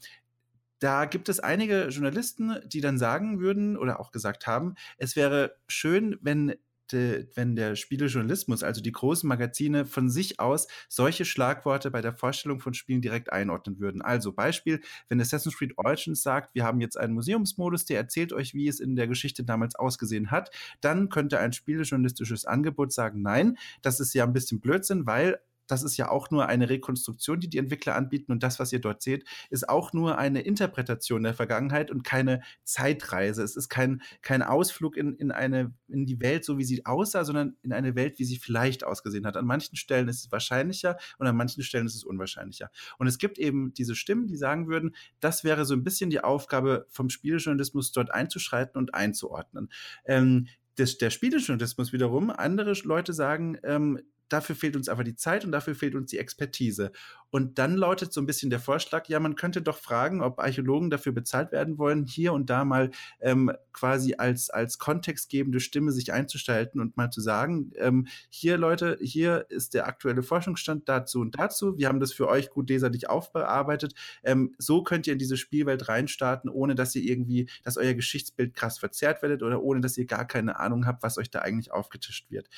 da 0.81 1.05
gibt 1.05 1.29
es 1.29 1.39
einige 1.39 1.89
Journalisten, 1.89 2.57
die 2.67 2.81
dann 2.81 2.99
sagen 2.99 3.39
würden 3.39 3.77
oder 3.77 4.01
auch 4.01 4.11
gesagt 4.11 4.49
haben, 4.49 4.75
es 4.99 5.15
wäre 5.15 5.55
schön, 5.69 6.19
wenn 6.23 6.57
de, 6.93 7.27
wenn 7.35 7.57
der 7.57 7.77
Spielejournalismus, 7.77 8.63
also 8.63 8.81
die 8.81 8.93
großen 8.93 9.29
Magazine 9.29 9.85
von 9.87 10.11
sich 10.11 10.41
aus 10.41 10.69
solche 10.89 11.25
Schlagworte 11.25 11.91
bei 11.91 12.01
der 12.01 12.13
Vorstellung 12.13 12.61
von 12.61 12.75
Spielen 12.75 13.01
direkt 13.01 13.33
einordnen 13.33 13.79
würden. 13.79 14.03
Also 14.03 14.33
Beispiel, 14.33 14.81
wenn 15.09 15.21
Assassin's 15.21 15.57
Creed 15.57 15.77
Origins 15.79 16.23
sagt, 16.23 16.55
wir 16.55 16.65
haben 16.65 16.81
jetzt 16.81 16.97
einen 16.97 17.15
Museumsmodus, 17.15 17.85
der 17.85 17.99
erzählt 17.99 18.33
euch, 18.33 18.55
wie 18.55 18.69
es 18.69 18.81
in 18.81 18.97
der 18.97 19.07
Geschichte 19.07 19.45
damals 19.45 19.75
ausgesehen 19.75 20.31
hat, 20.31 20.51
dann 20.81 21.09
könnte 21.09 21.39
ein 21.39 21.53
spielejournalistisches 21.53 22.45
Angebot 22.45 22.93
sagen, 22.93 23.23
nein, 23.23 23.57
das 23.83 24.01
ist 24.01 24.15
ja 24.15 24.25
ein 24.25 24.33
bisschen 24.33 24.61
Blödsinn, 24.61 25.07
weil 25.07 25.41
das 25.71 25.83
ist 25.83 25.97
ja 25.97 26.11
auch 26.11 26.31
nur 26.31 26.47
eine 26.47 26.69
Rekonstruktion, 26.69 27.41
die 27.41 27.49
die 27.49 27.59
Entwickler 27.59 27.97
anbieten 27.97 28.33
und 28.33 28.43
das, 28.43 28.59
was 28.59 28.73
ihr 28.73 28.81
dort 28.81 29.03
seht, 29.03 29.25
ist 29.51 29.69
auch 29.69 29.93
nur 29.93 30.19
eine 30.19 30.41
Interpretation 30.41 31.23
der 31.23 31.35
Vergangenheit 31.35 31.91
und 31.91 32.05
keine 32.05 32.41
Zeitreise. 32.65 33.43
Es 33.43 33.57
ist 33.57 33.69
kein, 33.69 34.03
kein 34.23 34.43
Ausflug 34.43 34.97
in, 34.97 35.15
in, 35.17 35.31
eine, 35.31 35.75
in 35.89 36.07
die 36.07 36.21
Welt, 36.21 36.45
so 36.45 36.59
wie 36.59 36.65
sie 36.65 36.85
aussah, 36.87 37.25
sondern 37.25 37.57
in 37.63 37.73
eine 37.73 37.95
Welt, 37.95 38.19
wie 38.19 38.25
sie 38.25 38.39
vielleicht 38.39 38.85
ausgesehen 38.85 39.27
hat. 39.27 39.37
An 39.37 39.47
manchen 39.47 39.77
Stellen 39.77 40.09
ist 40.09 40.25
es 40.25 40.33
wahrscheinlicher 40.33 40.97
und 41.19 41.27
an 41.27 41.37
manchen 41.37 41.63
Stellen 41.63 41.87
ist 41.87 41.95
es 41.95 42.05
unwahrscheinlicher. 42.05 42.71
Und 42.99 43.07
es 43.07 43.19
gibt 43.19 43.39
eben 43.39 43.73
diese 43.75 43.95
Stimmen, 43.95 44.27
die 44.27 44.37
sagen 44.37 44.69
würden, 44.69 44.95
das 45.21 45.45
wäre 45.45 45.65
so 45.65 45.75
ein 45.75 45.85
bisschen 45.85 46.11
die 46.11 46.23
Aufgabe 46.23 46.87
vom 46.89 47.11
Spieljournalismus, 47.11 47.93
dort 47.93 48.13
einzuschreiten 48.13 48.79
und 48.79 48.95
einzuordnen. 48.95 49.71
Ähm, 50.05 50.49
des, 50.79 50.99
der 50.99 51.11
Spielejournalismus 51.11 51.93
wiederum, 51.93 52.31
andere 52.31 52.73
Leute 52.85 53.13
sagen, 53.13 53.59
ähm, 53.65 54.01
dafür 54.33 54.57
fehlt 54.57 54.77
uns 54.77 54.89
aber 54.89 55.05
die 55.05 55.17
Zeit 55.17 55.45
und 55.45 55.53
dafür 55.53 55.75
fehlt 55.75 55.95
uns 55.95 56.11
die 56.11 56.19
Expertise. 56.19 56.93
Und 57.31 57.59
dann 57.59 57.77
lautet 57.77 58.13
so 58.13 58.21
ein 58.21 58.27
bisschen 58.27 58.51
der 58.51 58.59
Vorschlag, 58.59 59.09
ja, 59.09 59.21
man 59.21 59.37
könnte 59.37 59.63
doch 59.63 59.79
fragen, 59.79 60.21
ob 60.21 60.41
Archäologen 60.41 60.91
dafür 60.91 61.13
bezahlt 61.13 61.53
werden 61.53 61.79
wollen, 61.79 62.07
hier 62.07 62.33
und 62.33 62.51
da 62.51 62.65
mal 62.65 62.91
ähm, 63.21 63.53
quasi 63.73 64.15
als, 64.19 64.51
als 64.51 64.79
kontextgebende 64.79 65.61
Stimme 65.61 65.93
sich 65.93 66.13
einzustalten 66.13 66.81
und 66.81 66.97
mal 66.97 67.11
zu 67.11 67.21
sagen, 67.21 67.71
ähm, 67.77 68.09
hier 68.31 68.59
Leute, 68.59 68.99
hier 69.01 69.47
ist 69.49 69.75
der 69.75 69.87
aktuelle 69.87 70.23
Forschungsstand 70.23 70.89
dazu 70.89 71.21
und 71.21 71.39
dazu. 71.39 71.79
Wir 71.79 71.89
haben 71.89 72.01
das 72.01 72.13
für 72.13 72.29
euch 72.29 72.51
gut 72.51 72.69
leserlich 72.69 73.09
aufbearbeitet. 73.09 73.95
Ähm, 74.25 74.55
so 74.59 74.83
könnt 74.83 75.07
ihr 75.07 75.13
in 75.13 75.19
diese 75.21 75.37
Spielwelt 75.37 75.89
reinstarten, 75.89 76.51
ohne 76.51 76.75
dass 76.75 76.95
ihr 76.97 77.03
irgendwie, 77.03 77.49
dass 77.63 77.77
euer 77.77 77.95
Geschichtsbild 77.95 78.55
krass 78.55 78.79
verzerrt 78.79 79.23
werdet 79.23 79.43
oder 79.43 79.63
ohne 79.63 79.81
dass 79.81 79.97
ihr 79.97 80.07
gar 80.07 80.27
keine 80.27 80.59
Ahnung 80.59 80.87
habt, 80.87 81.03
was 81.03 81.17
euch 81.17 81.31
da 81.31 81.41
eigentlich 81.41 81.71
aufgetischt 81.71 82.31
wird. 82.31 82.49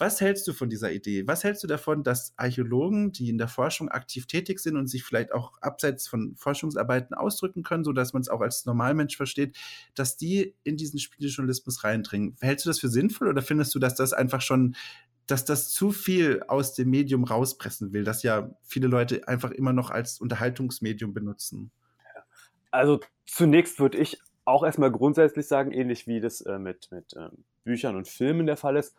Was 0.00 0.22
hältst 0.22 0.48
du 0.48 0.54
von 0.54 0.70
dieser 0.70 0.90
Idee? 0.90 1.26
Was 1.26 1.44
hältst 1.44 1.62
du 1.62 1.66
davon, 1.66 2.02
dass 2.02 2.32
Archäologen, 2.38 3.12
die 3.12 3.28
in 3.28 3.36
der 3.36 3.48
Forschung 3.48 3.90
aktiv 3.90 4.26
tätig 4.26 4.58
sind 4.58 4.78
und 4.78 4.86
sich 4.86 5.04
vielleicht 5.04 5.30
auch 5.30 5.52
abseits 5.60 6.08
von 6.08 6.34
Forschungsarbeiten 6.36 7.14
ausdrücken 7.14 7.62
können, 7.62 7.84
sodass 7.84 8.14
man 8.14 8.22
es 8.22 8.30
auch 8.30 8.40
als 8.40 8.64
Normalmensch 8.64 9.18
versteht, 9.18 9.58
dass 9.94 10.16
die 10.16 10.56
in 10.64 10.78
diesen 10.78 10.98
Spielejournalismus 10.98 11.84
reindringen? 11.84 12.34
Hältst 12.40 12.64
du 12.64 12.70
das 12.70 12.80
für 12.80 12.88
sinnvoll 12.88 13.28
oder 13.28 13.42
findest 13.42 13.74
du, 13.74 13.78
dass 13.78 13.94
das 13.94 14.14
einfach 14.14 14.40
schon 14.40 14.74
dass 15.26 15.44
das 15.44 15.68
zu 15.68 15.92
viel 15.92 16.42
aus 16.48 16.74
dem 16.74 16.90
Medium 16.90 17.22
rauspressen 17.22 17.92
will, 17.92 18.02
das 18.02 18.24
ja 18.24 18.50
viele 18.62 18.88
Leute 18.88 19.28
einfach 19.28 19.52
immer 19.52 19.72
noch 19.72 19.90
als 19.90 20.18
Unterhaltungsmedium 20.18 21.14
benutzen? 21.14 21.70
Also 22.72 23.00
zunächst 23.26 23.78
würde 23.78 23.98
ich 23.98 24.18
auch 24.46 24.64
erstmal 24.64 24.90
grundsätzlich 24.90 25.46
sagen, 25.46 25.72
ähnlich 25.72 26.06
wie 26.06 26.20
das 26.20 26.40
äh, 26.40 26.58
mit, 26.58 26.90
mit 26.90 27.14
ähm, 27.16 27.44
Büchern 27.64 27.96
und 27.96 28.08
Filmen 28.08 28.46
der 28.46 28.56
Fall 28.56 28.76
ist, 28.76 28.96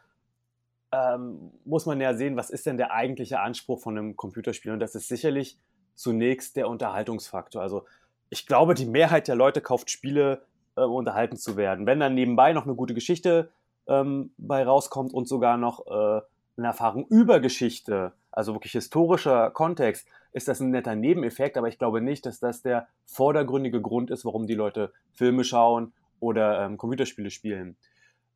ähm, 0.91 1.51
muss 1.65 1.85
man 1.85 2.01
ja 2.01 2.13
sehen, 2.13 2.35
was 2.35 2.49
ist 2.49 2.65
denn 2.65 2.77
der 2.77 2.91
eigentliche 2.91 3.39
Anspruch 3.39 3.79
von 3.79 3.97
einem 3.97 4.15
Computerspiel? 4.15 4.71
Und 4.71 4.79
das 4.79 4.95
ist 4.95 5.07
sicherlich 5.07 5.57
zunächst 5.95 6.55
der 6.55 6.67
Unterhaltungsfaktor. 6.67 7.61
Also 7.61 7.85
ich 8.29 8.47
glaube, 8.47 8.73
die 8.73 8.85
Mehrheit 8.85 9.27
der 9.27 9.35
Leute 9.35 9.61
kauft 9.61 9.89
Spiele, 9.89 10.43
äh, 10.75 10.81
um 10.81 10.93
unterhalten 10.93 11.37
zu 11.37 11.57
werden. 11.57 11.85
Wenn 11.85 11.99
dann 11.99 12.15
nebenbei 12.15 12.53
noch 12.53 12.65
eine 12.65 12.75
gute 12.75 12.93
Geschichte 12.93 13.51
ähm, 13.87 14.33
bei 14.37 14.63
rauskommt 14.63 15.13
und 15.13 15.27
sogar 15.27 15.57
noch 15.57 15.85
äh, 15.87 16.21
eine 16.57 16.67
Erfahrung 16.67 17.05
über 17.07 17.39
Geschichte, 17.39 18.13
also 18.31 18.53
wirklich 18.53 18.73
historischer 18.73 19.51
Kontext, 19.51 20.07
ist 20.33 20.47
das 20.47 20.61
ein 20.61 20.71
netter 20.71 20.95
Nebeneffekt, 20.95 21.57
aber 21.57 21.67
ich 21.67 21.77
glaube 21.77 22.01
nicht, 22.01 22.25
dass 22.25 22.39
das 22.39 22.61
der 22.61 22.87
vordergründige 23.05 23.81
Grund 23.81 24.11
ist, 24.11 24.23
warum 24.23 24.47
die 24.47 24.55
Leute 24.55 24.93
Filme 25.11 25.43
schauen 25.43 25.93
oder 26.19 26.61
ähm, 26.61 26.77
Computerspiele 26.77 27.31
spielen. 27.31 27.75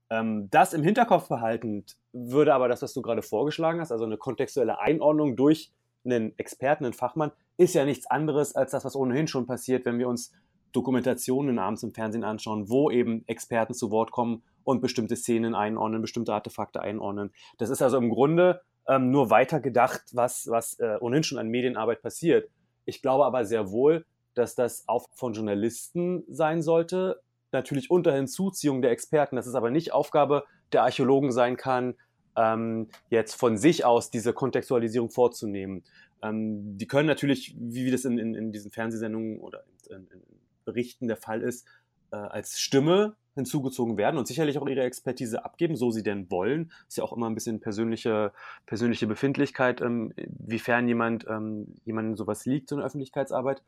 Ähm, 0.09 0.49
das 0.51 0.73
im 0.73 0.83
Hinterkopf 0.83 1.27
behaltend 1.27 1.97
würde 2.13 2.53
aber 2.53 2.67
das, 2.67 2.81
was 2.81 2.93
du 2.93 3.01
gerade 3.01 3.21
vorgeschlagen 3.21 3.79
hast, 3.79 3.91
also 3.91 4.05
eine 4.05 4.17
kontextuelle 4.17 4.79
Einordnung 4.79 5.35
durch 5.35 5.71
einen 6.03 6.37
Experten, 6.37 6.85
einen 6.85 6.93
Fachmann, 6.93 7.31
ist 7.57 7.73
ja 7.73 7.85
nichts 7.85 8.05
anderes 8.07 8.55
als 8.55 8.71
das, 8.71 8.85
was 8.85 8.95
ohnehin 8.95 9.27
schon 9.27 9.47
passiert, 9.47 9.85
wenn 9.85 9.97
wir 9.97 10.07
uns 10.07 10.31
Dokumentationen 10.71 11.57
abends 11.57 11.83
im 11.83 11.93
Fernsehen 11.93 12.23
anschauen, 12.23 12.69
wo 12.69 12.91
eben 12.91 13.23
Experten 13.27 13.73
zu 13.73 13.91
Wort 13.91 14.11
kommen 14.11 14.43
und 14.63 14.81
bestimmte 14.81 15.15
Szenen 15.15 15.55
einordnen, 15.55 16.01
bestimmte 16.01 16.33
Artefakte 16.33 16.81
einordnen. 16.81 17.31
Das 17.57 17.69
ist 17.69 17.81
also 17.81 17.97
im 17.97 18.09
Grunde 18.09 18.61
ähm, 18.87 19.09
nur 19.09 19.29
weiter 19.29 19.59
gedacht, 19.61 20.03
was, 20.11 20.47
was 20.49 20.77
äh, 20.79 20.97
ohnehin 20.99 21.23
schon 21.23 21.37
an 21.37 21.47
Medienarbeit 21.47 22.01
passiert. 22.01 22.49
Ich 22.83 23.01
glaube 23.01 23.25
aber 23.25 23.45
sehr 23.45 23.71
wohl, 23.71 24.05
dass 24.33 24.53
das 24.53 24.83
auch 24.87 25.07
von 25.13 25.33
Journalisten 25.33 26.23
sein 26.27 26.61
sollte, 26.61 27.21
natürlich 27.51 27.89
unter 27.91 28.13
Hinzuziehung 28.13 28.81
der 28.81 28.91
Experten, 28.91 29.35
dass 29.35 29.47
es 29.47 29.55
aber 29.55 29.71
nicht 29.71 29.93
Aufgabe 29.93 30.45
der 30.71 30.83
Archäologen 30.83 31.31
sein 31.31 31.57
kann, 31.57 31.95
ähm, 32.35 32.89
jetzt 33.09 33.35
von 33.35 33.57
sich 33.57 33.85
aus 33.85 34.09
diese 34.09 34.33
Kontextualisierung 34.33 35.09
vorzunehmen. 35.09 35.83
Ähm, 36.21 36.77
die 36.77 36.87
können 36.87 37.07
natürlich, 37.07 37.55
wie 37.57 37.89
das 37.91 38.05
in, 38.05 38.17
in, 38.17 38.35
in 38.35 38.51
diesen 38.51 38.71
Fernsehsendungen 38.71 39.39
oder 39.39 39.63
in, 39.89 40.07
in, 40.07 40.21
Berichten 40.65 41.07
der 41.07 41.17
Fall 41.17 41.43
ist, 41.43 41.67
äh, 42.11 42.15
als 42.15 42.59
Stimme 42.59 43.15
hinzugezogen 43.35 43.97
werden 43.97 44.17
und 44.17 44.27
sicherlich 44.27 44.57
auch 44.57 44.67
ihre 44.67 44.81
Expertise 44.81 45.45
abgeben, 45.45 45.75
so 45.75 45.91
sie 45.91 46.01
denn 46.01 46.31
wollen. 46.31 46.71
Ist 46.87 46.97
ja 46.97 47.03
auch 47.03 47.13
immer 47.13 47.29
ein 47.29 47.35
bisschen 47.35 47.59
persönliche, 47.59 48.31
persönliche 48.65 49.05
Befindlichkeit, 49.05 49.81
ähm, 49.81 50.11
wiefern 50.15 50.87
jemand 50.87 51.27
ähm, 51.29 51.75
jemandem 51.83 52.15
sowas 52.15 52.47
liegt, 52.47 52.69
so 52.69 52.75
eine 52.75 52.85
Öffentlichkeitsarbeit. 52.85 53.61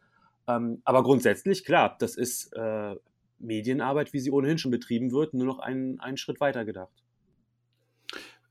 Ähm, 0.47 0.81
aber 0.85 1.03
grundsätzlich, 1.03 1.65
klar, 1.65 1.95
das 1.99 2.15
ist 2.15 2.51
äh, 2.53 2.95
Medienarbeit, 3.39 4.13
wie 4.13 4.19
sie 4.19 4.32
ohnehin 4.32 4.58
schon 4.58 4.71
betrieben 4.71 5.12
wird, 5.12 5.34
nur 5.34 5.45
noch 5.45 5.60
einen, 5.60 6.00
einen 6.00 6.17
Schritt 6.17 6.39
weiter 6.39 6.65
gedacht. 6.65 7.04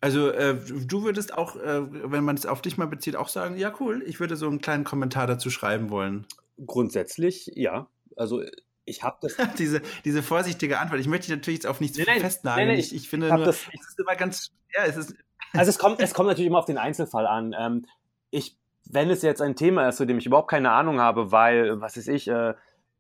Also 0.01 0.31
äh, 0.31 0.57
du 0.87 1.05
würdest 1.05 1.35
auch, 1.35 1.57
äh, 1.57 2.11
wenn 2.11 2.23
man 2.23 2.37
es 2.37 2.47
auf 2.47 2.63
dich 2.63 2.77
mal 2.77 2.87
bezieht, 2.87 3.17
auch 3.17 3.29
sagen, 3.29 3.57
ja 3.57 3.73
cool, 3.81 4.03
ich 4.07 4.21
würde 4.21 4.37
so 4.37 4.47
einen 4.47 4.61
kleinen 4.61 4.85
Kommentar 4.85 5.27
dazu 5.27 5.51
schreiben 5.51 5.91
wollen. 5.91 6.27
Grundsätzlich 6.65 7.51
ja. 7.55 7.89
Also 8.15 8.43
ich 8.87 9.03
habe 9.03 9.19
das. 9.21 9.37
diese, 9.59 9.83
diese 10.05 10.23
vorsichtige 10.23 10.79
Antwort. 10.79 11.01
Ich 11.01 11.09
möchte 11.09 11.27
dich 11.27 11.37
natürlich 11.37 11.59
jetzt 11.59 11.67
auf 11.67 11.81
nichts 11.81 11.99
nein, 11.99 12.21
festnageln. 12.21 12.69
Nein, 12.69 12.77
nein, 12.77 12.85
ich, 12.85 12.95
ich, 12.95 13.09
finde 13.09 13.29
nur, 13.29 13.45
das, 13.45 13.67
es 13.73 13.89
ist 13.89 13.99
immer 13.99 14.17
ganz. 14.17 14.53
Ja, 14.75 14.85
es 14.85 14.97
ist. 14.97 15.15
Also 15.53 15.71
es 15.71 15.79
kommt, 15.79 16.01
es 16.01 16.13
kommt 16.13 16.29
natürlich 16.29 16.49
immer 16.49 16.59
auf 16.59 16.67
den 16.67 16.77
Einzelfall 16.77 17.27
an. 17.27 17.55
Ähm, 17.59 17.87
ich, 18.31 18.59
wenn 18.85 19.09
es 19.09 19.23
jetzt 19.23 19.41
ein 19.41 19.57
Thema 19.57 19.89
ist, 19.89 19.97
zu 19.97 20.05
dem 20.05 20.19
ich 20.19 20.27
überhaupt 20.27 20.51
keine 20.51 20.73
Ahnung 20.73 21.01
habe, 21.01 21.33
weil, 21.33 21.81
was 21.81 21.97
weiß 21.97 22.09
ich, 22.09 22.29
äh, 22.29 22.51
äh, 22.51 22.55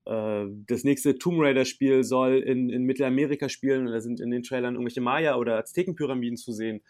das 0.06 0.84
nächste 0.84 1.18
Tomb 1.18 1.40
Raider-Spiel 1.40 2.04
soll 2.04 2.38
in, 2.38 2.70
in 2.70 2.84
Mittelamerika 2.84 3.48
spielen 3.48 3.86
und 3.86 3.92
da 3.92 4.00
sind 4.00 4.20
in 4.20 4.30
den 4.30 4.44
Trailern 4.44 4.74
irgendwelche 4.74 5.00
Maya- 5.00 5.36
oder 5.36 5.58
Aztekenpyramiden 5.58 6.36
zu 6.36 6.52
sehen. 6.52 6.80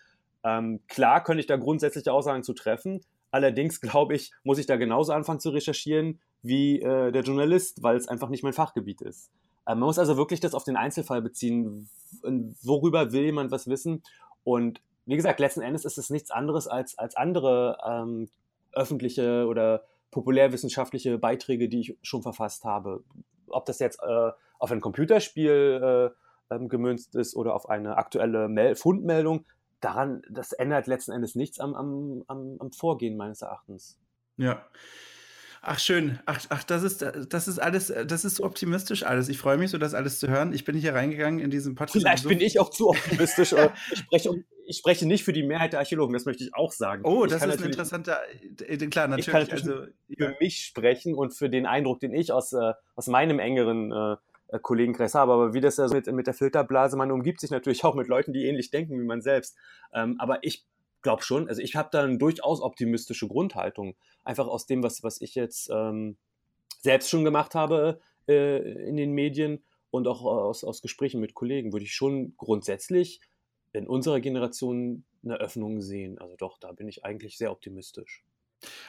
Ähm, 0.44 0.80
klar 0.86 1.24
könnte 1.24 1.40
ich 1.40 1.46
da 1.46 1.56
grundsätzliche 1.56 2.12
Aussagen 2.12 2.42
zu 2.42 2.52
treffen. 2.52 3.00
Allerdings 3.30 3.80
glaube 3.80 4.14
ich, 4.14 4.32
muss 4.44 4.58
ich 4.58 4.66
da 4.66 4.76
genauso 4.76 5.12
anfangen 5.12 5.40
zu 5.40 5.50
recherchieren 5.50 6.20
wie 6.42 6.80
äh, 6.80 7.10
der 7.10 7.22
Journalist, 7.22 7.82
weil 7.82 7.96
es 7.96 8.06
einfach 8.06 8.28
nicht 8.28 8.42
mein 8.42 8.52
Fachgebiet 8.52 9.00
ist. 9.02 9.30
Äh, 9.66 9.70
man 9.70 9.80
muss 9.80 9.98
also 9.98 10.16
wirklich 10.16 10.40
das 10.40 10.54
auf 10.54 10.64
den 10.64 10.76
Einzelfall 10.76 11.22
beziehen. 11.22 11.88
Worüber 12.62 13.12
will 13.12 13.24
jemand 13.24 13.50
was 13.50 13.66
wissen? 13.66 14.02
Und 14.44 14.80
wie 15.06 15.16
gesagt, 15.16 15.40
letzten 15.40 15.62
Endes 15.62 15.84
ist 15.84 15.98
es 15.98 16.10
nichts 16.10 16.30
anderes 16.30 16.68
als, 16.68 16.98
als 16.98 17.16
andere 17.16 17.78
ähm, 17.88 18.28
öffentliche 18.72 19.46
oder 19.46 19.84
populärwissenschaftliche 20.10 21.18
Beiträge, 21.18 21.68
die 21.68 21.80
ich 21.80 21.98
schon 22.02 22.22
verfasst 22.22 22.64
habe. 22.64 23.04
Ob 23.48 23.66
das 23.66 23.78
jetzt 23.78 24.00
äh, 24.02 24.30
auf 24.58 24.72
ein 24.72 24.80
Computerspiel 24.80 26.12
äh, 26.50 26.54
ähm, 26.54 26.68
gemünzt 26.68 27.14
ist 27.14 27.36
oder 27.36 27.54
auf 27.54 27.68
eine 27.68 27.96
aktuelle 27.96 28.48
Mel 28.48 28.76
Fundmeldung, 28.76 29.44
daran, 29.80 30.22
das 30.30 30.52
ändert 30.52 30.86
letzten 30.86 31.12
Endes 31.12 31.34
nichts 31.34 31.60
am, 31.60 31.74
am, 31.74 32.24
am, 32.26 32.56
am 32.58 32.72
Vorgehen 32.72 33.16
meines 33.16 33.42
Erachtens. 33.42 33.98
Ja. 34.36 34.64
Ach 35.68 35.80
schön, 35.80 36.20
ach, 36.26 36.38
ach 36.50 36.62
das, 36.62 36.84
ist, 36.84 37.04
das 37.28 37.48
ist 37.48 37.58
alles, 37.58 37.92
das 38.06 38.24
ist 38.24 38.36
so 38.36 38.44
optimistisch 38.44 39.02
alles. 39.02 39.28
Ich 39.28 39.38
freue 39.38 39.56
mich 39.56 39.72
so, 39.72 39.78
das 39.78 39.94
alles 39.94 40.20
zu 40.20 40.28
hören. 40.28 40.52
Ich 40.52 40.64
bin 40.64 40.76
hier 40.76 40.94
reingegangen 40.94 41.40
in 41.40 41.50
diesem 41.50 41.74
Podcast. 41.74 41.98
Vielleicht 42.00 42.22
so 42.22 42.28
bin 42.28 42.40
ich 42.40 42.60
auch 42.60 42.70
zu 42.70 42.90
optimistisch. 42.90 43.52
ich, 43.90 43.98
spreche, 43.98 44.44
ich 44.64 44.76
spreche 44.76 45.06
nicht 45.06 45.24
für 45.24 45.32
die 45.32 45.42
Mehrheit 45.42 45.72
der 45.72 45.80
Archäologen, 45.80 46.12
das 46.12 46.24
möchte 46.24 46.44
ich 46.44 46.54
auch 46.54 46.70
sagen. 46.70 47.02
Oh, 47.04 47.26
das 47.26 47.44
ist 47.44 47.58
ein 47.58 47.64
interessanter, 47.64 48.20
äh, 48.60 48.76
klar, 48.76 49.08
natürlich. 49.08 49.26
Ich 49.26 49.32
kann 49.32 49.40
natürlich 49.40 49.64
also, 49.64 49.86
für 50.16 50.24
ja. 50.24 50.34
mich 50.38 50.58
sprechen 50.60 51.14
und 51.16 51.34
für 51.34 51.50
den 51.50 51.66
Eindruck, 51.66 51.98
den 51.98 52.14
ich 52.14 52.30
aus, 52.30 52.52
äh, 52.52 52.72
aus 52.94 53.08
meinem 53.08 53.40
engeren 53.40 53.90
äh, 53.90 54.16
äh 54.54 54.60
Kollegenkreis 54.62 55.16
habe. 55.16 55.32
Aber 55.32 55.52
wie 55.52 55.60
das 55.60 55.78
ja 55.78 55.88
so 55.88 55.96
mit, 55.96 56.06
mit 56.12 56.28
der 56.28 56.34
Filterblase, 56.34 56.96
man 56.96 57.10
umgibt 57.10 57.40
sich 57.40 57.50
natürlich 57.50 57.82
auch 57.82 57.96
mit 57.96 58.06
Leuten, 58.06 58.32
die 58.32 58.44
ähnlich 58.44 58.70
denken 58.70 59.00
wie 59.00 59.04
man 59.04 59.20
selbst. 59.20 59.56
Ähm, 59.92 60.14
aber 60.20 60.38
ich 60.42 60.64
glaube 61.02 61.22
schon, 61.22 61.48
also 61.48 61.62
ich 61.62 61.76
habe 61.76 61.88
da 61.92 62.02
eine 62.02 62.18
durchaus 62.18 62.60
optimistische 62.60 63.28
Grundhaltung. 63.28 63.96
Einfach 64.24 64.46
aus 64.46 64.66
dem, 64.66 64.82
was, 64.82 65.02
was 65.02 65.20
ich 65.20 65.34
jetzt 65.34 65.70
ähm, 65.72 66.16
selbst 66.80 67.10
schon 67.10 67.24
gemacht 67.24 67.54
habe 67.54 68.00
äh, 68.28 68.88
in 68.88 68.96
den 68.96 69.12
Medien 69.12 69.62
und 69.90 70.08
auch 70.08 70.24
aus, 70.24 70.64
aus 70.64 70.82
Gesprächen 70.82 71.20
mit 71.20 71.34
Kollegen, 71.34 71.72
würde 71.72 71.84
ich 71.84 71.94
schon 71.94 72.36
grundsätzlich 72.36 73.20
in 73.72 73.86
unserer 73.86 74.20
Generation 74.20 75.04
eine 75.24 75.36
Öffnung 75.36 75.80
sehen. 75.80 76.18
Also 76.18 76.36
doch, 76.36 76.58
da 76.58 76.72
bin 76.72 76.88
ich 76.88 77.04
eigentlich 77.04 77.36
sehr 77.36 77.50
optimistisch. 77.50 78.24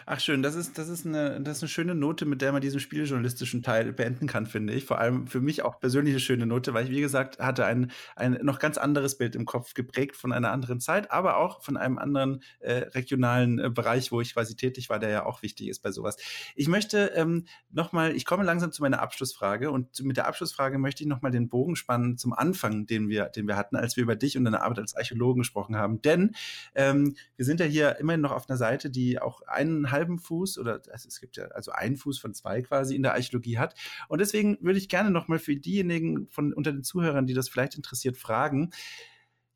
Ach 0.06 0.20
schön, 0.20 0.42
das 0.42 0.56
ist, 0.56 0.78
das, 0.78 0.88
ist 0.88 1.06
eine, 1.06 1.42
das 1.42 1.58
ist 1.58 1.64
eine 1.64 1.70
schöne 1.70 1.94
Note, 1.94 2.26
mit 2.26 2.42
der 2.42 2.54
man 2.54 2.62
diesen 2.62 2.80
spieljournalistischen 2.80 3.62
Teil 3.62 3.92
beenden 3.92 4.26
kann, 4.26 4.46
finde 4.46 4.74
ich. 4.74 4.86
Vor 4.86 5.00
allem 5.00 5.28
für 5.28 5.42
mich 5.42 5.64
auch 5.64 5.80
persönlich 5.80 6.14
eine 6.14 6.22
schöne 6.22 6.46
Note, 6.46 6.74
weil 6.74 6.86
ich, 6.86 6.92
wie 6.92 7.02
gesagt, 7.02 7.40
hatte 7.40 7.66
ein, 7.66 7.92
ein 8.16 8.40
noch 8.42 8.60
ganz 8.60 8.78
anderes 8.78 9.18
Bild 9.18 9.36
im 9.36 9.46
Kopf, 9.46 9.74
geprägt 9.74 10.16
von 10.16 10.32
einer 10.32 10.52
anderen 10.52 10.80
Zeit, 10.80 11.12
aber 11.12 11.38
auch 11.38 11.62
von 11.62 11.76
einem 11.76 11.98
anderen 11.98 12.42
äh, 12.60 12.86
regionalen 12.96 13.60
äh, 13.60 13.70
Bereich, 13.70 14.12
wo 14.12 14.22
ich 14.22 14.34
quasi 14.34 14.56
tätig 14.56 14.90
war, 14.90 15.00
der 15.00 15.10
ja 15.10 15.26
auch 15.26 15.42
wichtig 15.42 15.68
ist 15.68 15.80
bei 15.82 15.92
sowas. 15.92 16.16
Ich 16.56 16.70
möchte 16.70 17.12
ähm, 17.16 17.46
nochmal, 17.70 18.16
ich 18.16 18.24
komme 18.24 18.44
langsam 18.44 18.72
zu 18.72 18.82
meiner 18.82 19.02
Abschlussfrage 19.02 19.72
und 19.72 20.02
mit 20.02 20.16
der 20.16 20.28
Abschlussfrage 20.28 20.78
möchte 20.78 21.04
ich 21.04 21.10
nochmal 21.10 21.32
den 21.32 21.50
Bogen 21.50 21.76
spannen 21.76 22.18
zum 22.18 22.32
Anfang, 22.32 22.86
den 22.86 23.10
wir, 23.10 23.26
den 23.26 23.48
wir 23.48 23.58
hatten, 23.58 23.76
als 23.76 23.98
wir 23.98 24.04
über 24.04 24.16
dich 24.16 24.38
und 24.38 24.46
deine 24.46 24.62
Arbeit 24.62 24.80
als 24.80 24.96
Archäologen 24.96 25.42
gesprochen 25.42 25.76
haben. 25.76 26.02
Denn 26.02 26.34
ähm, 26.76 27.16
wir 27.36 27.46
sind 27.46 27.60
ja 27.60 27.66
hier 27.66 27.98
immerhin 28.00 28.22
noch 28.22 28.32
auf 28.32 28.50
einer 28.50 28.58
Seite, 28.58 28.90
die 28.90 29.20
auch 29.20 29.42
einen 29.58 29.92
halben 29.92 30.20
Fuß 30.20 30.58
oder 30.58 30.82
also 30.92 31.08
es 31.08 31.20
gibt 31.20 31.38
ja 31.38 31.46
also 31.48 31.72
einen 31.72 31.98
Fuß 31.98 32.20
von 32.20 32.34
zwei 32.34 32.62
quasi 32.62 32.96
in 32.96 33.04
der 33.04 33.14
Archäologie 33.14 33.58
hat. 33.58 33.76
Und 34.08 34.20
deswegen 34.20 34.58
würde 34.62 34.80
ich 34.80 34.90
gerne 34.90 35.12
nochmal 35.12 35.40
für 35.40 35.56
diejenigen 35.56 36.28
von 36.30 36.54
unter 36.54 36.72
den 36.72 36.84
Zuhörern, 36.84 37.26
die 37.28 37.34
das 37.34 37.50
vielleicht 37.50 37.76
interessiert, 37.76 38.18
fragen. 38.18 38.72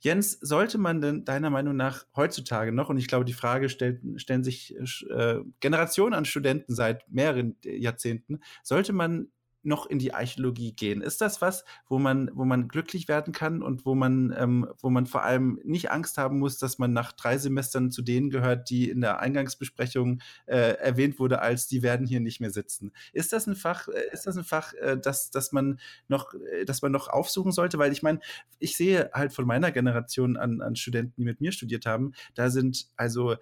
Jens, 0.04 0.32
sollte 0.42 0.80
man 0.80 1.00
denn 1.00 1.26
deiner 1.26 1.52
Meinung 1.52 1.76
nach 1.76 2.06
heutzutage 2.16 2.72
noch, 2.72 2.90
und 2.90 2.98
ich 2.98 3.08
glaube, 3.08 3.24
die 3.24 3.34
Frage 3.34 3.70
stellt, 3.70 4.02
stellen 4.16 4.44
sich 4.44 4.76
äh, 5.12 5.40
Generationen 5.60 6.16
an 6.16 6.26
Studenten 6.26 6.74
seit 6.74 7.08
mehreren 7.08 7.56
Jahrzehnten, 7.64 8.40
sollte 8.64 8.94
man 8.94 9.32
noch 9.64 9.86
in 9.86 10.00
die 10.00 10.14
Archäologie 10.14 10.74
gehen? 10.74 11.02
Ist 11.02 11.22
das 11.22 11.42
was, 11.42 11.64
wo 11.88 12.00
man, 12.00 12.32
wo 12.34 12.46
man 12.46 12.68
glücklich 12.68 13.08
werden 13.08 13.34
kann 13.34 13.62
und 13.62 13.86
wo 13.86 13.96
man, 13.96 14.34
ähm, 14.38 14.68
wo 14.80 14.90
man 14.90 15.06
vor 15.06 15.24
allem 15.24 15.60
nicht 15.64 15.92
Angst 15.92 16.18
haben 16.18 16.40
muss, 16.40 16.58
dass 16.58 16.80
man 16.80 16.94
nach 16.94 17.12
drei 17.12 17.38
Semestern 17.38 17.92
zu 17.92 18.02
denen 18.02 18.30
gehört, 18.30 18.70
die 18.70 18.90
in 18.90 19.02
der 19.02 19.20
Eingangsbesprechung 19.20 20.22
äh, 20.46 20.76
erwähnt 20.76 21.20
wurde, 21.20 21.42
als 21.42 21.68
die 21.68 21.84
werden 21.84 22.08
hier 22.08 22.20
nicht 22.20 22.42
mehr 22.42 22.52
sitzen? 22.52 22.92
Ist 23.14 23.34
das 23.34 23.48
ein 23.48 23.56
Fach, 23.56 23.88
äh, 23.88 24.12
ist 24.12 24.28
das 24.28 24.38
ein 24.38 24.44
Fach, 24.44 24.74
äh, 24.74 24.98
das, 24.98 25.32
das 25.32 25.52
man 25.52 25.80
noch, 26.08 26.34
äh, 26.34 26.66
das 26.66 26.82
man 26.82 26.92
noch 26.92 27.08
aufsuchen 27.08 27.52
sollte? 27.52 27.78
Weil 27.78 27.92
ich 27.92 28.04
meine, 28.04 28.20
ich 28.60 28.76
sehe 28.76 29.12
halt 29.14 29.34
von 29.34 29.46
meiner 29.46 29.72
Generation 29.72 30.38
an, 30.38 30.62
an 30.62 30.76
Studenten, 30.76 31.14
die 31.18 31.26
mit 31.26 31.42
mir 31.42 31.52
studiert 31.52 31.86
haben, 31.86 32.14
da 32.36 32.50
sind 32.50 32.88
also 32.96 33.36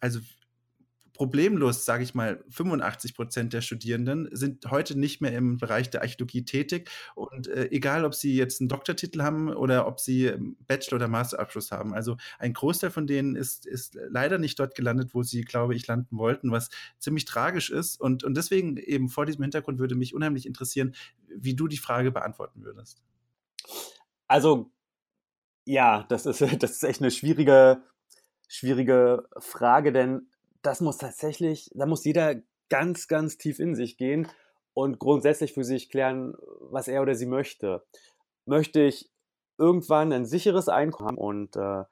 also 0.00 0.20
problemlos, 1.20 1.84
sage 1.84 2.02
ich 2.02 2.14
mal, 2.14 2.42
85 2.48 3.14
Prozent 3.14 3.52
der 3.52 3.60
Studierenden 3.60 4.30
sind 4.32 4.70
heute 4.70 4.98
nicht 4.98 5.20
mehr 5.20 5.32
im 5.34 5.58
Bereich 5.58 5.90
der 5.90 6.00
Archäologie 6.00 6.46
tätig. 6.46 6.88
Und 7.14 7.46
äh, 7.46 7.68
egal, 7.72 8.06
ob 8.06 8.14
sie 8.14 8.34
jetzt 8.34 8.62
einen 8.62 8.70
Doktortitel 8.70 9.20
haben 9.20 9.50
oder 9.52 9.86
ob 9.86 10.00
sie 10.00 10.28
ähm, 10.28 10.56
Bachelor- 10.66 10.96
oder 10.96 11.08
Masterabschluss 11.08 11.72
haben. 11.72 11.92
Also 11.92 12.16
ein 12.38 12.54
Großteil 12.54 12.88
von 12.88 13.06
denen 13.06 13.36
ist, 13.36 13.66
ist 13.66 13.98
leider 14.08 14.38
nicht 14.38 14.58
dort 14.58 14.74
gelandet, 14.74 15.10
wo 15.12 15.22
sie, 15.22 15.42
glaube 15.42 15.74
ich, 15.74 15.86
landen 15.86 16.16
wollten, 16.16 16.52
was 16.52 16.70
ziemlich 16.98 17.26
tragisch 17.26 17.68
ist. 17.68 18.00
Und, 18.00 18.24
und 18.24 18.34
deswegen 18.34 18.78
eben 18.78 19.10
vor 19.10 19.26
diesem 19.26 19.42
Hintergrund 19.42 19.78
würde 19.78 19.96
mich 19.96 20.14
unheimlich 20.14 20.46
interessieren, 20.46 20.94
wie 21.28 21.54
du 21.54 21.68
die 21.68 21.76
Frage 21.76 22.12
beantworten 22.12 22.64
würdest. 22.64 23.02
Also, 24.26 24.72
ja, 25.66 26.06
das 26.08 26.24
ist, 26.24 26.40
das 26.62 26.70
ist 26.70 26.82
echt 26.82 27.02
eine 27.02 27.10
schwierige, 27.10 27.82
schwierige 28.48 29.28
Frage, 29.38 29.92
denn 29.92 30.29
das 30.62 30.80
muss 30.80 30.98
tatsächlich, 30.98 31.70
da 31.74 31.86
muss 31.86 32.04
jeder 32.04 32.36
ganz, 32.68 33.08
ganz 33.08 33.38
tief 33.38 33.58
in 33.58 33.74
sich 33.74 33.96
gehen 33.96 34.28
und 34.74 34.98
grundsätzlich 34.98 35.52
für 35.52 35.64
sich 35.64 35.90
klären, 35.90 36.34
was 36.60 36.88
er 36.88 37.02
oder 37.02 37.14
sie 37.14 37.26
möchte. 37.26 37.84
Möchte 38.46 38.80
ich 38.80 39.10
irgendwann 39.58 40.12
ein 40.12 40.24
sicheres 40.24 40.68
Einkommen 40.68 41.18
und 41.18 41.56
äh, 41.56 41.84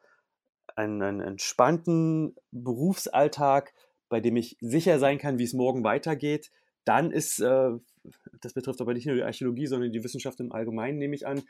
einen, 0.76 1.02
einen 1.02 1.20
entspannten 1.20 2.36
Berufsalltag, 2.50 3.74
bei 4.08 4.20
dem 4.20 4.36
ich 4.36 4.56
sicher 4.60 4.98
sein 4.98 5.18
kann, 5.18 5.38
wie 5.38 5.44
es 5.44 5.52
morgen 5.52 5.84
weitergeht, 5.84 6.50
dann 6.84 7.10
ist, 7.10 7.40
äh, 7.40 7.70
das 8.40 8.54
betrifft 8.54 8.80
aber 8.80 8.94
nicht 8.94 9.06
nur 9.06 9.16
die 9.16 9.22
Archäologie, 9.22 9.66
sondern 9.66 9.92
die 9.92 10.02
Wissenschaft 10.02 10.40
im 10.40 10.52
Allgemeinen, 10.52 10.98
nehme 10.98 11.14
ich 11.14 11.26
an, 11.26 11.42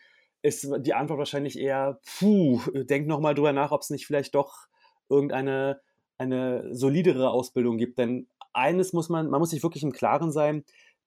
ist 0.42 0.68
die 0.80 0.94
Antwort 0.94 1.18
wahrscheinlich 1.18 1.58
eher, 1.58 2.00
puh, 2.18 2.60
denk 2.74 3.06
nochmal 3.06 3.34
drüber 3.34 3.52
nach, 3.52 3.70
ob 3.70 3.82
es 3.82 3.90
nicht 3.90 4.06
vielleicht 4.06 4.34
doch 4.34 4.66
irgendeine 5.08 5.80
eine 6.18 6.74
solidere 6.74 7.30
Ausbildung 7.30 7.78
gibt. 7.78 7.98
Denn 7.98 8.28
eines 8.52 8.92
muss 8.92 9.08
man, 9.08 9.30
man 9.30 9.40
muss 9.40 9.50
sich 9.50 9.62
wirklich 9.62 9.82
im 9.82 9.92
Klaren 9.92 10.32
sein, 10.32 10.64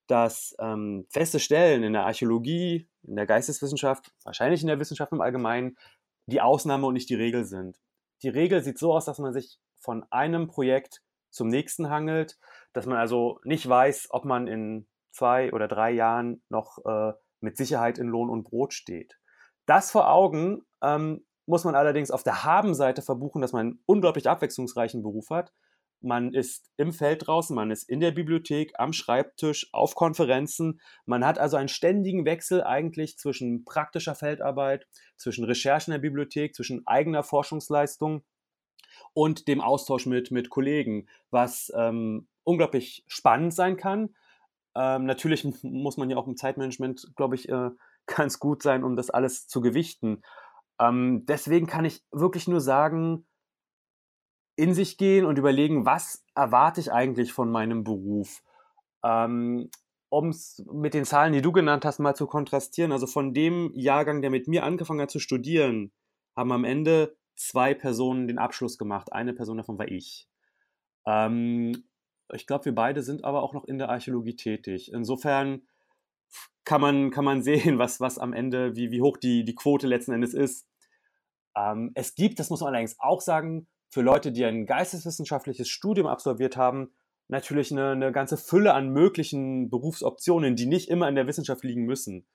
dass 0.08 0.56
ähm, 0.60 1.06
feste 1.10 1.40
Stellen 1.40 1.84
in 1.84 1.94
der 1.94 2.06
Archäologie, 2.06 2.88
in 3.04 3.16
der 3.16 3.26
Geisteswissenschaft, 3.26 4.12
wahrscheinlich 4.24 4.62
in 4.62 4.68
der 4.68 4.80
Wissenschaft 4.80 5.12
im 5.12 5.22
Allgemeinen, 5.22 5.78
die 6.26 6.42
Ausnahme 6.42 6.88
und 6.88 6.94
nicht 6.94 7.10
die 7.10 7.16
Regel 7.16 7.46
sind. 7.46 7.78
Die 8.24 8.30
Regel 8.30 8.64
sieht 8.64 8.78
so 8.78 8.94
aus, 8.94 9.06
dass 9.06 9.20
man 9.20 9.34
sich 9.34 9.60
von 9.80 10.06
einem 10.12 10.48
Projekt 10.48 11.02
zum 11.30 11.48
nächsten 11.48 11.90
hangelt, 11.90 12.38
dass 12.74 12.86
man 12.86 12.98
also 12.98 13.40
nicht 13.44 13.68
weiß, 13.68 14.08
ob 14.12 14.26
man 14.26 14.48
in 14.48 14.88
zwei 15.12 15.52
oder 15.54 15.68
drei 15.68 15.92
Jahren 15.92 16.42
noch 16.50 16.78
äh, 16.86 17.14
mit 17.40 17.58
Sicherheit 17.58 17.98
in 17.98 18.08
Lohn 18.08 18.30
und 18.30 18.44
Brot 18.44 18.74
steht. 18.74 19.18
Das 19.66 19.92
vor 19.92 20.10
Augen 20.10 20.64
ähm, 20.82 21.26
muss 21.52 21.66
man 21.66 21.76
allerdings 21.76 22.12
auf 22.12 22.24
der 22.24 22.46
Habenseite 22.46 23.02
verbuchen, 23.02 23.42
dass 23.42 23.52
man 23.52 23.60
einen 23.60 23.80
unglaublich 23.86 24.30
abwechslungsreichen 24.30 25.04
Beruf 25.04 25.32
hat. 25.32 25.52
Man 26.00 26.34
ist 26.34 26.72
im 26.78 26.94
Feld 26.94 27.28
draußen, 27.28 27.54
man 27.54 27.72
ist 27.72 27.90
in 27.90 28.00
der 28.00 28.12
Bibliothek, 28.12 28.72
am 28.78 28.94
Schreibtisch, 28.94 29.68
auf 29.74 29.94
Konferenzen. 29.94 30.80
Man 31.06 31.26
hat 31.26 31.40
also 31.40 31.58
einen 31.58 31.68
ständigen 31.68 32.24
Wechsel 32.24 32.64
eigentlich 32.64 33.18
zwischen 33.18 33.66
praktischer 33.66 34.16
Feldarbeit, 34.16 34.88
zwischen 35.18 35.44
Recherchen 35.44 35.92
in 35.94 36.02
der 36.02 36.08
Bibliothek, 36.08 36.56
zwischen 36.56 36.88
eigener 36.88 37.22
Forschungsleistung 37.22 38.24
und 39.14 39.50
dem 39.50 39.60
Austausch 39.60 40.06
mit, 40.06 40.32
mit 40.32 40.50
Kollegen, 40.50 41.10
was 41.32 41.70
ähm, 41.76 42.30
unglaublich 42.46 43.04
spannend 43.08 43.54
sein 43.54 43.76
kann. 43.76 44.16
Ähm, 44.74 45.04
natürlich 45.06 45.44
muss 45.64 45.98
man 45.98 46.10
ja 46.10 46.16
auch 46.16 46.28
im 46.28 46.38
Zeitmanagement, 46.38 47.12
glaube 47.18 47.36
ich, 47.36 47.50
äh, 47.50 47.72
ganz 48.06 48.40
gut 48.40 48.64
sein, 48.64 48.86
um 48.86 48.96
das 48.96 49.10
alles 49.10 49.48
zu 49.48 49.60
gewichten. 49.60 50.22
Ähm, 50.82 51.26
deswegen 51.28 51.68
kann 51.68 51.86
ich 51.86 52.04
wirklich 52.12 52.48
nur 52.48 52.60
sagen, 52.60 53.26
in 54.56 54.74
sich 54.74 54.98
gehen 54.98 55.26
und 55.26 55.38
überlegen, 55.38 55.86
was 55.86 56.26
erwarte 56.36 56.82
ich 56.82 56.92
eigentlich 56.92 57.34
von 57.34 57.52
meinem 57.52 57.84
Beruf. 57.84 58.42
Ähm, 59.04 59.70
um 60.10 60.30
es 60.30 60.64
mit 60.72 60.94
den 60.94 61.06
Zahlen, 61.06 61.34
die 61.34 61.42
du 61.42 61.52
genannt 61.52 61.86
hast, 61.86 62.00
mal 62.00 62.16
zu 62.16 62.28
kontrastieren. 62.28 62.92
Also 62.92 63.08
von 63.08 63.34
dem 63.34 63.72
Jahrgang, 63.76 64.22
der 64.22 64.30
mit 64.30 64.48
mir 64.48 64.64
angefangen 64.64 65.02
hat 65.02 65.12
zu 65.12 65.20
studieren, 65.20 65.94
haben 66.36 66.52
am 66.52 66.66
Ende 66.66 67.16
zwei 67.36 67.74
Personen 67.74 68.28
den 68.28 68.38
Abschluss 68.38 68.78
gemacht. 68.78 69.14
Eine 69.14 69.34
Person 69.34 69.58
davon 69.58 69.78
war 69.78 69.88
ich. 69.88 70.28
Ähm, 71.06 71.86
ich 72.34 72.48
glaube, 72.48 72.66
wir 72.66 72.76
beide 72.76 73.04
sind 73.04 73.24
aber 73.24 73.44
auch 73.44 73.54
noch 73.54 73.66
in 73.66 73.78
der 73.78 73.90
Archäologie 73.90 74.36
tätig. 74.36 74.92
Insofern 74.92 75.62
kann 76.66 76.82
man, 76.82 77.12
kann 77.12 77.26
man 77.26 77.42
sehen, 77.44 77.80
was, 77.80 78.00
was 78.00 78.18
am 78.18 78.34
Ende, 78.34 78.76
wie, 78.76 78.92
wie 78.92 79.02
hoch 79.02 79.18
die, 79.18 79.44
die 79.46 79.56
Quote 79.56 79.88
letzten 79.88 80.12
Endes 80.12 80.34
ist. 80.34 80.68
Ähm, 81.56 81.92
es 81.96 82.16
gibt, 82.16 82.40
das 82.40 82.50
muss 82.50 82.62
man 82.62 82.70
allerdings 82.70 83.00
auch 83.00 83.22
sagen, 83.22 83.68
für 83.90 84.02
Leute, 84.02 84.32
die 84.32 84.46
ein 84.46 84.66
geisteswissenschaftliches 84.66 85.68
Studium 85.68 86.08
absolviert 86.08 86.56
haben, 86.56 86.94
natürlich 87.28 87.72
eine, 87.72 87.92
eine 87.92 88.12
ganze 88.12 88.38
Fülle 88.38 88.74
an 88.74 88.90
möglichen 88.90 89.70
Berufsoptionen, 89.70 90.56
die 90.56 90.66
nicht 90.66 90.90
immer 90.90 91.10
in 91.10 91.16
der 91.16 91.28
Wissenschaft 91.28 91.64
liegen 91.64 91.86
müssen. 91.86 92.26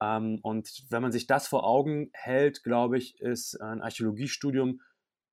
Ähm, 0.00 0.38
und 0.42 0.84
wenn 0.90 1.02
man 1.02 1.12
sich 1.12 1.26
das 1.26 1.48
vor 1.48 1.64
Augen 1.64 2.10
hält, 2.12 2.62
glaube 2.62 2.98
ich, 2.98 3.20
ist 3.20 3.60
ein 3.60 3.82
Archäologiestudium 3.82 4.80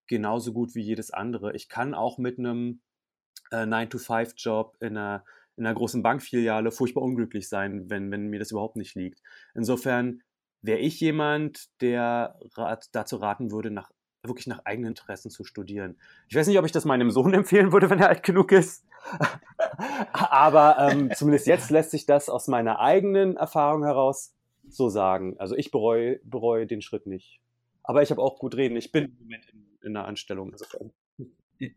genauso 0.07 0.53
gut 0.53 0.75
wie 0.75 0.81
jedes 0.81 1.11
andere. 1.11 1.55
Ich 1.55 1.69
kann 1.69 1.93
auch 1.93 2.17
mit 2.17 2.37
einem 2.39 2.81
äh, 3.51 3.65
9-to-5-Job 3.65 4.77
in 4.79 4.97
einer, 4.97 5.23
in 5.55 5.65
einer 5.65 5.75
großen 5.75 6.03
Bankfiliale 6.03 6.71
furchtbar 6.71 7.03
unglücklich 7.03 7.49
sein, 7.49 7.89
wenn, 7.89 8.11
wenn 8.11 8.27
mir 8.27 8.39
das 8.39 8.51
überhaupt 8.51 8.75
nicht 8.75 8.95
liegt. 8.95 9.21
Insofern 9.53 10.21
wäre 10.65 10.79
ich 10.79 10.99
jemand, 10.99 11.69
der 11.81 12.39
rat, 12.55 12.89
dazu 12.93 13.17
raten 13.17 13.51
würde, 13.51 13.71
nach, 13.71 13.91
wirklich 14.23 14.47
nach 14.47 14.65
eigenen 14.65 14.89
Interessen 14.89 15.29
zu 15.29 15.43
studieren. 15.43 15.97
Ich 16.27 16.35
weiß 16.35 16.47
nicht, 16.47 16.57
ob 16.57 16.65
ich 16.65 16.71
das 16.71 16.85
meinem 16.85 17.11
Sohn 17.11 17.33
empfehlen 17.35 17.71
würde, 17.71 17.89
wenn 17.89 17.99
er 17.99 18.09
alt 18.09 18.23
genug 18.23 18.51
ist. 18.51 18.85
Aber 20.13 20.77
ähm, 20.79 21.11
zumindest 21.15 21.47
jetzt 21.47 21.69
lässt 21.69 21.91
sich 21.91 22.05
das 22.05 22.29
aus 22.29 22.47
meiner 22.47 22.79
eigenen 22.79 23.37
Erfahrung 23.37 23.83
heraus 23.83 24.33
so 24.67 24.89
sagen. 24.89 25.35
Also 25.37 25.55
ich 25.55 25.69
bereue, 25.71 26.19
bereue 26.23 26.65
den 26.65 26.81
Schritt 26.81 27.05
nicht. 27.05 27.39
Aber 27.83 28.01
ich 28.01 28.09
habe 28.09 28.21
auch 28.21 28.39
gut 28.39 28.55
reden. 28.55 28.75
Ich 28.77 28.91
bin 28.91 29.05
im 29.05 29.17
Moment 29.19 29.45
in, 29.53 29.67
in 29.83 29.95
einer 29.95 30.07
Anstellung. 30.07 30.51
Insofern. 30.51 30.91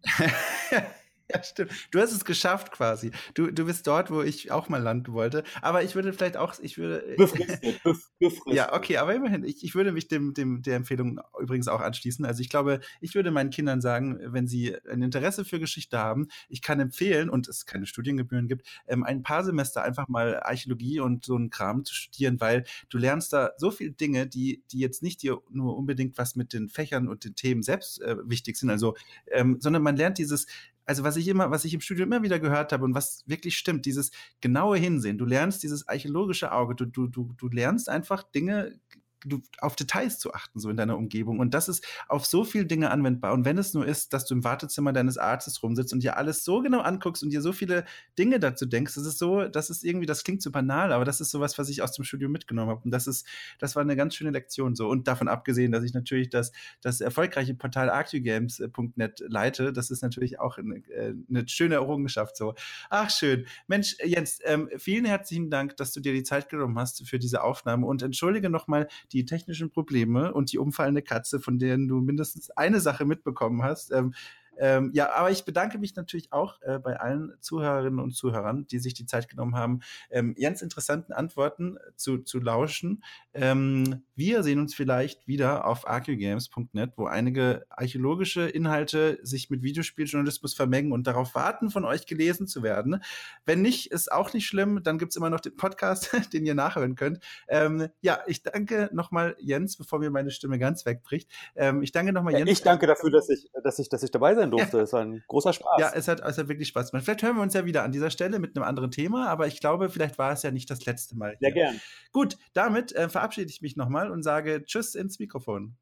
Ja, 1.35 1.43
stimmt. 1.43 1.73
Du 1.91 2.01
hast 2.01 2.13
es 2.13 2.25
geschafft 2.25 2.73
quasi. 2.73 3.11
Du, 3.35 3.51
du 3.51 3.67
bist 3.67 3.87
dort, 3.87 4.11
wo 4.11 4.23
ich 4.23 4.51
auch 4.51 4.69
mal 4.69 4.83
landen 4.83 5.13
wollte. 5.13 5.45
Aber 5.61 5.83
ich 5.83 5.95
würde 5.95 6.13
vielleicht 6.13 6.39
auch, 6.39 6.59
ich 6.61 6.79
würde. 6.79 7.05
Befristet, 7.19 7.83
befristet. 7.83 8.55
Ja, 8.55 8.73
okay, 8.73 8.97
aber 8.97 9.15
immerhin, 9.15 9.45
ich, 9.45 9.63
ich 9.63 9.75
würde 9.75 9.93
mich 9.93 10.09
dem, 10.09 10.33
dem, 10.33 10.63
der 10.63 10.77
Empfehlung 10.77 11.21
übrigens 11.39 11.69
auch 11.69 11.81
anschließen. 11.81 12.25
Also 12.25 12.41
ich 12.41 12.49
glaube, 12.49 12.81
ich 13.01 13.15
würde 13.15 13.31
meinen 13.31 13.51
Kindern 13.51 13.81
sagen, 13.81 14.19
wenn 14.25 14.47
sie 14.47 14.75
ein 14.91 15.03
Interesse 15.03 15.45
für 15.45 15.61
Geschichte 15.61 15.99
haben, 15.99 16.29
ich 16.49 16.63
kann 16.63 16.81
empfehlen, 16.81 17.29
und 17.29 17.49
es 17.49 17.67
keine 17.67 17.87
Studiengebühren 17.87 18.49
gibt, 18.49 18.67
ähm, 18.87 19.05
ein 19.05 19.23
paar 19.23 19.45
Semester 19.45 19.83
einfach 19.83 20.09
mal 20.09 20.41
Archäologie 20.41 21.01
und 21.01 21.27
so 21.27 21.37
einen 21.37 21.51
Kram 21.51 21.85
zu 21.85 21.95
studieren, 21.95 22.41
weil 22.41 22.65
du 22.89 22.99
lernst 22.99 23.33
da 23.33 23.51
so 23.59 23.71
viele 23.71 23.91
Dinge, 23.93 24.27
die, 24.27 24.63
die 24.73 24.79
jetzt 24.79 25.03
nicht 25.03 25.23
dir 25.23 25.39
nur 25.51 25.77
unbedingt 25.77 26.17
was 26.17 26.37
mit 26.37 26.53
den 26.53 26.69
Fächern 26.69 27.09
und 27.09 27.25
den 27.25 27.35
Themen 27.35 27.63
selbst 27.63 28.01
äh, 28.01 28.17
wichtig 28.25 28.57
sind, 28.57 28.71
also, 28.71 28.97
ähm, 29.31 29.59
sondern 29.61 29.83
man 29.83 29.97
lernt 29.97 30.19
dieses 30.19 30.47
also 30.89 31.05
was 31.05 31.17
ich 31.17 31.29
immer, 31.29 31.51
was 31.51 31.67
ich 31.67 31.75
im 31.75 31.83
Studium 31.83 32.11
immer 32.11 32.23
wieder 32.23 32.39
gehört 32.39 32.73
habe 32.73 32.83
und 32.85 32.95
was 32.95 33.23
wirklich 33.27 33.59
stimmt, 33.59 33.85
dieses 33.85 34.11
genaue 34.41 34.79
Hinsehen. 34.79 35.19
Du 35.19 35.27
lernst 35.27 35.63
dieses 35.63 35.87
archäologische 35.87 36.51
Auge, 36.51 36.75
du, 36.75 36.87
du, 36.87 37.09
du, 37.09 37.35
du 37.37 37.49
lernst 37.49 37.91
einfach 37.91 38.23
Dinge 38.23 38.81
du, 39.25 39.41
auf 39.59 39.77
Details 39.77 40.19
zu 40.19 40.33
achten, 40.33 40.61
so 40.61 40.71
in 40.71 40.77
deiner 40.77 40.97
Umgebung. 40.97 41.39
Und 41.39 41.55
das 41.55 41.69
ist 41.69 41.87
auf 42.09 42.27
so 42.27 42.45
viele 42.45 42.67
Dinge 42.67 42.91
anwendbar. 42.91 43.33
Und 43.33 43.45
wenn 43.45 43.59
es 43.59 43.75
nur 43.75 43.87
ist, 43.87 44.13
dass 44.13 44.27
du 44.27 44.35
im 44.35 44.45
Wartezimmer 44.45 44.93
deines 44.93 45.19
Arztes 45.19 45.63
rumsitzt 45.63 45.93
und 45.93 46.03
dir 46.03 46.17
alles 46.17 46.45
so 46.45 46.61
genau 46.61 46.81
anguckst 46.81 47.23
und 47.23 47.31
dir 47.31 47.43
so 47.43 47.53
viele 47.53 47.85
Dinge 48.19 48.41
dazu 48.41 48.67
denkst, 48.67 48.95
das 48.95 49.07
ist 49.07 49.19
so, 49.19 49.49
das 49.49 49.71
ist 49.71 49.85
irgendwie, 49.85 50.07
das 50.07 50.25
klingt 50.25 50.43
so 50.43 50.51
banal, 50.51 50.93
aber 50.93 51.05
das 51.05 51.21
ist 51.21 51.31
sowas, 51.31 51.59
was 51.59 51.69
ich 51.69 51.83
aus 51.83 51.93
dem 51.93 52.05
Studium 52.05 52.33
mitgenommen 52.33 52.71
habe. 52.71 52.83
Und 52.85 52.91
das 52.91 53.07
ist, 53.07 53.27
das 53.59 53.77
war 53.77 53.83
eine 53.83 53.97
ganz 53.97 54.15
schöne 54.15 54.31
Lektion 54.31 54.75
so. 54.75 54.89
Und 54.89 55.09
davon 55.09 55.29
abgesehen, 55.29 55.73
dass 55.73 55.85
ich 55.85 55.95
natürlich 55.95 56.31
das, 56.31 56.53
das 56.81 57.01
erfolgreiche 57.01 57.55
Portal 57.55 57.91
arctugames.net 57.91 59.25
leite, 59.29 59.73
das 59.73 59.91
ist 59.91 60.03
natürlich 60.03 60.41
auch 60.41 60.59
eine, 60.59 60.77
äh, 60.89 61.15
eine, 61.29 61.49
schöne 61.49 61.77
Errungenschaft 61.77 62.37
so. 62.37 62.55
Ach, 62.91 63.11
schön. 63.11 63.47
Mensch, 63.67 63.97
Jens, 64.05 64.39
ähm, 64.45 64.69
vielen 64.77 65.05
herzlichen 65.05 65.51
Dank, 65.51 65.77
dass 65.77 65.93
du 65.93 66.01
dir 66.01 66.13
die 66.13 66.23
Zeit 66.23 66.49
genommen 66.49 66.79
hast 66.79 67.07
für 67.07 67.19
diese 67.19 67.43
Aufnahme 67.43 67.87
und 67.87 68.03
entschuldige 68.03 68.51
nochmal 68.51 68.89
die 69.13 69.25
technischen 69.25 69.71
Probleme 69.71 70.33
und 70.33 70.53
die 70.53 70.59
umfallende 70.59 71.03
Katze, 71.03 71.41
von 71.41 71.59
denen 71.59 71.89
du 71.89 72.01
mindestens 72.01 72.51
eine 72.51 72.81
Sache 72.81 73.05
mitbekommen 73.05 73.63
hast. 73.63 73.93
Ähm, 73.93 74.15
ähm, 74.59 74.91
ja, 74.93 75.13
aber 75.13 75.31
ich 75.31 75.45
bedanke 75.45 75.79
mich 75.79 75.95
natürlich 75.97 76.33
auch 76.33 76.61
äh, 76.63 76.79
bei 76.79 76.99
allen 76.99 77.33
Zuhörerinnen 77.41 78.01
und 78.01 78.13
Zuhörern, 78.13 78.67
die 78.67 78.79
sich 78.79 78.95
die 78.95 79.07
Zeit 79.07 79.29
genommen 79.29 79.57
haben, 79.57 79.81
ähm, 80.11 80.35
ganz 80.35 80.63
interessanten 80.63 81.13
Antworten 81.13 81.79
zu, 81.97 82.19
zu 82.19 82.41
lauschen. 82.41 83.03
Ähm, 83.35 84.03
wir 84.15 84.43
sehen 84.43 84.59
uns 84.59 84.75
vielleicht 84.75 85.29
wieder 85.29 85.67
auf 85.67 85.89
archeogames.net, 85.89 86.93
wo 86.97 87.07
einige 87.07 87.67
archäologische 87.71 88.49
Inhalte 88.49 89.19
sich 89.23 89.49
mit 89.51 89.63
Videospieljournalismus 89.63 90.55
vermengen 90.55 90.93
und 90.93 91.07
darauf 91.07 91.35
warten, 91.35 91.71
von 91.71 91.85
euch 91.85 92.07
gelesen 92.07 92.47
zu 92.47 92.63
werden. 92.63 93.03
Wenn 93.45 93.63
nicht, 93.63 93.93
ist 93.93 94.11
auch 94.11 94.33
nicht 94.33 94.47
schlimm. 94.47 94.83
Dann 94.83 94.99
gibt 94.99 95.13
es 95.13 95.17
immer 95.17 95.31
noch 95.31 95.41
den 95.41 95.57
Podcast, 95.57 96.11
den 96.33 96.45
ihr 96.45 96.55
nachhören 96.55 96.97
könnt. 96.97 97.21
Ähm, 97.49 97.89
ja, 98.01 98.21
ich 98.27 98.43
danke 98.43 98.91
nochmal 98.93 99.37
Jens, 99.39 99.77
bevor 99.77 99.99
mir 99.99 100.11
meine 100.11 100.31
Stimme 100.31 100.59
ganz 100.59 100.85
wegbricht. 100.85 101.31
Ähm, 101.55 101.83
ich 101.83 101.93
danke 101.93 102.13
nochmal 102.13 102.35
Jens. 102.35 102.51
Ich 102.51 102.63
danke 102.63 102.87
dafür, 102.87 103.11
dass 103.11 103.29
ich, 103.29 103.51
dass 103.63 103.79
ich, 103.79 103.89
dass 103.89 104.03
ich 104.03 104.11
dabei 104.11 104.35
sein 104.35 104.48
sein 104.49 104.59
durfte. 104.59 104.81
Es 104.81 104.93
war 104.93 105.03
ein 105.03 105.23
großer 105.27 105.53
Spaß. 105.53 105.81
Ja, 105.81 105.93
es 105.95 106.09
hat, 106.09 106.21
es 106.21 106.39
hat 106.39 106.49
wirklich 106.49 106.69
Spaß 106.69 106.91
gemacht. 106.91 107.05
Vielleicht 107.05 107.23
hören 107.23 107.37
wir 107.37 107.43
uns 107.43 107.55
ja 107.55 107.65
wieder 107.65 107.83
an 107.83 107.93
dieser 107.93 108.11
Stelle 108.11 108.39
mit 108.39 108.57
einem 108.57 108.65
anderen 108.65 108.91
Thema, 108.91 109.29
aber 109.29 109.47
ich 109.47 109.61
glaube, 109.61 109.89
vielleicht 109.89 110.19
war 110.19 110.33
es 110.33 110.43
ja 110.43 110.51
nicht 110.51 110.71
das 110.71 110.85
letzte 110.85 111.17
Mal. 111.17 111.37
Sehr 111.41 111.53
gern. 111.53 111.81
Gut, 112.13 112.37
damit 112.53 112.93
äh, 112.93 113.09
verabschiede 113.09 113.51
ich 113.51 113.63
mich 113.63 113.77
nochmal 113.77 114.11
und 114.11 114.23
sage 114.23 114.65
Tschüss 114.65 114.95
ins 114.95 115.19
Mikrofon. 115.19 115.77